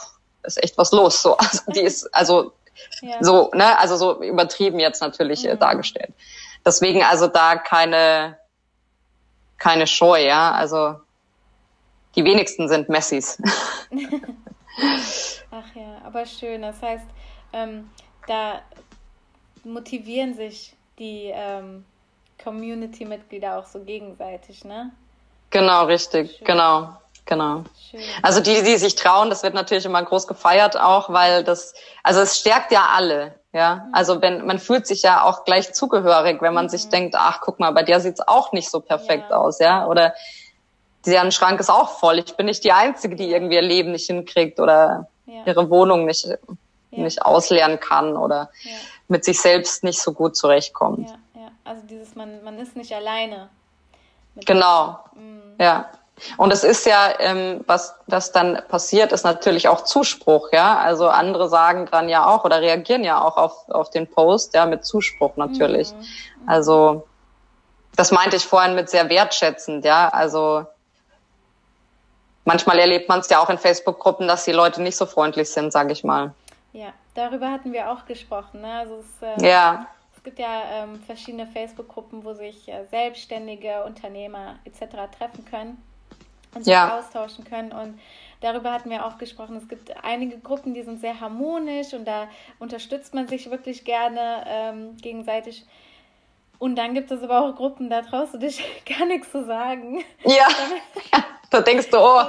[0.43, 1.22] ist echt was los.
[1.22, 2.54] So, also die ist also
[3.02, 3.18] ja.
[3.22, 5.54] so, ne, also so übertrieben jetzt natürlich äh, mhm.
[5.56, 6.14] äh, dargestellt.
[6.66, 8.38] Deswegen also da keine
[9.58, 10.52] keine Scheu, ja.
[10.52, 10.95] Also
[12.16, 13.41] die wenigsten sind Messis.
[15.52, 16.62] Ach ja, aber schön.
[16.62, 17.06] Das heißt,
[17.54, 17.89] ähm,
[18.28, 18.62] da
[19.64, 21.86] motivieren sich die ähm,
[22.43, 24.91] Community-Mitglieder auch so gegenseitig, ne?
[25.50, 26.45] Genau, richtig, schön.
[26.45, 26.89] genau.
[27.26, 27.64] Genau.
[27.91, 28.00] Schön.
[28.24, 32.22] Also die, die sich trauen, das wird natürlich immer groß gefeiert auch, weil das, also
[32.22, 33.36] es stärkt ja alle.
[33.54, 33.93] Ja, mhm.
[33.93, 36.70] also wenn man fühlt sich ja auch gleich zugehörig, wenn man mhm.
[36.70, 39.38] sich denkt, ach guck mal, bei der sieht's auch nicht so perfekt ja.
[39.38, 40.14] aus, ja, oder
[41.06, 42.18] deren Schrank ist auch voll.
[42.18, 45.43] Ich bin nicht die Einzige, die irgendwie ihr Leben nicht hinkriegt oder ja.
[45.45, 46.38] ihre Wohnung nicht ja.
[46.91, 48.50] nicht ausleeren kann oder
[49.10, 51.10] mit sich selbst nicht so gut zurechtkommt.
[51.10, 51.47] Ja, ja.
[51.66, 53.49] Also dieses man man ist nicht alleine.
[54.45, 54.99] Genau.
[55.16, 55.55] Mhm.
[55.60, 55.89] Ja.
[56.38, 60.78] Und es ist ja, ähm, was das dann passiert, ist natürlich auch Zuspruch, ja.
[60.78, 64.66] Also andere sagen dann ja auch oder reagieren ja auch auf, auf den Post, ja,
[64.66, 65.93] mit Zuspruch natürlich.
[65.93, 66.05] Mhm.
[66.45, 67.07] Also
[67.95, 70.10] das meinte ich vorhin mit sehr wertschätzend, ja.
[70.10, 70.66] Also
[72.43, 75.72] manchmal erlebt man es ja auch in Facebook-Gruppen, dass die Leute nicht so freundlich sind,
[75.72, 76.34] sage ich mal.
[76.74, 78.62] Ja, darüber hatten wir auch gesprochen.
[78.62, 78.72] Ne?
[78.72, 79.88] Also es, äh, ja.
[80.16, 85.12] es gibt ja ähm, verschiedene Facebook-Gruppen, wo sich äh, Selbstständige, Unternehmer etc.
[85.18, 85.82] treffen können
[86.55, 86.97] und sich ja.
[86.97, 87.72] austauschen können.
[87.72, 87.99] Und
[88.41, 89.57] darüber hatten wir auch gesprochen.
[89.57, 92.28] Es gibt einige Gruppen, die sind sehr harmonisch und da
[92.60, 95.66] unterstützt man sich wirklich gerne ähm, gegenseitig.
[96.60, 100.03] Und dann gibt es aber auch Gruppen, da traust du dich gar nichts zu sagen.
[100.24, 100.47] Ja.
[101.49, 102.21] da denkst du, oh,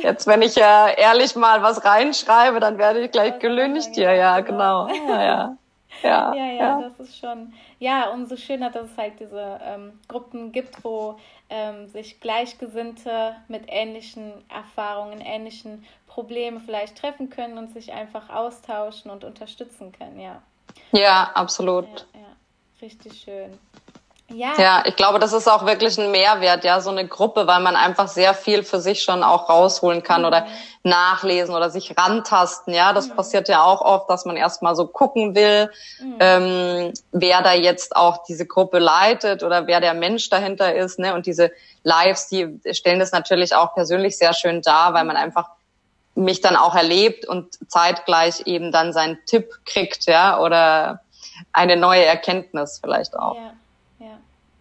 [0.00, 4.12] jetzt wenn ich ja ehrlich mal was reinschreibe, dann werde ich gleich gelüncht hier.
[4.14, 4.88] Ja, genau.
[4.88, 5.56] Ja, ja.
[6.02, 7.54] Ja, ja, ja, das ist schon.
[7.78, 11.18] Ja, umso schöner, dass es halt diese ähm, Gruppen gibt, wo
[11.48, 19.10] ähm, sich Gleichgesinnte mit ähnlichen Erfahrungen, ähnlichen Problemen vielleicht treffen können und sich einfach austauschen
[19.10, 20.42] und unterstützen können, ja.
[20.92, 22.06] Ja, absolut.
[22.12, 22.26] Ja, ja.
[22.82, 23.58] Richtig schön.
[24.28, 24.54] Ja.
[24.58, 27.76] ja, ich glaube, das ist auch wirklich ein Mehrwert, ja, so eine Gruppe, weil man
[27.76, 30.26] einfach sehr viel für sich schon auch rausholen kann mhm.
[30.26, 30.46] oder
[30.82, 32.92] nachlesen oder sich rantasten, ja.
[32.92, 33.14] Das mhm.
[33.14, 35.70] passiert ja auch oft, dass man erstmal so gucken will,
[36.00, 36.16] mhm.
[36.18, 41.14] ähm, wer da jetzt auch diese Gruppe leitet oder wer der Mensch dahinter ist, ne.
[41.14, 41.52] Und diese
[41.84, 45.50] Lives, die stellen das natürlich auch persönlich sehr schön dar, weil man einfach
[46.16, 51.02] mich dann auch erlebt und zeitgleich eben dann seinen Tipp kriegt, ja, oder
[51.52, 53.36] eine neue Erkenntnis vielleicht auch.
[53.36, 53.54] Ja.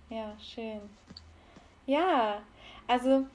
[0.10, 0.82] Ja, schön.
[1.88, 2.42] Ja,
[2.88, 3.26] also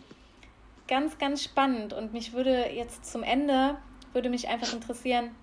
[0.87, 1.93] ganz, ganz spannend.
[1.93, 3.77] Und mich würde jetzt zum Ende,
[4.13, 5.35] würde mich einfach interessieren,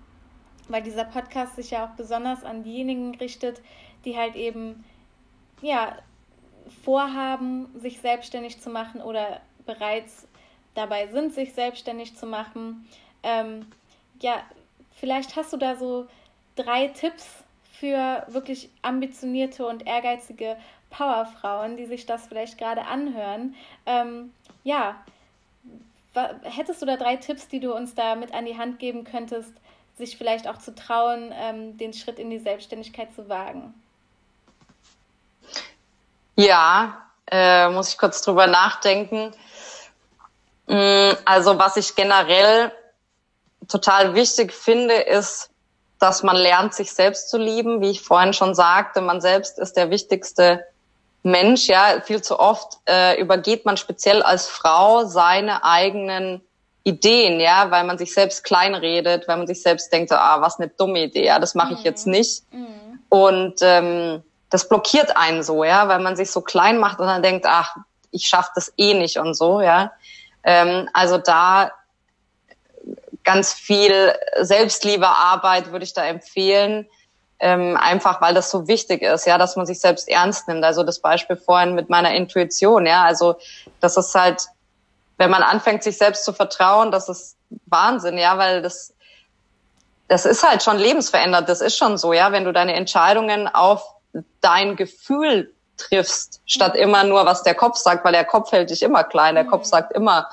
[0.68, 3.60] weil dieser Podcast sich ja auch besonders an diejenigen richtet,
[4.04, 4.84] die halt eben,
[5.60, 5.96] ja,
[6.84, 10.26] vorhaben, sich selbstständig zu machen oder bereits
[10.74, 12.88] dabei sind, sich selbstständig zu machen.
[13.22, 13.66] Ähm,
[14.20, 14.42] ja,
[14.92, 16.06] vielleicht hast du da so
[16.56, 17.44] drei Tipps
[17.78, 20.56] für wirklich ambitionierte und ehrgeizige
[20.90, 23.54] Powerfrauen, die sich das vielleicht gerade anhören.
[23.86, 24.32] Ähm,
[24.64, 24.96] ja,
[26.42, 29.52] hättest du da drei Tipps, die du uns da mit an die Hand geben könntest,
[29.96, 33.74] sich vielleicht auch zu trauen, ähm, den Schritt in die Selbstständigkeit zu wagen?
[36.36, 39.32] Ja, äh, muss ich kurz drüber nachdenken.
[40.66, 42.72] Mm, also was ich generell
[43.68, 45.50] total wichtig finde, ist,
[45.98, 47.80] dass man lernt, sich selbst zu lieben.
[47.80, 50.64] Wie ich vorhin schon sagte, man selbst ist der wichtigste
[51.22, 51.66] Mensch.
[51.66, 56.40] Ja, viel zu oft äh, übergeht man speziell als Frau seine eigenen
[56.84, 60.68] Ideen, ja, weil man sich selbst kleinredet, weil man sich selbst denkt, ah, was eine
[60.68, 62.12] dumme Idee, ja, das mache ich jetzt mhm.
[62.12, 62.42] nicht.
[62.52, 63.00] Mhm.
[63.10, 67.22] Und ähm, das blockiert einen so, ja, weil man sich so klein macht und dann
[67.22, 67.76] denkt, ach,
[68.10, 69.92] ich schaffe das eh nicht und so, ja.
[70.44, 71.72] Ähm, also da
[73.28, 76.88] ganz viel Selbstliebearbeit würde ich da empfehlen,
[77.38, 80.64] ähm, einfach weil das so wichtig ist, ja, dass man sich selbst ernst nimmt.
[80.64, 83.36] Also das Beispiel vorhin mit meiner Intuition, ja, also
[83.80, 84.46] das ist halt,
[85.18, 87.36] wenn man anfängt, sich selbst zu vertrauen, das ist
[87.66, 88.94] Wahnsinn, ja, weil das
[90.08, 93.82] das ist halt schon lebensverändert, das ist schon so, ja, wenn du deine Entscheidungen auf
[94.40, 98.82] dein Gefühl triffst, statt immer nur, was der Kopf sagt, weil der Kopf hält dich
[98.82, 99.34] immer klein.
[99.34, 99.50] Der mhm.
[99.50, 100.30] Kopf sagt immer,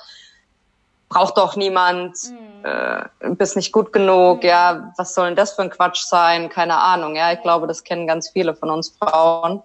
[1.10, 2.66] braucht doch niemand, mhm.
[2.66, 4.50] äh, bist nicht gut genug, mhm.
[4.50, 6.50] ja, was soll denn das für ein Quatsch sein?
[6.50, 9.62] Keine Ahnung, ja, ich glaube, das kennen ganz viele von uns Frauen.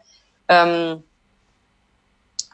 [0.48, 1.02] Ähm,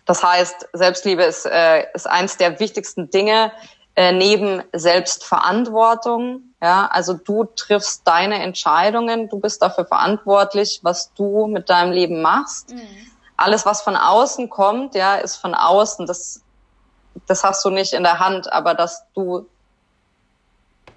[0.04, 3.52] das heißt, Selbstliebe ist, äh, ist eins der wichtigsten Dinge
[3.96, 6.42] äh, neben Selbstverantwortung.
[6.62, 12.22] Ja, also du triffst deine Entscheidungen, du bist dafür verantwortlich, was du mit deinem Leben
[12.22, 12.72] machst.
[12.72, 12.80] Mhm.
[13.36, 16.06] Alles, was von außen kommt, ja, ist von außen.
[16.06, 16.42] Das,
[17.26, 19.46] das hast du nicht in der Hand, aber dass du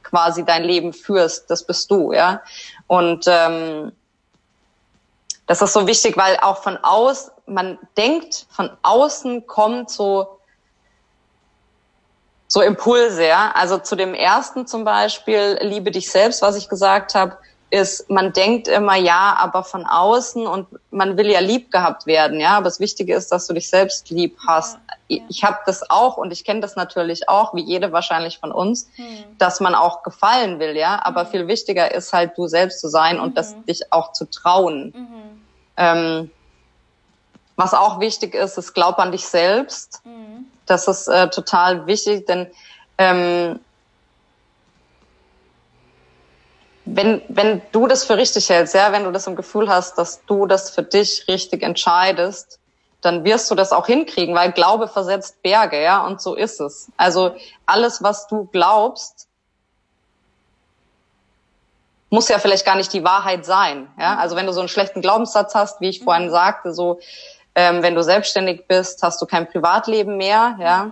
[0.04, 2.41] quasi dein Leben führst, das bist du, ja.
[2.88, 3.91] Und ähm,
[5.46, 10.40] das ist so wichtig, weil auch von aus, man denkt, von außen kommt so
[12.50, 13.52] so Impulse, ja.
[13.54, 17.38] Also zu dem ersten zum Beispiel, liebe dich selbst, was ich gesagt habe,
[17.70, 22.40] ist, man denkt immer, ja, aber von außen und man will ja lieb gehabt werden,
[22.40, 22.58] ja.
[22.58, 24.76] Aber das Wichtige ist, dass du dich selbst lieb hast.
[24.76, 25.23] Ja, ja.
[25.27, 28.90] Ich habe das auch und ich kenne das natürlich auch, wie jede wahrscheinlich von uns,
[28.95, 29.06] hm.
[29.38, 30.99] dass man auch gefallen will, ja.
[31.03, 31.27] Aber hm.
[31.27, 33.36] viel wichtiger ist halt, du selbst zu sein und mhm.
[33.36, 34.94] das dich auch zu trauen.
[34.95, 35.41] Mhm.
[35.77, 36.31] Ähm,
[37.56, 40.02] was auch wichtig ist, ist, glaub an dich selbst.
[40.06, 40.45] Mhm.
[40.65, 42.48] Das ist äh, total wichtig, denn
[42.98, 43.60] ähm,
[46.86, 50.23] wenn, wenn du das für richtig hältst, ja, wenn du das im Gefühl hast, dass
[50.26, 52.59] du das für dich richtig entscheidest,
[53.02, 56.92] dann wirst du das auch hinkriegen, weil Glaube versetzt Berge, ja, und so ist es.
[56.98, 57.36] Also
[57.66, 59.28] alles, was du glaubst,
[62.10, 64.18] muss ja vielleicht gar nicht die Wahrheit sein, ja.
[64.18, 66.32] Also wenn du so einen schlechten Glaubenssatz hast, wie ich vorhin mhm.
[66.32, 67.00] sagte, so
[67.56, 70.92] ähm, wenn du selbstständig bist, hast du kein Privatleben mehr, ja.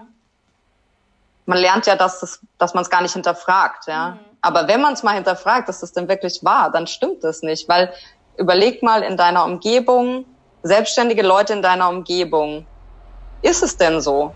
[1.45, 4.11] Man lernt ja, dass, das, dass man es gar nicht hinterfragt, ja.
[4.11, 4.19] Mhm.
[4.41, 7.67] Aber wenn man es mal hinterfragt, dass das denn wirklich wahr, dann stimmt das nicht,
[7.67, 7.91] weil
[8.37, 10.25] überleg mal in deiner Umgebung,
[10.63, 12.65] selbstständige Leute in deiner Umgebung,
[13.41, 14.33] ist es denn so?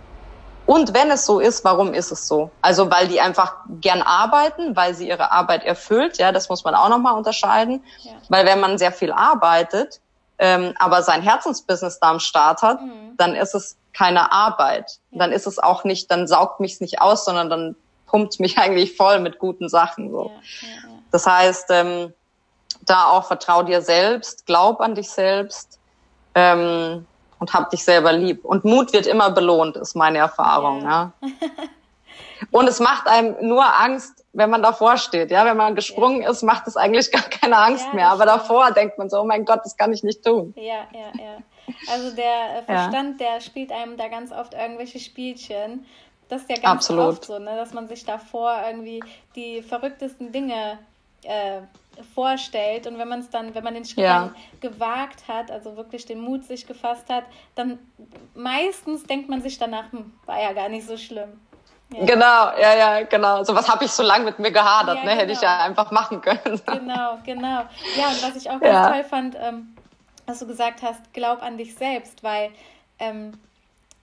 [0.65, 2.51] Und wenn es so ist, warum ist es so?
[2.61, 6.75] Also weil die einfach gern arbeiten, weil sie ihre Arbeit erfüllt, ja, das muss man
[6.75, 7.83] auch nochmal unterscheiden.
[8.03, 8.11] Ja.
[8.29, 9.99] Weil wenn man sehr viel arbeitet,
[10.37, 13.17] ähm, aber sein Herzensbusiness da am Start hat, mhm.
[13.17, 14.99] dann ist es keine Arbeit.
[15.11, 15.19] Ja.
[15.19, 17.75] Dann ist es auch nicht, dann saugt mich's nicht aus, sondern dann
[18.05, 20.11] pumpt mich eigentlich voll mit guten Sachen.
[20.11, 20.31] So.
[20.61, 22.13] Ja, ja, das heißt, ähm,
[22.83, 25.80] da auch vertrau dir selbst, glaub an dich selbst
[26.35, 27.05] ähm,
[27.39, 28.45] und hab dich selber lieb.
[28.45, 30.83] Und Mut wird immer belohnt, ist meine Erfahrung.
[30.83, 31.11] Ja.
[32.49, 35.29] Und es macht einem nur Angst, wenn man davor steht.
[35.29, 36.31] Ja, wenn man gesprungen ja.
[36.31, 38.09] ist, macht es eigentlich gar keine Angst ja, mehr.
[38.09, 40.53] Aber davor denkt man so, oh mein Gott, das kann ich nicht tun.
[40.57, 41.37] Ja, ja, ja.
[41.91, 43.27] Also der äh, Verstand, ja.
[43.27, 45.85] der spielt einem da ganz oft irgendwelche Spielchen.
[46.29, 47.05] Das ist ja ganz Absolut.
[47.05, 49.03] oft so, ne, dass man sich davor irgendwie
[49.35, 50.79] die verrücktesten Dinge
[51.23, 51.61] äh,
[52.03, 54.31] vorstellt und wenn man es dann, wenn man den Schritt ja.
[54.59, 57.23] gewagt hat, also wirklich den Mut sich gefasst hat,
[57.55, 57.79] dann
[58.35, 61.39] meistens denkt man sich danach, hm, war ja gar nicht so schlimm.
[61.93, 62.05] Ja.
[62.05, 63.43] Genau, ja, ja, genau.
[63.43, 65.09] So was habe ich so lange mit mir gehadert, ja, ne?
[65.09, 65.21] Genau.
[65.21, 65.65] Hätte ich ja genau.
[65.65, 66.61] einfach machen können.
[66.65, 67.65] Genau, genau.
[67.97, 68.91] Ja, und was ich auch ganz ja.
[68.91, 69.75] toll fand, ähm,
[70.25, 72.51] was du gesagt hast, glaub an dich selbst, weil
[72.99, 73.33] ähm,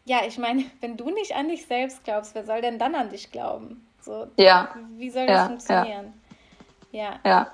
[0.05, 3.09] ja, ich meine, wenn du nicht an dich selbst glaubst, wer soll denn dann an
[3.09, 3.87] dich glauben?
[4.01, 4.69] So, ja.
[4.97, 6.13] Wie soll das ja, funktionieren?
[6.93, 7.03] Ja.
[7.03, 7.21] ja.
[7.25, 7.47] Ja.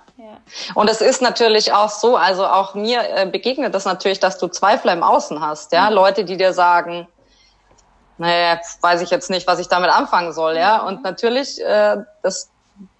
[0.75, 4.49] Und es ist natürlich auch so, also auch mir äh, begegnet das natürlich, dass du
[4.49, 5.95] Zweifler im Außen hast, ja, mhm.
[5.95, 7.09] Leute, die dir sagen,
[8.17, 10.83] naja, weiß ich jetzt nicht, was ich damit anfangen soll, ja.
[10.83, 12.51] Und natürlich, äh, das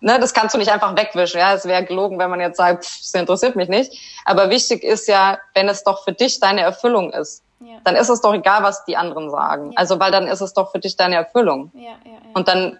[0.01, 1.39] ne, das kannst du nicht einfach wegwischen.
[1.39, 3.93] Ja, es wäre gelogen, wenn man jetzt sagt, pff, das interessiert mich nicht.
[4.25, 7.77] Aber wichtig ist ja, wenn es doch für dich deine Erfüllung ist, ja.
[7.85, 9.73] dann ist es doch egal, was die anderen sagen.
[9.73, 9.79] Ja.
[9.79, 11.71] Also, weil dann ist es doch für dich deine Erfüllung.
[11.75, 12.19] Ja, ja, ja.
[12.35, 12.79] Und dann,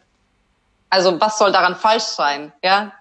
[0.91, 2.53] also was soll daran falsch sein?
[2.63, 2.93] Ja.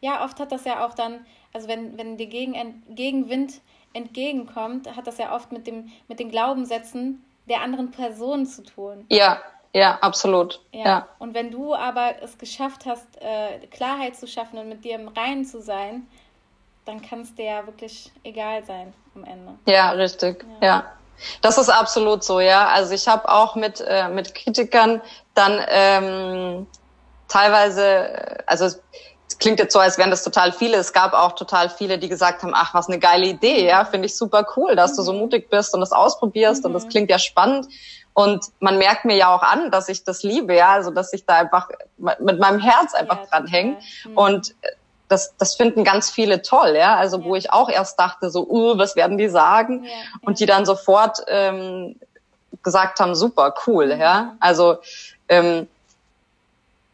[0.00, 3.60] Ja, oft hat das ja auch dann, also wenn, wenn dir gegen, Gegenwind
[3.92, 9.06] entgegenkommt, hat das ja oft mit dem, mit den Glaubenssätzen der anderen Person zu tun.
[9.08, 9.40] Ja,
[9.72, 10.60] ja, absolut.
[10.72, 10.84] Ja.
[10.84, 11.08] ja.
[11.18, 15.08] Und wenn du aber es geschafft hast, äh, Klarheit zu schaffen und mit dir im
[15.08, 16.06] Reinen zu sein,
[16.84, 19.54] dann kann es dir ja wirklich egal sein am Ende.
[19.66, 20.44] Ja, richtig.
[20.60, 20.66] Ja.
[20.66, 20.92] ja.
[21.42, 22.68] Das ist absolut so, ja.
[22.68, 25.02] Also ich habe auch mit, äh, mit Kritikern
[25.34, 26.66] dann ähm,
[27.26, 28.70] teilweise, äh, also
[29.38, 30.76] es, klingt jetzt so, als wären das total viele.
[30.76, 34.06] Es gab auch total viele, die gesagt haben, ach, was eine geile Idee, ja, finde
[34.06, 34.96] ich super cool, dass mhm.
[34.96, 35.18] du so mhm.
[35.20, 36.66] mutig bist und das ausprobierst mhm.
[36.66, 36.88] und das mhm.
[36.88, 37.68] klingt ja spannend.
[38.14, 41.24] Und man merkt mir ja auch an, dass ich das liebe, ja, also dass ich
[41.24, 43.76] da einfach mit meinem Herz einfach ja, dran hänge.
[44.04, 44.16] Mhm.
[44.16, 44.54] Und
[45.08, 46.96] das, das finden ganz viele toll, ja.
[46.96, 47.24] Also ja.
[47.24, 49.84] wo ich auch erst dachte, so, uh, was werden die sagen?
[49.84, 49.90] Ja,
[50.22, 51.96] und die dann sofort ähm,
[52.62, 54.00] gesagt haben, super, cool, mhm.
[54.00, 54.36] ja.
[54.40, 54.78] Also
[55.28, 55.68] ähm,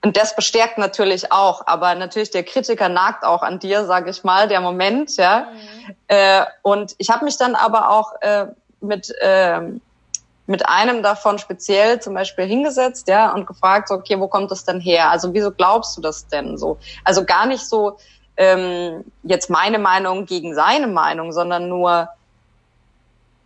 [0.05, 4.23] und das bestärkt natürlich auch, aber natürlich der Kritiker nagt auch an dir, sage ich
[4.23, 5.47] mal, der Moment, ja.
[5.51, 5.95] Mhm.
[6.09, 8.47] Äh, und ich habe mich dann aber auch äh,
[8.81, 9.61] mit äh,
[10.47, 14.67] mit einem davon speziell zum Beispiel hingesetzt, ja, und gefragt, so, okay, wo kommt das
[14.67, 15.11] denn her?
[15.11, 16.77] Also wieso glaubst du das denn so?
[17.03, 17.97] Also gar nicht so
[18.37, 22.11] ähm, jetzt meine Meinung gegen seine Meinung, sondern nur,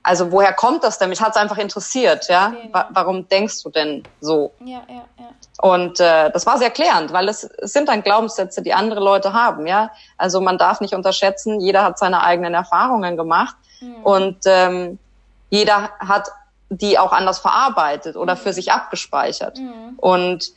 [0.08, 1.10] also woher kommt das denn?
[1.10, 2.54] Mich hat es einfach interessiert, ja?
[2.72, 4.52] Wa warum denkst du denn so?
[4.60, 5.28] Ja, ja, ja.
[5.60, 9.34] Und äh, das war sehr klärend, weil es, es sind dann Glaubenssätze, die andere Leute
[9.34, 9.90] haben, ja.
[10.16, 13.96] Also man darf nicht unterschätzen, jeder hat seine eigenen Erfahrungen gemacht mhm.
[14.02, 14.98] und ähm,
[15.50, 16.28] jeder hat
[16.70, 19.58] die auch anders verarbeitet oder für sich abgespeichert.
[19.58, 19.94] Mhm.
[19.98, 20.52] Und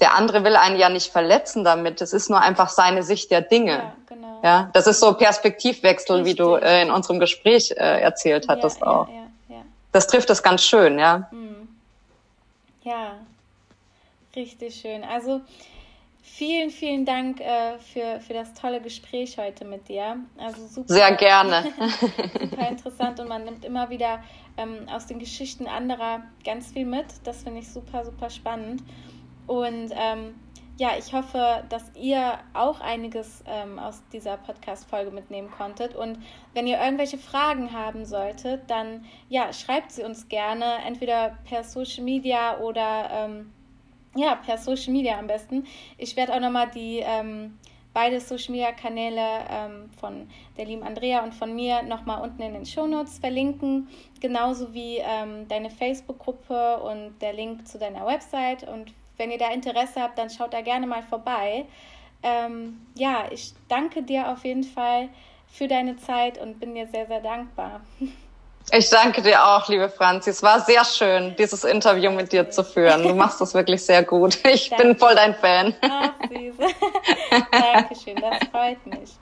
[0.00, 2.00] der andere will einen ja nicht verletzen damit.
[2.00, 3.72] Es ist nur einfach seine Sicht der Dinge.
[3.72, 4.40] Ja, genau.
[4.42, 6.32] ja das ist so Perspektivwechsel, Richtig.
[6.32, 9.08] wie du äh, in unserem Gespräch äh, erzählt hattest ja, auch.
[9.08, 9.62] Ja.
[9.92, 11.28] Das trifft es ganz schön, ja.
[11.30, 11.68] Mhm.
[12.82, 13.14] Ja,
[14.34, 15.02] richtig schön.
[15.02, 15.40] Also
[16.36, 20.18] Vielen, vielen Dank äh, für, für das tolle Gespräch heute mit dir.
[20.36, 21.72] Also super, Sehr gerne.
[22.40, 24.22] super interessant und man nimmt immer wieder
[24.58, 27.06] ähm, aus den Geschichten anderer ganz viel mit.
[27.24, 28.82] Das finde ich super, super spannend.
[29.46, 30.34] Und ähm,
[30.78, 35.94] ja, ich hoffe, dass ihr auch einiges ähm, aus dieser Podcast-Folge mitnehmen konntet.
[35.94, 36.18] Und
[36.52, 42.04] wenn ihr irgendwelche Fragen haben solltet, dann ja, schreibt sie uns gerne, entweder per Social
[42.04, 43.52] Media oder ähm,
[44.16, 45.64] ja, per Social Media am besten.
[45.96, 47.58] Ich werde auch nochmal die ähm,
[47.94, 50.28] beide Social Media Kanäle ähm, von
[50.58, 53.88] der lieben Andrea und von mir nochmal unten in den Shownotes verlinken.
[54.20, 58.68] Genauso wie ähm, deine Facebook-Gruppe und der Link zu deiner Website.
[58.68, 61.66] Und wenn ihr da Interesse habt, dann schaut da gerne mal vorbei.
[62.22, 65.08] Ähm, ja, ich danke dir auf jeden Fall
[65.48, 67.80] für deine Zeit und bin dir sehr, sehr dankbar.
[68.72, 70.30] Ich danke dir auch, liebe Franzi.
[70.30, 73.04] Es war sehr schön, dieses Interview mit dir zu führen.
[73.04, 74.38] Du machst das wirklich sehr gut.
[74.44, 74.84] Ich Danke.
[74.84, 75.74] bin voll dein Fan.
[75.82, 76.56] Ach, süß.
[77.52, 79.12] Dankeschön, das freut mich.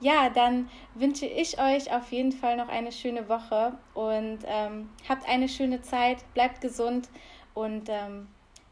[0.00, 5.28] Ja, dann wünsche ich euch auf jeden Fall noch eine schöne Woche und ähm, habt
[5.28, 7.08] eine schöne Zeit, bleibt gesund
[7.54, 8.26] und ähm,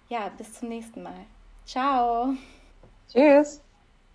[0.09, 1.27] ja, bis zum nächsten Mal.
[1.65, 2.35] Ciao.
[3.11, 3.63] Tschüss.